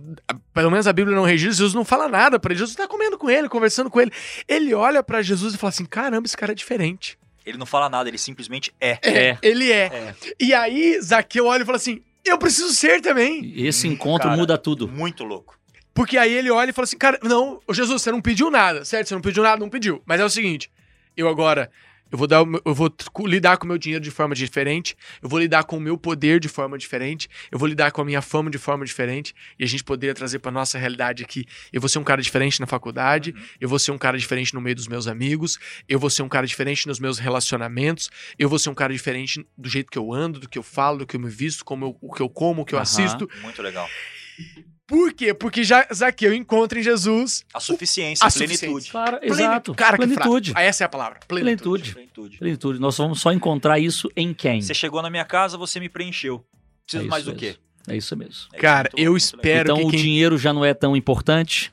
pelo 0.54 0.70
menos 0.70 0.88
a 0.88 0.94
Bíblia 0.94 1.16
não 1.16 1.24
registra, 1.24 1.56
Jesus 1.56 1.74
não 1.74 1.86
fala 1.86 2.08
nada 2.08 2.40
pra 2.40 2.52
ele. 2.52 2.60
Jesus 2.60 2.76
tá 2.76 2.88
comendo 2.88 3.18
com 3.18 3.30
ele, 3.30 3.50
conversando 3.50 3.90
com 3.90 4.00
ele. 4.02 4.12
Ele 4.48 4.74
olha 4.74 5.02
pra 5.02 5.22
Jesus 5.22 5.54
e 5.54 5.58
fala 5.58 5.70
assim: 5.70 5.86
caramba, 5.86 6.28
esse 6.28 6.38
cara 6.38 6.52
é 6.52 6.56
diferente. 6.56 7.18
Ele 7.46 7.58
não 7.58 7.66
fala 7.66 7.90
nada, 7.90 8.10
ele 8.10 8.18
simplesmente 8.18 8.74
é. 8.80 9.00
É. 9.02 9.38
Ele 9.42 9.72
é. 9.72 9.86
É. 9.86 10.16
E 10.40 10.54
aí, 10.54 11.00
Zaqueu 11.02 11.46
olha 11.46 11.64
e 11.64 11.66
fala 11.66 11.78
assim: 11.78 12.02
eu 12.26 12.38
preciso 12.38 12.74
ser 12.74 13.02
também. 13.02 13.54
Esse 13.56 13.88
encontro 13.88 14.28
cara. 14.28 14.40
muda 14.40 14.58
tudo. 14.58 14.88
Muito 14.88 15.24
louco. 15.24 15.58
Porque 15.94 16.18
aí 16.18 16.34
ele 16.34 16.50
olha 16.50 16.70
e 16.70 16.74
fala 16.74 16.84
assim: 16.86 16.98
cara, 16.98 17.20
não, 17.24 17.60
Jesus, 17.72 18.02
você 18.02 18.12
não 18.12 18.22
pediu 18.22 18.50
nada, 18.50 18.86
certo? 18.86 19.08
Você 19.08 19.14
não 19.16 19.22
pediu 19.22 19.44
nada, 19.44 19.60
não 19.60 19.70
pediu. 19.70 20.02
Mas 20.06 20.20
é 20.22 20.26
o 20.26 20.30
seguinte: 20.30 20.72
eu 21.16 21.28
agora. 21.28 21.70
Eu 22.12 22.18
vou, 22.18 22.28
dar, 22.28 22.44
eu 22.66 22.74
vou 22.74 22.92
lidar 23.26 23.58
com 23.58 23.66
o 23.66 23.68
meu 23.68 23.78
dinheiro 23.78 24.04
de 24.04 24.12
forma 24.12 24.34
diferente, 24.34 24.96
eu 25.22 25.30
vou 25.30 25.40
lidar 25.40 25.64
com 25.64 25.78
o 25.78 25.80
meu 25.80 25.98
poder 25.98 26.40
de 26.40 26.48
forma 26.48 26.78
diferente, 26.78 27.30
eu 27.52 27.60
vou 27.60 27.68
lidar 27.68 27.92
com 27.92 28.02
a 28.02 28.06
minha 28.06 28.22
fama 28.22 28.50
de 28.50 28.58
forma 28.58 28.84
diferente, 28.86 29.34
e 29.58 29.64
a 29.64 29.68
gente 29.68 29.84
poderia 29.84 30.14
trazer 30.14 30.40
pra 30.40 30.52
nossa 30.52 30.78
realidade 30.78 31.24
aqui. 31.24 31.46
Eu 31.72 31.80
vou 31.80 31.88
ser 31.90 32.00
um 32.00 32.04
cara 32.04 32.22
diferente 32.22 32.60
na 32.60 32.66
faculdade, 32.66 33.34
eu 33.60 33.70
vou 33.70 33.78
ser 33.78 33.92
um 33.92 33.98
cara 33.98 34.18
diferente 34.18 34.54
no 34.54 34.62
meio 34.62 34.76
dos 34.76 34.88
meus 34.88 35.08
amigos, 35.08 35.60
eu 35.88 36.00
vou 36.00 36.10
ser 36.10 36.24
um 36.24 36.30
cara 36.30 36.48
diferente 36.48 36.88
nos 36.88 37.00
meus 37.00 37.20
relacionamentos, 37.20 38.10
eu 38.38 38.50
vou 38.50 38.58
ser 38.58 38.70
um 38.70 38.76
cara 38.76 38.92
diferente 38.94 39.46
do 39.58 39.70
jeito 39.70 39.92
que 39.92 39.98
eu 39.98 40.12
ando, 40.14 40.40
do 40.40 40.50
que 40.50 40.58
eu 40.58 40.64
falo, 40.64 41.00
do 41.00 41.08
que 41.08 41.16
eu 41.16 41.20
me 41.20 41.30
visto, 41.30 41.64
como 41.64 41.86
eu- 41.86 41.98
o 42.02 42.14
que 42.14 42.22
eu 42.22 42.30
como, 42.30 42.62
o 42.62 42.66
que 42.66 42.74
eu 42.74 42.80
Aham. 42.80 42.84
assisto. 42.84 43.30
Muito 43.42 43.62
legal. 43.62 43.88
Por 44.90 45.14
quê? 45.14 45.34
Porque 45.36 45.64
já 45.64 45.88
Zaqueu 45.94 46.34
encontra 46.34 46.80
em 46.80 46.84
Jesus 46.84 47.46
A 47.54 47.60
suficiência, 47.60 48.26
A 48.28 48.32
plenitude. 48.32 48.58
suficiência. 48.60 48.92
Claro, 48.92 49.20
exato. 49.22 49.76
Cara, 49.76 49.98
que 49.98 50.06
Plenitude. 50.08 50.52
frase. 50.52 50.68
Essa 50.68 50.84
é 50.84 50.86
a 50.86 50.90
palavra. 50.90 51.20
Plenitude. 51.28 51.94
Plenitude. 51.94 51.94
Plenitude. 51.94 52.38
Plenitude. 52.40 52.80
Nós 52.80 52.98
vamos 52.98 53.22
só 53.22 53.32
encontrar 53.32 53.78
isso 53.80 54.10
em 54.16 54.34
quem? 54.34 54.62
Você 54.62 54.74
chegou 54.74 55.02
na 55.02 55.10
minha 55.10 55.24
casa, 55.26 55.58
você 55.58 55.80
me 55.80 55.88
preencheu. 55.88 56.44
Preciso 56.86 57.06
É 57.06 57.08
mais 57.08 57.24
isso 57.24 57.32
do 57.32 57.38
quê? 57.38 57.46
mesmo. 57.46 57.62
É 57.88 57.98
isso 57.98 58.18
mesmo. 58.18 58.34
É 58.52 58.58
Cara, 58.58 58.90
muito 58.92 59.00
eu 59.06 59.12
muito 59.12 59.24
espero 59.24 59.72
então 59.72 59.78
que 59.78 59.84
o 59.86 59.90
quem... 59.92 60.00
dinheiro 60.00 60.38
já 60.38 60.52
não 60.52 60.66
é 60.66 60.74
tão 60.74 60.96
importante, 60.96 61.72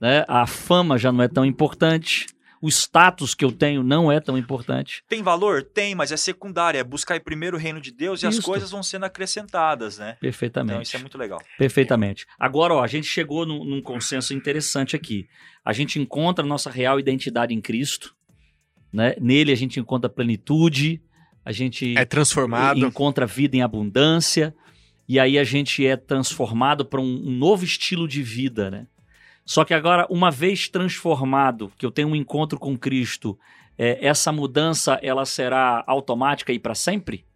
né? 0.00 0.24
A 0.28 0.46
fama 0.46 0.98
já 0.98 1.10
não 1.10 1.22
é 1.24 1.28
tão 1.28 1.44
importante, 1.46 2.26
o 2.64 2.68
status 2.70 3.34
que 3.34 3.44
eu 3.44 3.52
tenho 3.52 3.82
não 3.82 4.10
é 4.10 4.20
tão 4.20 4.38
importante. 4.38 5.02
Tem 5.08 5.22
valor? 5.22 5.62
Tem, 5.62 5.94
mas 5.94 6.10
é 6.12 6.16
secundário. 6.16 6.78
É 6.78 6.84
buscar 6.84 7.20
primeiro 7.20 7.56
o 7.56 7.60
reino 7.60 7.80
de 7.80 7.90
Deus 7.92 8.22
e 8.22 8.26
as 8.26 8.36
Isto. 8.36 8.46
coisas 8.46 8.70
vão 8.70 8.82
sendo 8.82 9.04
acrescentadas, 9.04 9.98
né? 9.98 10.16
Perfeitamente. 10.20 10.72
Então 10.72 10.82
isso 10.82 10.96
é 10.96 10.98
muito 11.00 11.18
legal. 11.18 11.40
Perfeitamente. 11.58 12.24
Agora, 12.38 12.74
ó, 12.74 12.82
a 12.82 12.86
gente 12.86 13.06
chegou 13.06 13.44
num, 13.44 13.64
num 13.64 13.82
consenso 13.82 14.32
interessante 14.32 14.96
aqui. 14.96 15.26
A 15.64 15.72
gente 15.72 15.98
encontra 16.00 16.44
a 16.44 16.48
nossa 16.48 16.70
real 16.70 16.98
identidade 16.98 17.52
em 17.52 17.60
Cristo, 17.60 18.14
né? 18.92 19.14
Nele 19.20 19.52
a 19.52 19.56
gente 19.56 19.78
encontra 19.78 20.08
plenitude, 20.08 21.02
a 21.44 21.52
gente 21.52 21.94
É 21.98 22.04
transformado. 22.04 22.78
encontra 22.78 23.26
vida 23.26 23.56
em 23.56 23.62
abundância. 23.62 24.54
e 25.06 25.20
aí 25.20 25.38
a 25.38 25.44
gente 25.44 25.86
é 25.86 25.96
transformado 25.98 26.82
para 26.86 26.98
um, 27.00 27.28
um 27.28 27.30
novo 27.30 27.62
estilo 27.64 28.08
de 28.08 28.22
vida, 28.22 28.70
né? 28.70 28.86
Só 29.44 29.64
que 29.64 29.74
agora, 29.74 30.06
uma 30.08 30.30
vez 30.30 30.68
transformado, 30.68 31.70
que 31.76 31.84
eu 31.84 31.90
tenho 31.90 32.08
um 32.08 32.16
encontro 32.16 32.58
com 32.58 32.78
Cristo, 32.78 33.38
é, 33.76 34.06
essa 34.06 34.32
mudança 34.32 34.98
ela 35.02 35.26
será 35.26 35.84
automática 35.86 36.52
e 36.52 36.58
para 36.58 36.74
sempre? 36.74 37.26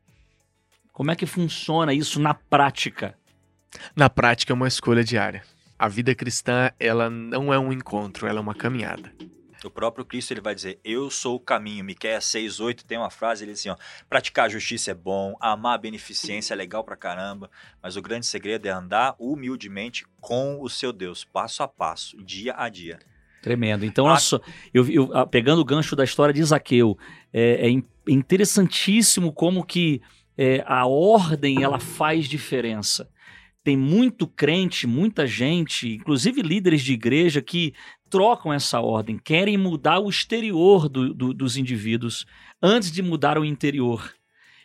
Como 0.92 1.10
é 1.10 1.16
que 1.16 1.26
funciona 1.26 1.92
isso 1.92 2.18
na 2.18 2.34
prática? 2.34 3.16
Na 3.94 4.08
prática 4.08 4.52
é 4.52 4.54
uma 4.54 4.66
escolha 4.66 5.04
diária. 5.04 5.42
A 5.78 5.86
vida 5.86 6.14
cristã, 6.14 6.70
ela 6.80 7.08
não 7.08 7.52
é 7.52 7.58
um 7.58 7.72
encontro, 7.72 8.26
ela 8.26 8.38
é 8.38 8.42
uma 8.42 8.54
caminhada. 8.54 9.12
O 9.64 9.70
próprio 9.70 10.04
Cristo 10.04 10.32
ele 10.32 10.40
vai 10.40 10.54
dizer: 10.54 10.78
Eu 10.84 11.10
sou 11.10 11.36
o 11.36 11.40
caminho. 11.40 11.84
Miqueias 11.84 12.24
6:8 12.26 12.84
tem 12.84 12.96
uma 12.98 13.10
frase 13.10 13.44
ele 13.44 13.52
diz 13.52 13.60
assim, 13.60 13.70
ó: 13.70 13.76
Praticar 14.08 14.46
a 14.46 14.48
justiça 14.48 14.90
é 14.92 14.94
bom, 14.94 15.36
amar 15.40 15.74
a 15.74 15.78
beneficência 15.78 16.54
é 16.54 16.56
legal 16.56 16.84
pra 16.84 16.96
caramba, 16.96 17.50
mas 17.82 17.96
o 17.96 18.02
grande 18.02 18.26
segredo 18.26 18.66
é 18.66 18.70
andar 18.70 19.16
humildemente 19.18 20.04
com 20.20 20.60
o 20.62 20.68
seu 20.68 20.92
Deus, 20.92 21.24
passo 21.24 21.62
a 21.62 21.68
passo, 21.68 22.16
dia 22.22 22.54
a 22.56 22.68
dia. 22.68 22.98
Tremendo. 23.42 23.84
Então, 23.84 24.06
Ah. 24.06 24.10
nossa, 24.10 24.40
eu, 24.74 24.88
eu- 24.90 25.10
ah, 25.16 25.24
pegando 25.26 25.60
o 25.60 25.64
gancho 25.64 25.94
da 25.96 26.04
história 26.04 26.34
de 26.34 26.42
Zaqueu, 26.42 26.98
é, 27.32 27.66
é 27.66 27.70
in- 27.70 27.84
interessantíssimo 28.08 29.32
como 29.32 29.64
que 29.64 30.00
é, 30.36 30.62
a 30.66 30.86
ordem 30.86 31.62
ela 31.64 31.80
faz 31.80 32.26
diferença. 32.28 33.08
Tem 33.64 33.76
muito 33.76 34.26
crente, 34.26 34.86
muita 34.86 35.26
gente, 35.26 35.94
inclusive 35.96 36.40
líderes 36.42 36.80
de 36.82 36.92
igreja, 36.94 37.42
que 37.42 37.74
trocam 38.08 38.52
essa 38.52 38.80
ordem, 38.80 39.18
querem 39.18 39.56
mudar 39.56 39.98
o 39.98 40.08
exterior 40.08 40.88
do- 40.88 41.12
do- 41.14 41.34
dos 41.34 41.56
indivíduos 41.56 42.26
antes 42.62 42.90
de 42.90 43.02
mudar 43.02 43.38
o 43.38 43.44
interior. 43.44 44.12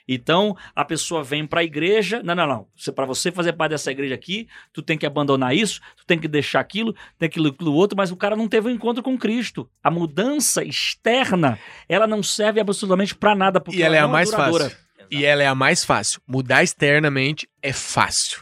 Então, 0.06 0.53
a 0.75 0.84
pessoa 0.84 1.23
vem 1.23 1.47
para 1.47 1.62
a 1.62 1.63
igreja, 1.63 2.21
não, 2.23 2.36
não, 2.36 2.45
não. 2.45 2.67
Para 2.93 3.06
você 3.06 3.32
fazer 3.32 3.53
parte 3.53 3.71
dessa 3.71 3.89
igreja 3.89 4.13
aqui, 4.13 4.49
tu 4.73 4.82
tem 4.82 4.97
que 4.97 5.06
abandonar 5.06 5.56
isso, 5.56 5.79
tu 5.95 6.06
tem 6.06 6.19
que 6.19 6.27
deixar 6.27 6.60
aquilo, 6.60 6.93
tem 7.17 7.27
aquilo, 7.27 7.47
aquilo 7.47 7.73
outro, 7.73 7.95
mas 7.95 8.12
o 8.12 8.17
cara 8.17 8.36
não 8.36 8.49
teve 8.49 8.67
um 8.67 8.71
encontro 8.71 9.01
com 9.01 9.17
Cristo. 9.17 9.69
A 9.82 9.89
mudança 9.89 10.62
externa, 10.62 11.58
ela 11.88 12.06
não 12.06 12.21
serve 12.21 12.60
absolutamente 12.60 13.15
para 13.15 13.34
nada, 13.34 13.62
porque 13.62 13.79
E 13.79 13.84
ela 13.84 13.95
é 13.95 13.99
a 13.99 14.03
não 14.03 14.10
mais 14.12 14.29
duradoura. 14.29 14.65
fácil. 14.65 14.84
E 15.10 15.23
ela 15.25 15.43
é 15.43 15.47
a 15.47 15.56
mais 15.56 15.86
fácil. 15.86 16.19
Mudar 16.27 16.63
externamente 16.63 17.47
é 17.62 17.71
fácil. 17.71 18.41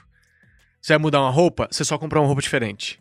Você 0.81 0.93
vai 0.93 0.97
mudar 0.99 1.21
uma 1.21 1.29
roupa, 1.29 1.67
você 1.69 1.83
só 1.85 1.95
comprar 1.97 2.21
uma 2.21 2.27
roupa 2.27 2.41
diferente. 2.41 2.99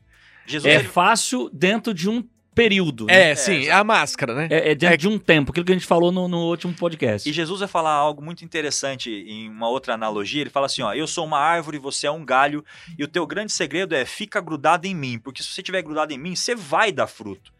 Jesus 0.51 0.73
É 0.73 0.77
ele- 0.81 0.89
fácil 0.89 1.49
dentro 1.53 1.95
de 1.95 2.09
um 2.09 2.23
período. 2.55 3.07
né? 3.07 3.31
É, 3.31 3.35
sim, 3.37 3.67
é 3.69 3.71
a 3.73 3.85
máscara, 3.85 4.35
né? 4.35 4.49
É, 4.51 4.73
é 4.73 4.75
dentro 4.75 4.95
É- 4.95 4.97
de 4.97 5.09
um 5.09 5.19
tempo, 5.19 5.51
aquilo 5.51 5.65
que 5.65 5.73
a 5.73 5.75
gente 5.75 5.87
falou 5.87 6.11
no, 6.13 6.27
no 6.29 6.39
último 6.49 6.75
podcast. 6.75 7.27
E 7.29 7.33
Jesus 7.33 7.61
vai 7.61 7.69
falar 7.69 7.93
algo 7.93 8.21
muito 8.23 8.45
interessante 8.45 9.09
em 9.11 9.49
uma 9.49 9.69
outra 9.69 9.95
analogia. 9.95 10.41
Ele 10.43 10.51
fala 10.51 10.67
assim: 10.67 10.83
ó, 10.83 10.93
eu 10.93 11.07
sou 11.07 11.25
uma 11.25 11.39
árvore, 11.39 11.79
você 11.79 12.07
é 12.07 12.11
um 12.11 12.25
galho, 12.25 12.65
e 12.99 13.05
o 13.05 13.09
teu 13.09 13.27
grande 13.27 13.53
segredo 13.53 13.95
é 13.95 14.05
fica 14.05 14.41
grudado 14.41 14.87
em 14.87 14.95
mim, 14.95 15.19
porque 15.19 15.43
se 15.43 15.49
você 15.49 15.61
estiver 15.61 15.81
grudado 15.83 16.13
em 16.13 16.19
mim, 16.19 16.35
você 16.35 16.55
vai 16.55 16.91
dar 16.93 17.07
fruto. 17.07 17.53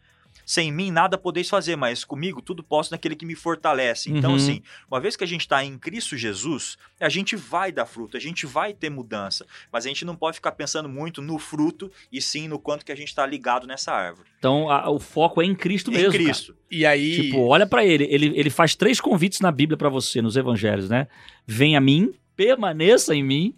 Sem 0.51 0.69
mim 0.69 0.91
nada 0.91 1.17
podeis 1.17 1.47
fazer, 1.47 1.77
mas 1.77 2.03
comigo 2.03 2.41
tudo 2.41 2.61
posso 2.61 2.91
naquele 2.91 3.15
que 3.15 3.25
me 3.25 3.35
fortalece. 3.35 4.11
Então, 4.11 4.31
Uhum. 4.31 4.35
assim, 4.35 4.61
uma 4.89 4.99
vez 4.99 5.15
que 5.15 5.23
a 5.23 5.27
gente 5.27 5.39
está 5.41 5.63
em 5.63 5.77
Cristo 5.77 6.17
Jesus, 6.17 6.77
a 6.99 7.07
gente 7.07 7.37
vai 7.37 7.71
dar 7.71 7.85
fruto, 7.85 8.17
a 8.17 8.19
gente 8.19 8.45
vai 8.45 8.73
ter 8.73 8.89
mudança. 8.89 9.45
Mas 9.71 9.85
a 9.85 9.87
gente 9.87 10.03
não 10.03 10.13
pode 10.13 10.35
ficar 10.35 10.51
pensando 10.51 10.89
muito 10.89 11.21
no 11.21 11.39
fruto 11.39 11.89
e 12.11 12.21
sim 12.21 12.49
no 12.49 12.59
quanto 12.59 12.83
que 12.85 12.91
a 12.91 12.95
gente 12.97 13.07
está 13.07 13.25
ligado 13.25 13.65
nessa 13.65 13.93
árvore. 13.93 14.27
Então, 14.39 14.69
a- 14.69 14.89
o 14.89 14.99
foco 14.99 15.41
é 15.41 15.45
em 15.45 15.55
Cristo 15.55 15.89
em 15.89 15.93
mesmo. 15.93 16.11
cara. 16.11 16.23
Cristo. 16.25 16.53
E 16.69 16.85
aí. 16.85 17.15
Tipo, 17.21 17.45
olha 17.47 17.65
pra 17.65 17.85
ele. 17.85 18.05
ele. 18.09 18.33
Ele 18.37 18.49
faz 18.49 18.75
três 18.75 18.99
convites 18.99 19.39
na 19.39 19.53
Bíblia 19.53 19.77
pra 19.77 19.87
você, 19.87 20.21
nos 20.21 20.35
evangelhos, 20.35 20.89
né? 20.89 21.07
Venha 21.47 21.77
a 21.77 21.81
mim, 21.81 22.11
permaneça 22.35 23.15
em 23.15 23.23
mim. 23.23 23.55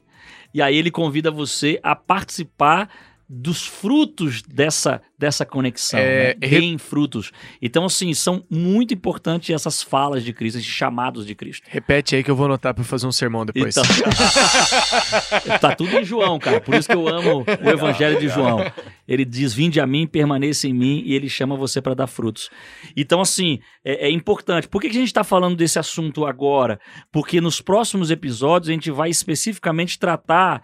E 0.53 0.61
aí 0.61 0.77
ele 0.77 0.91
convida 0.91 1.31
você 1.31 1.79
a 1.81 1.95
participar 1.95 2.87
dos 3.35 3.65
frutos 3.65 4.43
dessa, 4.43 5.01
dessa 5.17 5.43
conexão, 5.45 5.99
É, 5.99 6.35
né? 6.39 6.47
re- 6.47 6.77
frutos. 6.77 7.31
Então, 7.61 7.85
assim, 7.85 8.13
são 8.13 8.43
muito 8.49 8.93
importantes 8.93 9.49
essas 9.49 9.81
falas 9.81 10.23
de 10.23 10.31
Cristo, 10.31 10.57
esses 10.59 10.69
chamados 10.69 11.25
de 11.25 11.33
Cristo. 11.33 11.65
Repete 11.67 12.15
aí 12.15 12.23
que 12.23 12.29
eu 12.29 12.35
vou 12.35 12.45
anotar 12.45 12.75
eu 12.77 12.83
fazer 12.83 13.07
um 13.07 13.11
sermão 13.11 13.45
depois. 13.45 13.75
Então, 13.75 13.83
tá 15.59 15.75
tudo 15.75 15.97
em 15.97 16.03
João, 16.03 16.37
cara. 16.37 16.61
Por 16.61 16.75
isso 16.75 16.87
que 16.87 16.95
eu 16.95 17.07
amo 17.07 17.43
o 17.63 17.69
Evangelho 17.69 18.19
de 18.19 18.27
João. 18.27 18.59
Ele 19.07 19.25
diz: 19.25 19.53
Vinde 19.53 19.79
a 19.79 19.87
mim, 19.87 20.05
permaneça 20.05 20.67
em 20.67 20.73
mim, 20.73 21.01
e 21.05 21.13
ele 21.13 21.29
chama 21.29 21.55
você 21.55 21.81
para 21.81 21.93
dar 21.93 22.07
frutos. 22.07 22.49
Então, 22.95 23.19
assim, 23.21 23.59
é, 23.83 24.07
é 24.07 24.11
importante. 24.11 24.67
Por 24.67 24.81
que, 24.81 24.89
que 24.89 24.95
a 24.97 24.99
gente 24.99 25.07
está 25.07 25.23
falando 25.23 25.55
desse 25.55 25.79
assunto 25.79 26.25
agora? 26.25 26.79
Porque 27.11 27.41
nos 27.41 27.61
próximos 27.61 28.11
episódios 28.11 28.69
a 28.69 28.73
gente 28.73 28.91
vai 28.91 29.09
especificamente 29.09 29.97
tratar 29.97 30.61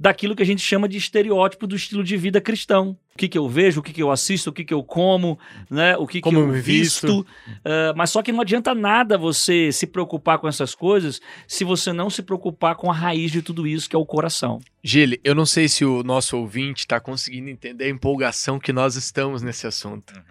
daquilo 0.00 0.34
que 0.34 0.42
a 0.42 0.46
gente 0.46 0.62
chama 0.62 0.88
de 0.88 0.96
estereótipo 0.96 1.66
do 1.66 1.76
estilo 1.76 2.02
de 2.02 2.16
vida 2.16 2.40
cristão. 2.40 2.96
O 3.14 3.18
que, 3.18 3.28
que 3.28 3.36
eu 3.36 3.46
vejo, 3.46 3.80
o 3.80 3.82
que, 3.82 3.92
que 3.92 4.02
eu 4.02 4.10
assisto, 4.10 4.48
o 4.48 4.52
que, 4.52 4.64
que 4.64 4.72
eu 4.72 4.82
como, 4.82 5.38
né? 5.68 5.94
o 5.98 6.06
que, 6.06 6.22
Como 6.22 6.38
que 6.38 6.42
eu 6.42 6.56
eu 6.56 6.62
visto. 6.62 7.06
visto. 7.06 7.26
Ah, 7.62 7.92
mas 7.94 8.08
só 8.08 8.22
que 8.22 8.32
não 8.32 8.40
adianta 8.40 8.74
nada 8.74 9.18
você 9.18 9.70
se 9.70 9.86
preocupar 9.86 10.38
com 10.38 10.48
essas 10.48 10.74
coisas 10.74 11.20
se 11.46 11.64
você 11.64 11.92
não 11.92 12.08
se 12.08 12.22
preocupar 12.22 12.76
com 12.76 12.90
a 12.90 12.94
raiz 12.94 13.30
de 13.30 13.42
tudo 13.42 13.66
isso, 13.66 13.90
que 13.90 13.94
é 13.94 13.98
o 13.98 14.06
coração. 14.06 14.58
Gile, 14.82 15.20
eu 15.22 15.34
não 15.34 15.44
sei 15.44 15.68
se 15.68 15.84
o 15.84 16.02
nosso 16.02 16.34
ouvinte 16.38 16.86
tá 16.86 16.98
conseguindo 16.98 17.50
entender 17.50 17.84
a 17.84 17.90
empolgação 17.90 18.58
que 18.58 18.72
nós 18.72 18.96
estamos 18.96 19.42
nesse 19.42 19.66
assunto. 19.66 20.14
Uhum. 20.14 20.22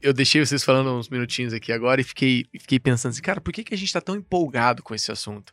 Eu 0.00 0.14
deixei 0.14 0.44
vocês 0.44 0.64
falando 0.64 0.90
uns 0.94 1.10
minutinhos 1.10 1.52
aqui 1.52 1.72
agora 1.72 2.00
e 2.00 2.04
fiquei, 2.04 2.46
fiquei 2.58 2.80
pensando 2.80 3.12
assim, 3.12 3.22
cara, 3.22 3.40
por 3.40 3.52
que, 3.52 3.64
que 3.64 3.74
a 3.74 3.78
gente 3.78 3.92
tá 3.92 4.00
tão 4.00 4.16
empolgado 4.16 4.82
com 4.82 4.94
esse 4.94 5.12
assunto? 5.12 5.52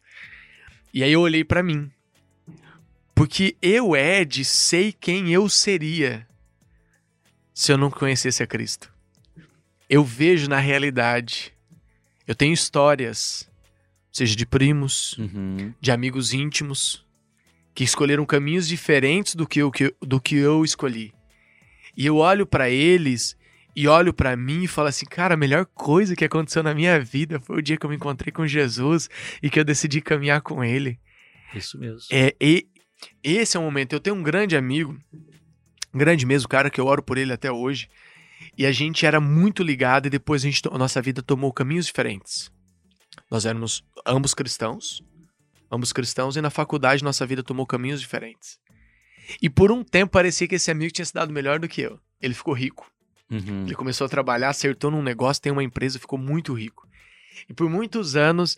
E 0.94 1.04
aí 1.04 1.12
eu 1.12 1.20
olhei 1.20 1.44
pra 1.44 1.62
mim. 1.62 1.92
Porque 3.22 3.56
eu, 3.62 3.96
Ed, 3.96 4.44
sei 4.44 4.92
quem 4.92 5.32
eu 5.32 5.48
seria 5.48 6.28
se 7.54 7.72
eu 7.72 7.78
não 7.78 7.92
conhecesse 7.92 8.42
a 8.42 8.48
Cristo. 8.48 8.92
Eu 9.88 10.04
vejo 10.04 10.50
na 10.50 10.58
realidade. 10.58 11.54
Eu 12.26 12.34
tenho 12.34 12.52
histórias, 12.52 13.48
seja 14.12 14.36
de 14.36 14.44
primos, 14.44 15.20
de 15.80 15.92
amigos 15.92 16.34
íntimos 16.34 17.06
que 17.76 17.84
escolheram 17.84 18.26
caminhos 18.26 18.68
diferentes 18.68 19.36
do 19.36 19.46
que 19.46 19.60
eu, 19.60 19.72
do 20.02 20.20
que 20.20 20.38
eu 20.38 20.66
escolhi. 20.66 21.14
E 21.96 22.08
eu 22.08 22.18
olho 22.18 22.48
pra 22.48 22.72
eles 22.72 23.38
e 23.76 23.88
olho 23.88 24.16
pra 24.16 24.36
mim 24.36 24.64
e 24.64 24.68
falo 24.68 24.88
assim, 24.88 25.06
cara, 25.06 25.36
a 25.36 25.38
melhor 25.38 25.68
coisa 25.68 26.16
que 26.16 26.26
aconteceu 26.26 26.64
na 26.64 26.74
minha 26.74 27.00
vida 27.00 27.40
foi 27.40 27.60
o 27.60 27.62
dia 27.62 27.78
que 27.78 27.86
eu 27.86 27.90
me 27.92 27.98
encontrei 27.98 28.32
com 28.32 28.48
Jesus 28.48 29.12
e 29.44 29.48
que 29.48 29.60
eu 29.60 29.64
decidi 29.64 30.02
caminhar 30.02 30.42
com 30.42 30.64
ele. 30.64 31.00
Isso 31.54 31.78
mesmo. 31.78 32.08
É, 32.10 32.34
e 32.42 32.66
esse 33.24 33.58
é 33.58 33.60
o 33.60 33.64
momento. 33.64 33.94
Eu 33.94 34.00
tenho 34.00 34.16
um 34.16 34.24
grande 34.24 34.56
amigo, 34.56 34.98
um 35.94 35.98
grande 35.98 36.26
mesmo, 36.26 36.48
cara, 36.48 36.70
que 36.70 36.80
eu 36.80 36.86
oro 36.86 37.04
por 37.04 37.18
ele 37.18 37.34
até 37.34 37.52
hoje. 37.52 37.90
E 38.58 38.66
a 38.66 38.72
gente 38.72 39.06
era 39.06 39.20
muito 39.20 39.64
ligado 39.64 40.08
e 40.08 40.10
depois 40.10 40.44
a, 40.44 40.50
gente, 40.50 40.62
a 40.68 40.78
nossa 40.78 41.02
vida 41.02 41.22
tomou 41.22 41.54
caminhos 41.54 41.86
diferentes. 41.86 42.52
Nós 43.30 43.46
éramos 43.46 43.84
ambos 44.06 44.34
cristãos, 44.34 45.02
ambos 45.72 45.94
cristãos, 45.94 46.36
e 46.36 46.42
na 46.42 46.50
faculdade 46.50 47.04
nossa 47.04 47.26
vida 47.26 47.44
tomou 47.44 47.66
caminhos 47.66 48.02
diferentes. 48.02 48.60
E 49.42 49.50
por 49.50 49.72
um 49.72 49.84
tempo 49.84 50.12
parecia 50.12 50.48
que 50.48 50.56
esse 50.56 50.72
amigo 50.72 50.92
tinha 50.92 51.06
se 51.06 51.14
dado 51.14 51.32
melhor 51.32 51.60
do 51.60 51.68
que 51.68 51.82
eu. 51.82 52.00
Ele 52.22 52.34
ficou 52.34 52.54
rico. 52.54 52.92
Uhum. 53.30 53.66
Ele 53.66 53.76
começou 53.76 54.06
a 54.06 54.10
trabalhar, 54.10 54.50
acertou 54.50 54.92
num 54.92 55.02
negócio, 55.02 55.42
tem 55.42 55.52
uma 55.52 55.64
empresa, 55.64 56.00
ficou 56.00 56.20
muito 56.20 56.54
rico. 56.54 56.88
E 57.50 57.54
por 57.54 57.70
muitos 57.70 58.16
anos, 58.16 58.58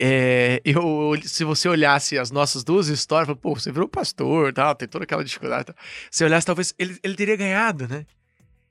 é, 0.00 0.60
eu, 0.64 1.12
se 1.22 1.42
você 1.42 1.68
olhasse 1.68 2.18
as 2.18 2.30
nossas 2.30 2.62
duas 2.62 2.88
histórias, 2.88 3.36
pô, 3.40 3.54
você 3.54 3.72
virou 3.72 3.88
pastor, 3.88 4.52
tal, 4.52 4.74
tem 4.74 4.86
toda 4.86 5.04
aquela 5.04 5.24
dificuldade. 5.24 5.66
Tal. 5.66 5.76
Se 6.10 6.24
olhasse, 6.24 6.46
talvez 6.46 6.74
ele, 6.78 6.98
ele 7.02 7.14
teria 7.14 7.36
ganhado, 7.36 7.88
né? 7.88 8.06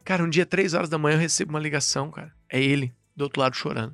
Cara, 0.05 0.23
um 0.23 0.29
dia, 0.29 0.45
três 0.45 0.73
horas 0.73 0.89
da 0.89 0.97
manhã, 0.97 1.15
eu 1.15 1.19
recebo 1.19 1.51
uma 1.51 1.59
ligação, 1.59 2.09
cara. 2.09 2.33
É 2.49 2.61
ele, 2.61 2.93
do 3.13 3.23
outro 3.23 3.41
lado, 3.41 3.55
chorando. 3.55 3.93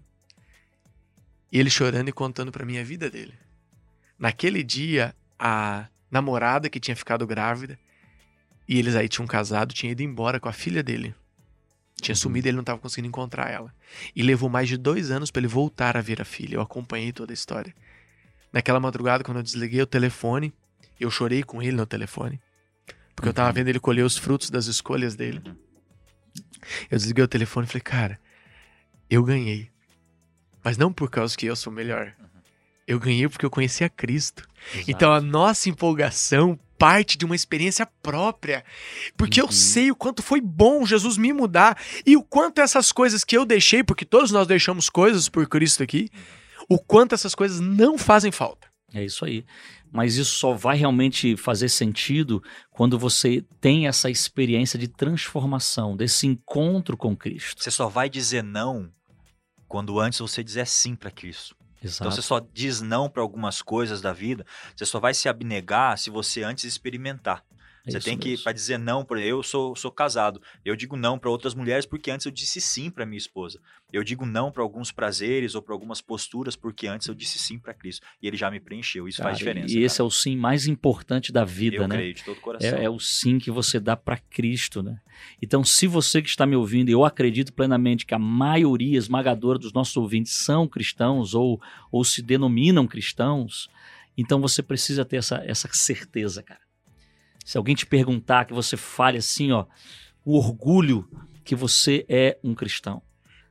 E 1.52 1.60
ele 1.60 1.72
chorando 1.72 2.10
e 2.10 2.12
contando 2.12 2.52
pra 2.52 2.66
mim 2.66 2.78
a 2.78 2.84
vida 2.84 3.10
dele. 3.10 3.34
Naquele 4.20 4.64
dia, 4.64 5.16
a 5.40 5.88
namorada 6.12 6.70
que 6.70 6.80
tinha 6.80 6.96
ficado 6.96 7.26
grávida, 7.26 7.80
e 8.68 8.78
eles 8.78 8.96
aí 8.96 9.10
tinham 9.10 9.26
casado, 9.26 9.74
tinha 9.74 9.92
ido 9.92 10.04
embora 10.04 10.40
com 10.40 10.48
a 10.48 10.54
filha 10.54 10.84
dele. 10.84 11.16
Tinha 12.04 12.16
sumido 12.16 12.48
e 12.48 12.50
ele 12.50 12.58
não 12.58 12.64
estava 12.64 12.80
conseguindo 12.80 13.08
encontrar 13.08 13.50
ela. 13.50 13.74
E 14.14 14.22
levou 14.22 14.50
mais 14.50 14.68
de 14.68 14.76
dois 14.76 15.10
anos 15.10 15.32
para 15.32 15.40
ele 15.40 15.48
voltar 15.48 15.96
a 15.96 16.02
ver 16.02 16.22
a 16.22 16.26
filha. 16.26 16.56
Eu 16.56 16.62
acompanhei 16.62 17.14
toda 17.14 17.32
a 17.32 17.34
história. 17.34 17.74
Naquela 18.52 18.80
madrugada, 18.80 19.24
quando 19.24 19.38
eu 19.38 19.44
desliguei 19.44 19.82
o 19.82 19.88
telefone, 19.88 20.54
eu 21.00 21.10
chorei 21.10 21.44
com 21.44 21.62
ele 21.62 21.78
no 21.78 21.86
telefone. 21.86 22.42
Porque 23.16 23.30
eu 23.30 23.34
tava 23.34 23.54
vendo 23.54 23.70
ele 23.70 23.80
colher 23.80 24.04
os 24.04 24.18
frutos 24.18 24.50
das 24.50 24.66
escolhas 24.66 25.16
dele. 25.16 25.42
Eu 26.92 26.98
desliguei 26.98 27.24
o 27.24 27.28
telefone 27.28 27.66
e 27.66 27.70
falei, 27.70 27.82
cara, 27.82 28.20
eu 29.10 29.24
ganhei. 29.24 29.72
Mas 30.62 30.78
não 30.78 30.92
por 30.92 31.10
causa 31.10 31.38
que 31.38 31.46
eu 31.46 31.56
sou 31.56 31.72
melhor. 31.72 32.14
Eu 32.86 33.00
ganhei 33.00 33.30
porque 33.30 33.46
eu 33.46 33.50
conheci 33.50 33.84
a 33.84 33.90
Cristo. 33.90 34.46
Então 34.88 35.14
a 35.14 35.22
nossa 35.22 35.70
empolgação 35.70 36.60
parte 36.84 37.18
de 37.18 37.24
uma 37.24 37.34
experiência 37.36 37.86
própria. 38.02 38.66
Porque 39.16 39.40
eu 39.40 39.46
Uhum. 39.46 39.52
sei 39.54 39.90
o 39.90 39.96
quanto 39.96 40.22
foi 40.22 40.42
bom 40.42 40.86
Jesus 40.86 41.18
me 41.18 41.32
mudar 41.32 41.82
e 42.06 42.18
o 42.18 42.22
quanto 42.22 42.60
essas 42.60 42.92
coisas 42.92 43.24
que 43.24 43.38
eu 43.38 43.46
deixei, 43.46 43.82
porque 43.86 44.04
todos 44.04 44.32
nós 44.32 44.46
deixamos 44.46 44.90
coisas 44.90 45.30
por 45.30 45.48
Cristo 45.48 45.82
aqui, 45.82 46.10
o 46.68 46.78
quanto 46.78 47.16
essas 47.16 47.34
coisas 47.34 47.62
não 47.62 47.98
fazem 47.98 48.34
falta. 48.34 48.68
É 48.94 49.02
isso 49.02 49.24
aí. 49.24 49.46
Mas 49.94 50.18
isso 50.18 50.36
só 50.36 50.54
vai 50.54 50.76
realmente 50.76 51.38
fazer 51.38 51.70
sentido 51.70 52.44
quando 52.70 53.00
você 53.00 53.46
tem 53.62 53.88
essa 53.88 54.10
experiência 54.10 54.78
de 54.78 54.90
transformação, 54.90 55.96
desse 55.96 56.28
encontro 56.28 56.98
com 56.98 57.16
Cristo. 57.16 57.64
Você 57.64 57.72
só 57.72 57.88
vai 57.88 58.10
dizer 58.10 58.44
não 58.44 58.92
quando 59.70 60.00
antes 60.02 60.20
você 60.20 60.44
dizer 60.44 60.68
sim 60.68 60.96
para 60.96 61.12
Cristo. 61.12 61.56
Exato. 61.84 62.04
Então 62.04 62.12
você 62.12 62.22
só 62.22 62.40
diz 62.40 62.82
não 62.82 63.10
para 63.10 63.22
algumas 63.22 63.62
coisas 63.62 64.02
da 64.02 64.14
vida, 64.14 64.46
você 64.76 64.86
só 64.86 65.00
vai 65.00 65.14
se 65.14 65.28
abnegar 65.28 65.98
se 65.98 66.10
você 66.10 66.44
antes 66.44 66.64
experimentar. 66.64 67.44
Você 67.86 67.98
Isso 67.98 68.06
tem 68.06 68.18
que, 68.18 68.38
para 68.38 68.54
dizer 68.54 68.80
não, 68.80 69.04
por 69.04 69.20
eu 69.20 69.44
sou, 69.44 69.76
sou 69.76 69.92
casado. 69.92 70.42
Eu 70.64 70.74
digo 70.74 70.96
não 70.96 71.20
para 71.20 71.30
outras 71.30 71.54
mulheres 71.54 71.86
porque 71.86 72.10
antes 72.10 72.26
eu 72.26 72.32
disse 72.32 72.62
sim 72.62 72.90
para 72.90 73.06
minha 73.06 73.18
esposa. 73.18 73.60
Eu 73.92 74.06
digo 74.06 74.26
não 74.26 74.54
para 74.54 74.64
alguns 74.64 74.90
prazeres 74.90 75.54
ou 75.54 75.62
para 75.62 75.74
algumas 75.76 76.00
posturas 76.00 76.56
porque 76.56 76.88
antes 76.88 77.08
eu 77.08 77.14
disse 77.14 77.38
sim 77.38 77.60
para 77.60 77.74
Cristo. 77.74 78.06
E 78.22 78.28
ele 78.28 78.38
já 78.38 78.50
me 78.50 78.62
preencheu. 78.62 79.06
Isso 79.06 79.18
Cara, 79.18 79.32
faz 79.32 79.38
diferença. 79.38 79.78
E 79.78 79.84
esse 79.84 80.00
é 80.00 80.04
o 80.04 80.10
sim 80.10 80.38
mais 80.38 80.66
importante 80.66 81.34
da 81.34 81.44
vida, 81.44 81.76
eu 81.76 81.88
né? 81.90 81.96
creio 81.98 82.14
de 82.14 82.24
todo 82.24 82.38
o 82.38 82.42
coração. 82.42 82.70
É, 82.70 82.86
é 82.86 82.90
o 82.90 83.00
sim 83.00 83.38
que 83.38 83.52
você 83.52 83.82
dá 83.82 83.98
para 83.98 84.18
Cristo, 84.18 84.82
né? 84.82 85.02
Então, 85.42 85.62
se 85.62 85.86
você 85.86 86.22
que 86.22 86.30
está 86.30 86.46
me 86.46 86.56
ouvindo, 86.56 86.90
eu 86.90 87.04
acredito 87.04 87.52
plenamente 87.52 88.06
que 88.06 88.14
a 88.14 88.20
maioria 88.20 88.98
esmagadora 88.98 89.60
dos 89.60 89.74
nossos 89.74 89.96
ouvintes 89.98 90.34
são 90.34 90.70
cristãos 90.70 91.34
ou, 91.34 91.62
ou 91.92 92.06
se 92.06 92.22
denominam 92.22 92.88
cristãos, 92.88 93.70
então 94.18 94.40
você 94.40 94.64
precisa 94.64 95.04
ter 95.04 95.18
essa, 95.18 95.44
essa 95.46 95.68
certeza, 95.72 96.42
cara. 96.42 96.63
Se 97.44 97.58
alguém 97.58 97.76
te 97.76 97.86
perguntar, 97.86 98.46
que 98.46 98.54
você 98.54 98.78
fale 98.78 99.18
assim, 99.18 99.52
ó, 99.52 99.66
o 100.26 100.38
orgulho 100.38 101.08
que 101.44 101.56
você 101.56 102.06
é 102.08 102.38
um 102.44 102.54
cristão. 102.56 103.02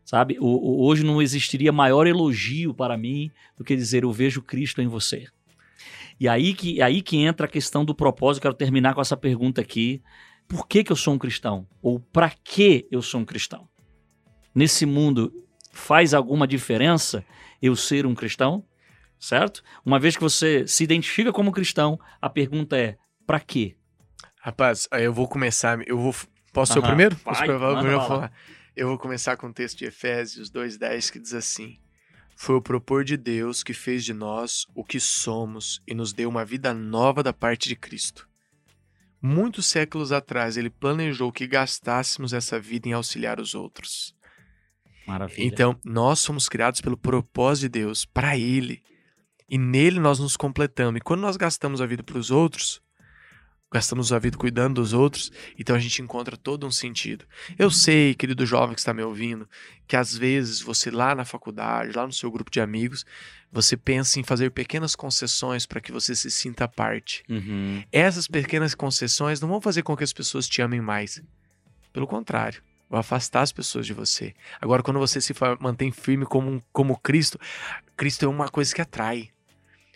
Sabe? 0.05 0.37
O- 0.41 0.47
o- 0.47 0.85
hoje 0.87 1.05
não 1.05 1.23
existiria 1.23 1.71
maior 1.71 2.07
elogio 2.07 2.75
para 2.75 2.97
mim 2.97 3.31
do 3.57 3.63
que 3.65 3.77
dizer 3.77 4.03
eu 4.03 4.13
vejo 4.13 4.43
Cristo 4.43 4.81
em 4.83 4.89
você. 4.89 5.27
E 6.19 6.29
aí 6.29 6.55
que, 6.55 6.81
aí 6.83 7.03
que 7.03 7.17
entra 7.19 7.47
a 7.47 7.49
questão 7.49 7.85
do 7.85 7.95
propósito. 7.95 8.43
Quero 8.43 8.55
terminar 8.55 8.95
com 8.95 9.01
essa 9.01 9.17
pergunta 9.17 9.61
aqui. 9.61 10.03
Por 10.49 10.67
que, 10.67 10.83
que 10.85 10.93
eu 10.93 10.97
sou 10.97 11.15
um 11.15 11.19
cristão? 11.19 11.67
Ou 11.81 12.01
para 12.01 12.31
que 12.31 12.87
eu 12.91 13.01
sou 13.03 13.21
um 13.21 13.25
cristão? 13.25 13.69
Nesse 14.55 14.85
mundo, 14.85 15.33
faz 15.73 16.13
alguma 16.15 16.47
diferença 16.47 17.25
eu 17.61 17.75
ser 17.77 18.05
um 18.07 18.15
cristão? 18.15 18.65
Certo? 19.19 19.63
Uma 19.85 19.99
vez 20.01 20.17
que 20.17 20.23
você 20.23 20.67
se 20.67 20.83
identifica 20.83 21.33
como 21.33 21.53
cristão, 21.53 21.99
a 22.21 22.29
pergunta 22.29 22.77
é: 22.77 22.97
para 23.27 23.39
quê? 23.41 23.77
Rapaz, 24.45 24.89
aí 24.91 25.05
eu 25.05 25.13
vou 25.13 25.29
começar. 25.29 25.79
Eu 25.87 25.97
vou. 25.97 26.13
Posso 26.53 26.73
ser 26.73 26.81
o 26.81 26.83
primeiro? 26.83 27.15
Vai, 27.25 27.33
Posso 27.33 27.45
eu 27.45 27.59
vou 27.61 27.77
manda 27.77 27.91
bala. 27.91 28.09
falar. 28.09 28.33
Eu 28.75 28.89
vou 28.89 28.99
começar 28.99 29.37
com 29.37 29.47
o 29.47 29.53
texto 29.53 29.79
de 29.79 29.85
Efésios 29.85 30.51
2,10 30.51 31.13
que 31.13 31.21
diz 31.21 31.33
assim: 31.33 31.79
Foi 32.35 32.57
o 32.57 32.61
propor 32.61 33.05
de 33.05 33.17
Deus 33.17 33.63
que 33.63 33.73
fez 33.73 34.05
de 34.05 34.13
nós 34.13 34.67
o 34.75 34.83
que 34.83 34.99
somos 34.99 35.81
e 35.87 35.95
nos 35.95 36.13
deu 36.13 36.29
uma 36.29 36.45
vida 36.45 36.75
nova 36.75 37.23
da 37.23 37.33
parte 37.33 37.69
de 37.69 37.77
Cristo. 37.77 38.29
Muitos 39.23 39.67
séculos 39.67 40.11
atrás, 40.11 40.57
ele 40.57 40.71
planejou 40.71 41.31
que 41.31 41.47
gastássemos 41.47 42.33
essa 42.33 42.59
vida 42.59 42.89
em 42.89 42.93
auxiliar 42.93 43.39
os 43.39 43.55
outros. 43.55 44.13
Maravilha. 45.07 45.47
Então, 45.47 45.79
nós 45.85 46.19
somos 46.19 46.49
criados 46.49 46.81
pelo 46.81 46.97
propósito 46.97 47.63
de 47.63 47.69
Deus, 47.69 48.05
para 48.05 48.37
Ele. 48.37 48.83
E 49.49 49.57
nele 49.57 50.01
nós 50.01 50.19
nos 50.19 50.37
completamos. 50.37 50.99
E 50.99 51.01
quando 51.01 51.21
nós 51.21 51.37
gastamos 51.37 51.81
a 51.81 51.87
vida 51.87 52.03
para 52.03 52.19
os 52.19 52.33
outros, 52.33 52.83
gastamos 53.73 54.13
a 54.13 54.19
vida 54.19 54.37
cuidando 54.37 54.75
dos 54.75 54.93
outros, 54.93 55.33
então 55.59 55.75
a 55.75 55.79
gente 55.79 56.03
encontra 56.03 56.37
todo 56.37 56.67
um 56.67 56.71
sentido. 56.71 57.25
Eu 57.59 57.71
sei, 57.71 58.15
querido 58.15 58.45
jovem 58.45 58.75
que 58.75 58.81
está 58.81 58.93
me 58.93 59.03
ouvindo, 59.03 59.49
que 59.87 59.97
às 59.97 60.17
vezes 60.17 60.61
você 60.61 60.91
lá 60.91 61.15
na 61.15 61.25
faculdade, 61.25 61.97
lá 61.97 62.07
no 62.07 62.13
seu 62.13 62.31
grupo 62.31 62.51
de 62.51 62.61
amigos, 62.61 63.05
você 63.51 63.77
pensa 63.77 64.21
em 64.21 64.23
fazer 64.23 64.51
pequenas 64.51 64.95
concessões 64.95 65.67
para 65.67 65.81
que 65.81 65.91
você 65.91 66.15
se 66.15 66.31
sinta 66.31 66.69
parte. 66.69 67.23
Uhum. 67.29 67.83
Essas 67.91 68.29
pequenas 68.29 68.75
concessões 68.75 69.41
não 69.41 69.49
vão 69.49 69.61
fazer 69.61 69.83
com 69.83 69.97
que 69.97 70.05
as 70.05 70.13
pessoas 70.13 70.49
te 70.49 70.61
amem 70.61 70.81
mais. 70.81 71.23
Pelo 71.93 72.07
contrário, 72.07 72.63
vão 72.89 73.01
afastar 73.01 73.43
as 73.43 73.53
pessoas 73.53 73.87
de 73.87 73.95
você. 73.95 74.35
Agora, 74.61 74.83
quando 74.83 74.99
você 74.99 75.21
se 75.21 75.35
mantém 75.61 75.91
firme 75.91 76.27
como, 76.27 76.63
como 76.73 76.99
Cristo, 76.99 77.39
Cristo 77.97 78.25
é 78.25 78.29
uma 78.29 78.49
coisa 78.49 78.75
que 78.75 78.81
atrai. 78.81 79.31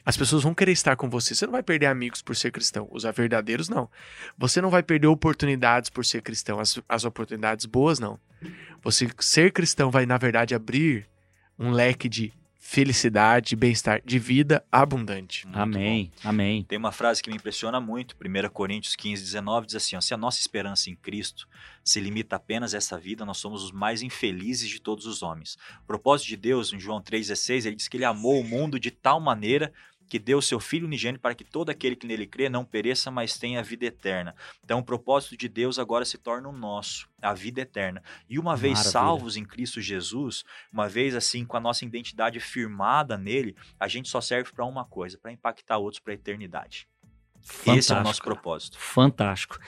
As 0.07 0.17
pessoas 0.17 0.45
vão 0.45 0.55
querer 0.55 0.71
estar 0.71 0.95
com 0.95 1.11
você. 1.11 1.35
Você 1.35 1.47
não 1.47 1.53
vai 1.53 1.65
perder 1.65 1.87
amigos 1.87 2.23
por 2.23 2.37
ser 2.37 2.53
cristão. 2.53 2.89
Os 2.93 3.03
verdadeiros, 3.03 3.69
não. 3.69 3.91
Você 4.39 4.61
não 4.61 4.71
vai 4.71 4.81
perder 4.81 5.09
oportunidades 5.09 5.91
por 5.91 6.05
ser 6.05 6.23
cristão. 6.23 6.61
As, 6.61 6.81
as 6.89 7.05
oportunidades 7.05 7.67
boas, 7.67 7.99
não. 7.99 8.17
Você 8.85 9.09
ser 9.19 9.51
cristão 9.51 9.91
vai, 9.91 10.07
na 10.07 10.17
verdade, 10.17 10.55
abrir 10.55 11.09
um 11.59 11.73
leque 11.73 12.09
de 12.09 12.33
felicidade, 12.67 13.51
de 13.51 13.57
bem-estar, 13.57 14.03
de 14.05 14.19
vida 14.19 14.65
abundante. 14.73 15.47
Muito 15.47 15.59
Amém. 15.59 16.11
Amém. 16.25 16.65
Tem 16.65 16.77
uma 16.77 16.91
frase 16.91 17.23
que 17.23 17.31
me 17.31 17.37
impressiona 17.37 17.81
muito, 17.81 18.17
1 18.17 18.49
Coríntios 18.51 18.97
15, 18.97 19.23
19, 19.23 19.67
diz 19.67 19.77
assim: 19.77 19.95
ó, 19.95 20.01
se 20.01 20.13
a 20.13 20.17
nossa 20.17 20.41
esperança 20.41 20.91
em 20.91 20.97
Cristo 20.97 21.49
se 21.85 22.01
limita 22.01 22.35
apenas 22.35 22.75
a 22.75 22.77
essa 22.79 22.99
vida, 22.99 23.25
nós 23.25 23.39
somos 23.39 23.63
os 23.63 23.71
mais 23.71 24.03
infelizes 24.03 24.69
de 24.69 24.81
todos 24.81 25.07
os 25.07 25.23
homens. 25.23 25.57
O 25.85 25.87
propósito 25.87 26.27
de 26.27 26.37
Deus, 26.37 26.73
em 26.73 26.81
João 26.81 27.01
3,16, 27.01 27.67
ele 27.67 27.77
diz 27.77 27.87
que 27.87 27.97
ele 27.97 28.05
amou 28.05 28.41
o 28.41 28.45
mundo 28.45 28.81
de 28.81 28.91
tal 28.91 29.21
maneira 29.21 29.73
que 30.09 30.19
deu 30.19 30.39
o 30.39 30.43
seu 30.43 30.61
Filho 30.61 30.87
unigênito 30.87 31.21
para 31.21 31.35
que 31.35 31.45
todo 31.45 31.71
aquele 31.71 31.97
que 31.97 32.07
nele 32.07 32.27
crê 32.27 32.49
não 32.49 32.65
pereça, 32.65 33.11
mas 33.11 33.39
tenha 33.39 33.63
vida 33.63 33.87
eterna. 33.87 34.35
Então, 34.65 34.79
o 34.79 34.85
propósito 34.85 35.37
de 35.37 35.49
Deus 35.49 35.79
agora 35.79 36.05
se 36.05 36.19
torna 36.19 36.49
o 36.49 36.53
nosso, 36.53 37.09
a 37.21 37.35
vida 37.35 37.61
eterna. 37.61 38.03
E 38.29 38.39
uma 38.39 38.57
vez 38.57 38.75
Maravilha. 38.75 38.93
salvos 38.93 39.37
em 39.37 39.45
Cristo 39.45 39.81
Jesus, 39.81 40.45
uma 40.73 40.89
vez 40.89 41.15
assim 41.15 41.45
com 41.45 41.57
a 41.57 41.61
nossa 41.61 41.85
identidade 41.85 42.41
firmada 42.41 43.17
nele, 43.17 43.57
a 43.79 43.89
gente 43.89 44.09
só 44.09 44.21
serve 44.21 44.51
para 44.53 44.65
uma 44.65 44.85
coisa, 44.85 45.19
para 45.19 45.33
impactar 45.33 45.79
outros 45.79 46.01
para 46.01 46.13
a 46.13 46.15
eternidade. 46.15 46.89
Esse 47.43 47.69
é 47.69 47.73
o 47.73 47.75
Fantástico, 47.75 48.03
nosso 48.03 48.23
propósito. 48.23 48.79
Fantástico. 48.79 49.59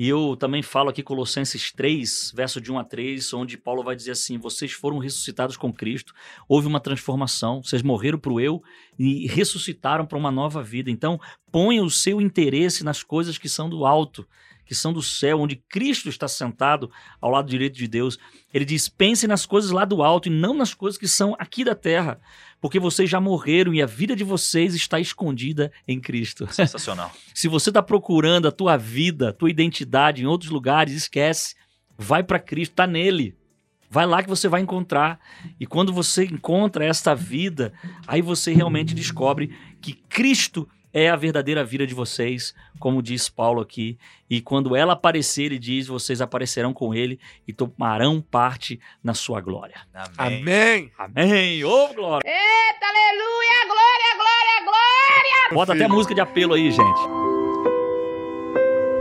E 0.00 0.08
eu 0.08 0.34
também 0.34 0.62
falo 0.62 0.88
aqui 0.88 1.02
Colossenses 1.02 1.72
3, 1.72 2.32
verso 2.34 2.58
de 2.58 2.72
1 2.72 2.78
a 2.78 2.84
3, 2.84 3.34
onde 3.34 3.58
Paulo 3.58 3.82
vai 3.82 3.94
dizer 3.94 4.12
assim: 4.12 4.38
vocês 4.38 4.72
foram 4.72 4.96
ressuscitados 4.96 5.58
com 5.58 5.70
Cristo, 5.70 6.14
houve 6.48 6.66
uma 6.66 6.80
transformação, 6.80 7.62
vocês 7.62 7.82
morreram 7.82 8.18
para 8.18 8.32
o 8.32 8.40
eu 8.40 8.62
e 8.98 9.26
ressuscitaram 9.26 10.06
para 10.06 10.16
uma 10.16 10.30
nova 10.30 10.62
vida. 10.62 10.90
Então, 10.90 11.20
ponha 11.52 11.84
o 11.84 11.90
seu 11.90 12.18
interesse 12.18 12.82
nas 12.82 13.02
coisas 13.02 13.36
que 13.36 13.46
são 13.46 13.68
do 13.68 13.84
alto, 13.84 14.26
que 14.70 14.74
são 14.76 14.92
do 14.92 15.02
céu, 15.02 15.40
onde 15.40 15.56
Cristo 15.56 16.08
está 16.08 16.28
sentado 16.28 16.88
ao 17.20 17.28
lado 17.28 17.50
direito 17.50 17.76
de 17.76 17.88
Deus. 17.88 18.20
Ele 18.54 18.64
diz: 18.64 18.88
pense 18.88 19.26
nas 19.26 19.44
coisas 19.44 19.72
lá 19.72 19.84
do 19.84 20.00
alto 20.00 20.28
e 20.28 20.30
não 20.30 20.54
nas 20.54 20.72
coisas 20.72 20.96
que 20.96 21.08
são 21.08 21.34
aqui 21.40 21.64
da 21.64 21.74
terra, 21.74 22.20
porque 22.60 22.78
vocês 22.78 23.10
já 23.10 23.20
morreram 23.20 23.74
e 23.74 23.82
a 23.82 23.86
vida 23.86 24.14
de 24.14 24.22
vocês 24.22 24.72
está 24.72 25.00
escondida 25.00 25.72
em 25.88 25.98
Cristo. 25.98 26.46
Sensacional. 26.54 27.10
Se 27.34 27.48
você 27.48 27.70
está 27.70 27.82
procurando 27.82 28.46
a 28.46 28.52
tua 28.52 28.76
vida, 28.76 29.30
a 29.30 29.32
tua 29.32 29.50
identidade 29.50 30.22
em 30.22 30.26
outros 30.26 30.52
lugares, 30.52 30.94
esquece. 30.94 31.56
Vai 31.98 32.22
para 32.22 32.38
Cristo, 32.38 32.76
tá 32.76 32.86
nele. 32.86 33.36
Vai 33.90 34.06
lá 34.06 34.22
que 34.22 34.28
você 34.28 34.46
vai 34.46 34.60
encontrar. 34.60 35.18
E 35.58 35.66
quando 35.66 35.92
você 35.92 36.26
encontra 36.26 36.84
esta 36.84 37.12
vida, 37.12 37.72
aí 38.06 38.22
você 38.22 38.54
realmente 38.54 38.94
descobre 38.94 39.52
que 39.80 39.94
Cristo 39.94 40.68
é 40.92 41.08
a 41.08 41.16
verdadeira 41.16 41.64
vida 41.64 41.86
de 41.86 41.94
vocês, 41.94 42.54
como 42.78 43.02
diz 43.02 43.28
Paulo 43.28 43.60
aqui. 43.60 43.98
E 44.28 44.40
quando 44.40 44.74
ela 44.74 44.92
aparecer, 44.94 45.44
ele 45.44 45.58
diz: 45.58 45.86
vocês 45.86 46.20
aparecerão 46.20 46.72
com 46.72 46.94
ele 46.94 47.18
e 47.46 47.52
tomarão 47.52 48.20
parte 48.20 48.80
na 49.02 49.14
sua 49.14 49.40
glória. 49.40 49.80
Amém. 50.16 50.90
Amém. 50.98 51.12
Amém! 51.14 51.64
Ô, 51.64 51.88
glória! 51.94 52.28
Eita, 52.28 52.86
aleluia, 52.86 53.66
glória, 53.66 54.16
glória, 54.16 54.64
glória! 54.64 55.54
Bota 55.54 55.72
até 55.74 55.88
música 55.88 56.14
de 56.14 56.20
apelo 56.20 56.54
aí, 56.54 56.70
gente. 56.70 57.00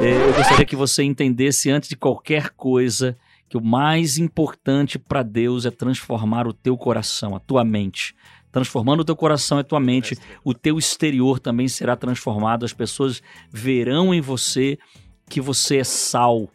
É, 0.02 0.30
Eu 0.30 0.34
gostaria 0.34 0.66
que 0.66 0.76
você 0.76 1.04
entendesse 1.04 1.70
antes 1.70 1.90
de 1.90 1.96
qualquer 1.98 2.52
coisa 2.52 3.18
que 3.50 3.58
o 3.58 3.62
mais 3.62 4.18
importante 4.18 4.98
para 5.00 5.24
Deus 5.24 5.66
é 5.66 5.72
transformar 5.72 6.48
o 6.48 6.54
teu 6.54 6.78
coração, 6.78 7.36
a 7.36 7.40
tua 7.40 7.66
mente. 7.66 8.16
Transformando 8.52 9.02
o 9.02 9.06
teu 9.06 9.16
coração 9.16 9.58
e 9.58 9.62
a 9.62 9.64
tua 9.64 9.80
mente, 9.80 10.18
o 10.44 10.54
teu 10.54 10.78
exterior 10.78 11.40
também 11.40 11.68
será 11.68 11.96
transformado. 11.96 12.66
As 12.66 12.74
pessoas 12.74 13.22
verão 13.52 14.14
em 14.14 14.22
você 14.22 14.78
que 15.30 15.40
você 15.40 15.78
é 15.78 15.84
sal, 15.84 16.50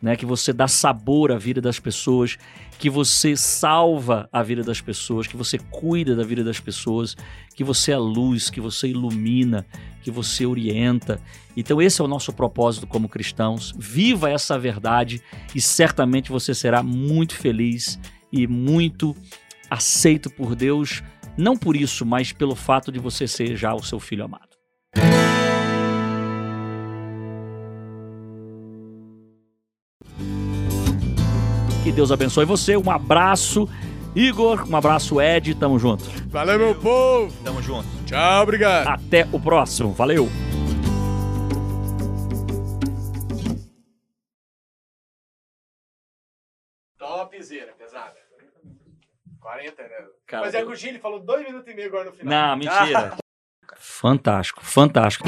né? 0.00 0.16
Que 0.16 0.24
você 0.24 0.52
dá 0.52 0.68
sabor 0.68 1.32
à 1.32 1.36
vida 1.36 1.60
das 1.60 1.78
pessoas, 1.80 2.38
que 2.78 2.88
você 2.88 3.36
salva 3.36 4.28
a 4.32 4.42
vida 4.42 4.62
das 4.62 4.80
pessoas, 4.80 5.26
que 5.26 5.36
você 5.36 5.58
cuida 5.58 6.16
da 6.16 6.24
vida 6.24 6.42
das 6.42 6.58
pessoas, 6.58 7.14
que 7.54 7.62
você 7.62 7.92
é 7.92 7.98
luz, 7.98 8.48
que 8.48 8.60
você 8.60 8.88
ilumina, 8.88 9.66
que 10.02 10.10
você 10.10 10.46
orienta. 10.46 11.20
Então 11.56 11.82
esse 11.82 12.00
é 12.00 12.04
o 12.04 12.08
nosso 12.08 12.32
propósito 12.32 12.86
como 12.86 13.08
cristãos. 13.08 13.74
Viva 13.76 14.30
essa 14.30 14.58
verdade 14.58 15.20
e 15.54 15.60
certamente 15.60 16.30
você 16.30 16.54
será 16.54 16.82
muito 16.82 17.34
feliz 17.34 17.98
e 18.32 18.46
muito 18.46 19.14
aceito 19.68 20.30
por 20.30 20.54
Deus, 20.54 21.02
não 21.40 21.56
por 21.56 21.76
isso, 21.76 22.06
mas 22.06 22.32
pelo 22.32 22.54
fato 22.54 22.92
de 22.92 22.98
você 22.98 23.26
ser 23.26 23.56
já 23.56 23.74
o 23.74 23.82
seu 23.82 23.98
filho 23.98 24.24
amado. 24.24 24.50
Que 31.82 31.90
Deus 31.90 32.12
abençoe 32.12 32.44
você. 32.44 32.76
Um 32.76 32.90
abraço 32.90 33.68
Igor, 34.14 34.68
um 34.68 34.76
abraço, 34.76 35.20
Ed, 35.20 35.54
tamo 35.54 35.78
junto. 35.78 36.04
Valeu, 36.28 36.58
meu 36.58 36.74
povo. 36.74 37.32
Tamo 37.44 37.62
junto. 37.62 37.86
Tchau, 38.06 38.42
obrigado. 38.42 38.88
Até 38.88 39.26
o 39.32 39.38
próximo, 39.38 39.92
valeu. 39.92 40.28
Topzera. 46.98 47.79
40, 49.40 49.82
né? 49.82 49.88
Cara, 50.26 50.44
Mas 50.44 50.54
é 50.54 50.62
eu- 50.62 50.66
que 50.66 50.72
o 50.72 50.76
Gil 50.76 50.98
falou 51.00 51.20
dois 51.20 51.44
minutos 51.46 51.70
e 51.70 51.74
meio 51.74 51.88
agora 51.88 52.04
no 52.04 52.12
final. 52.12 52.32
Não, 52.32 52.56
mentira. 52.56 53.16
fantástico, 53.76 54.64
fantástico. 54.64 55.24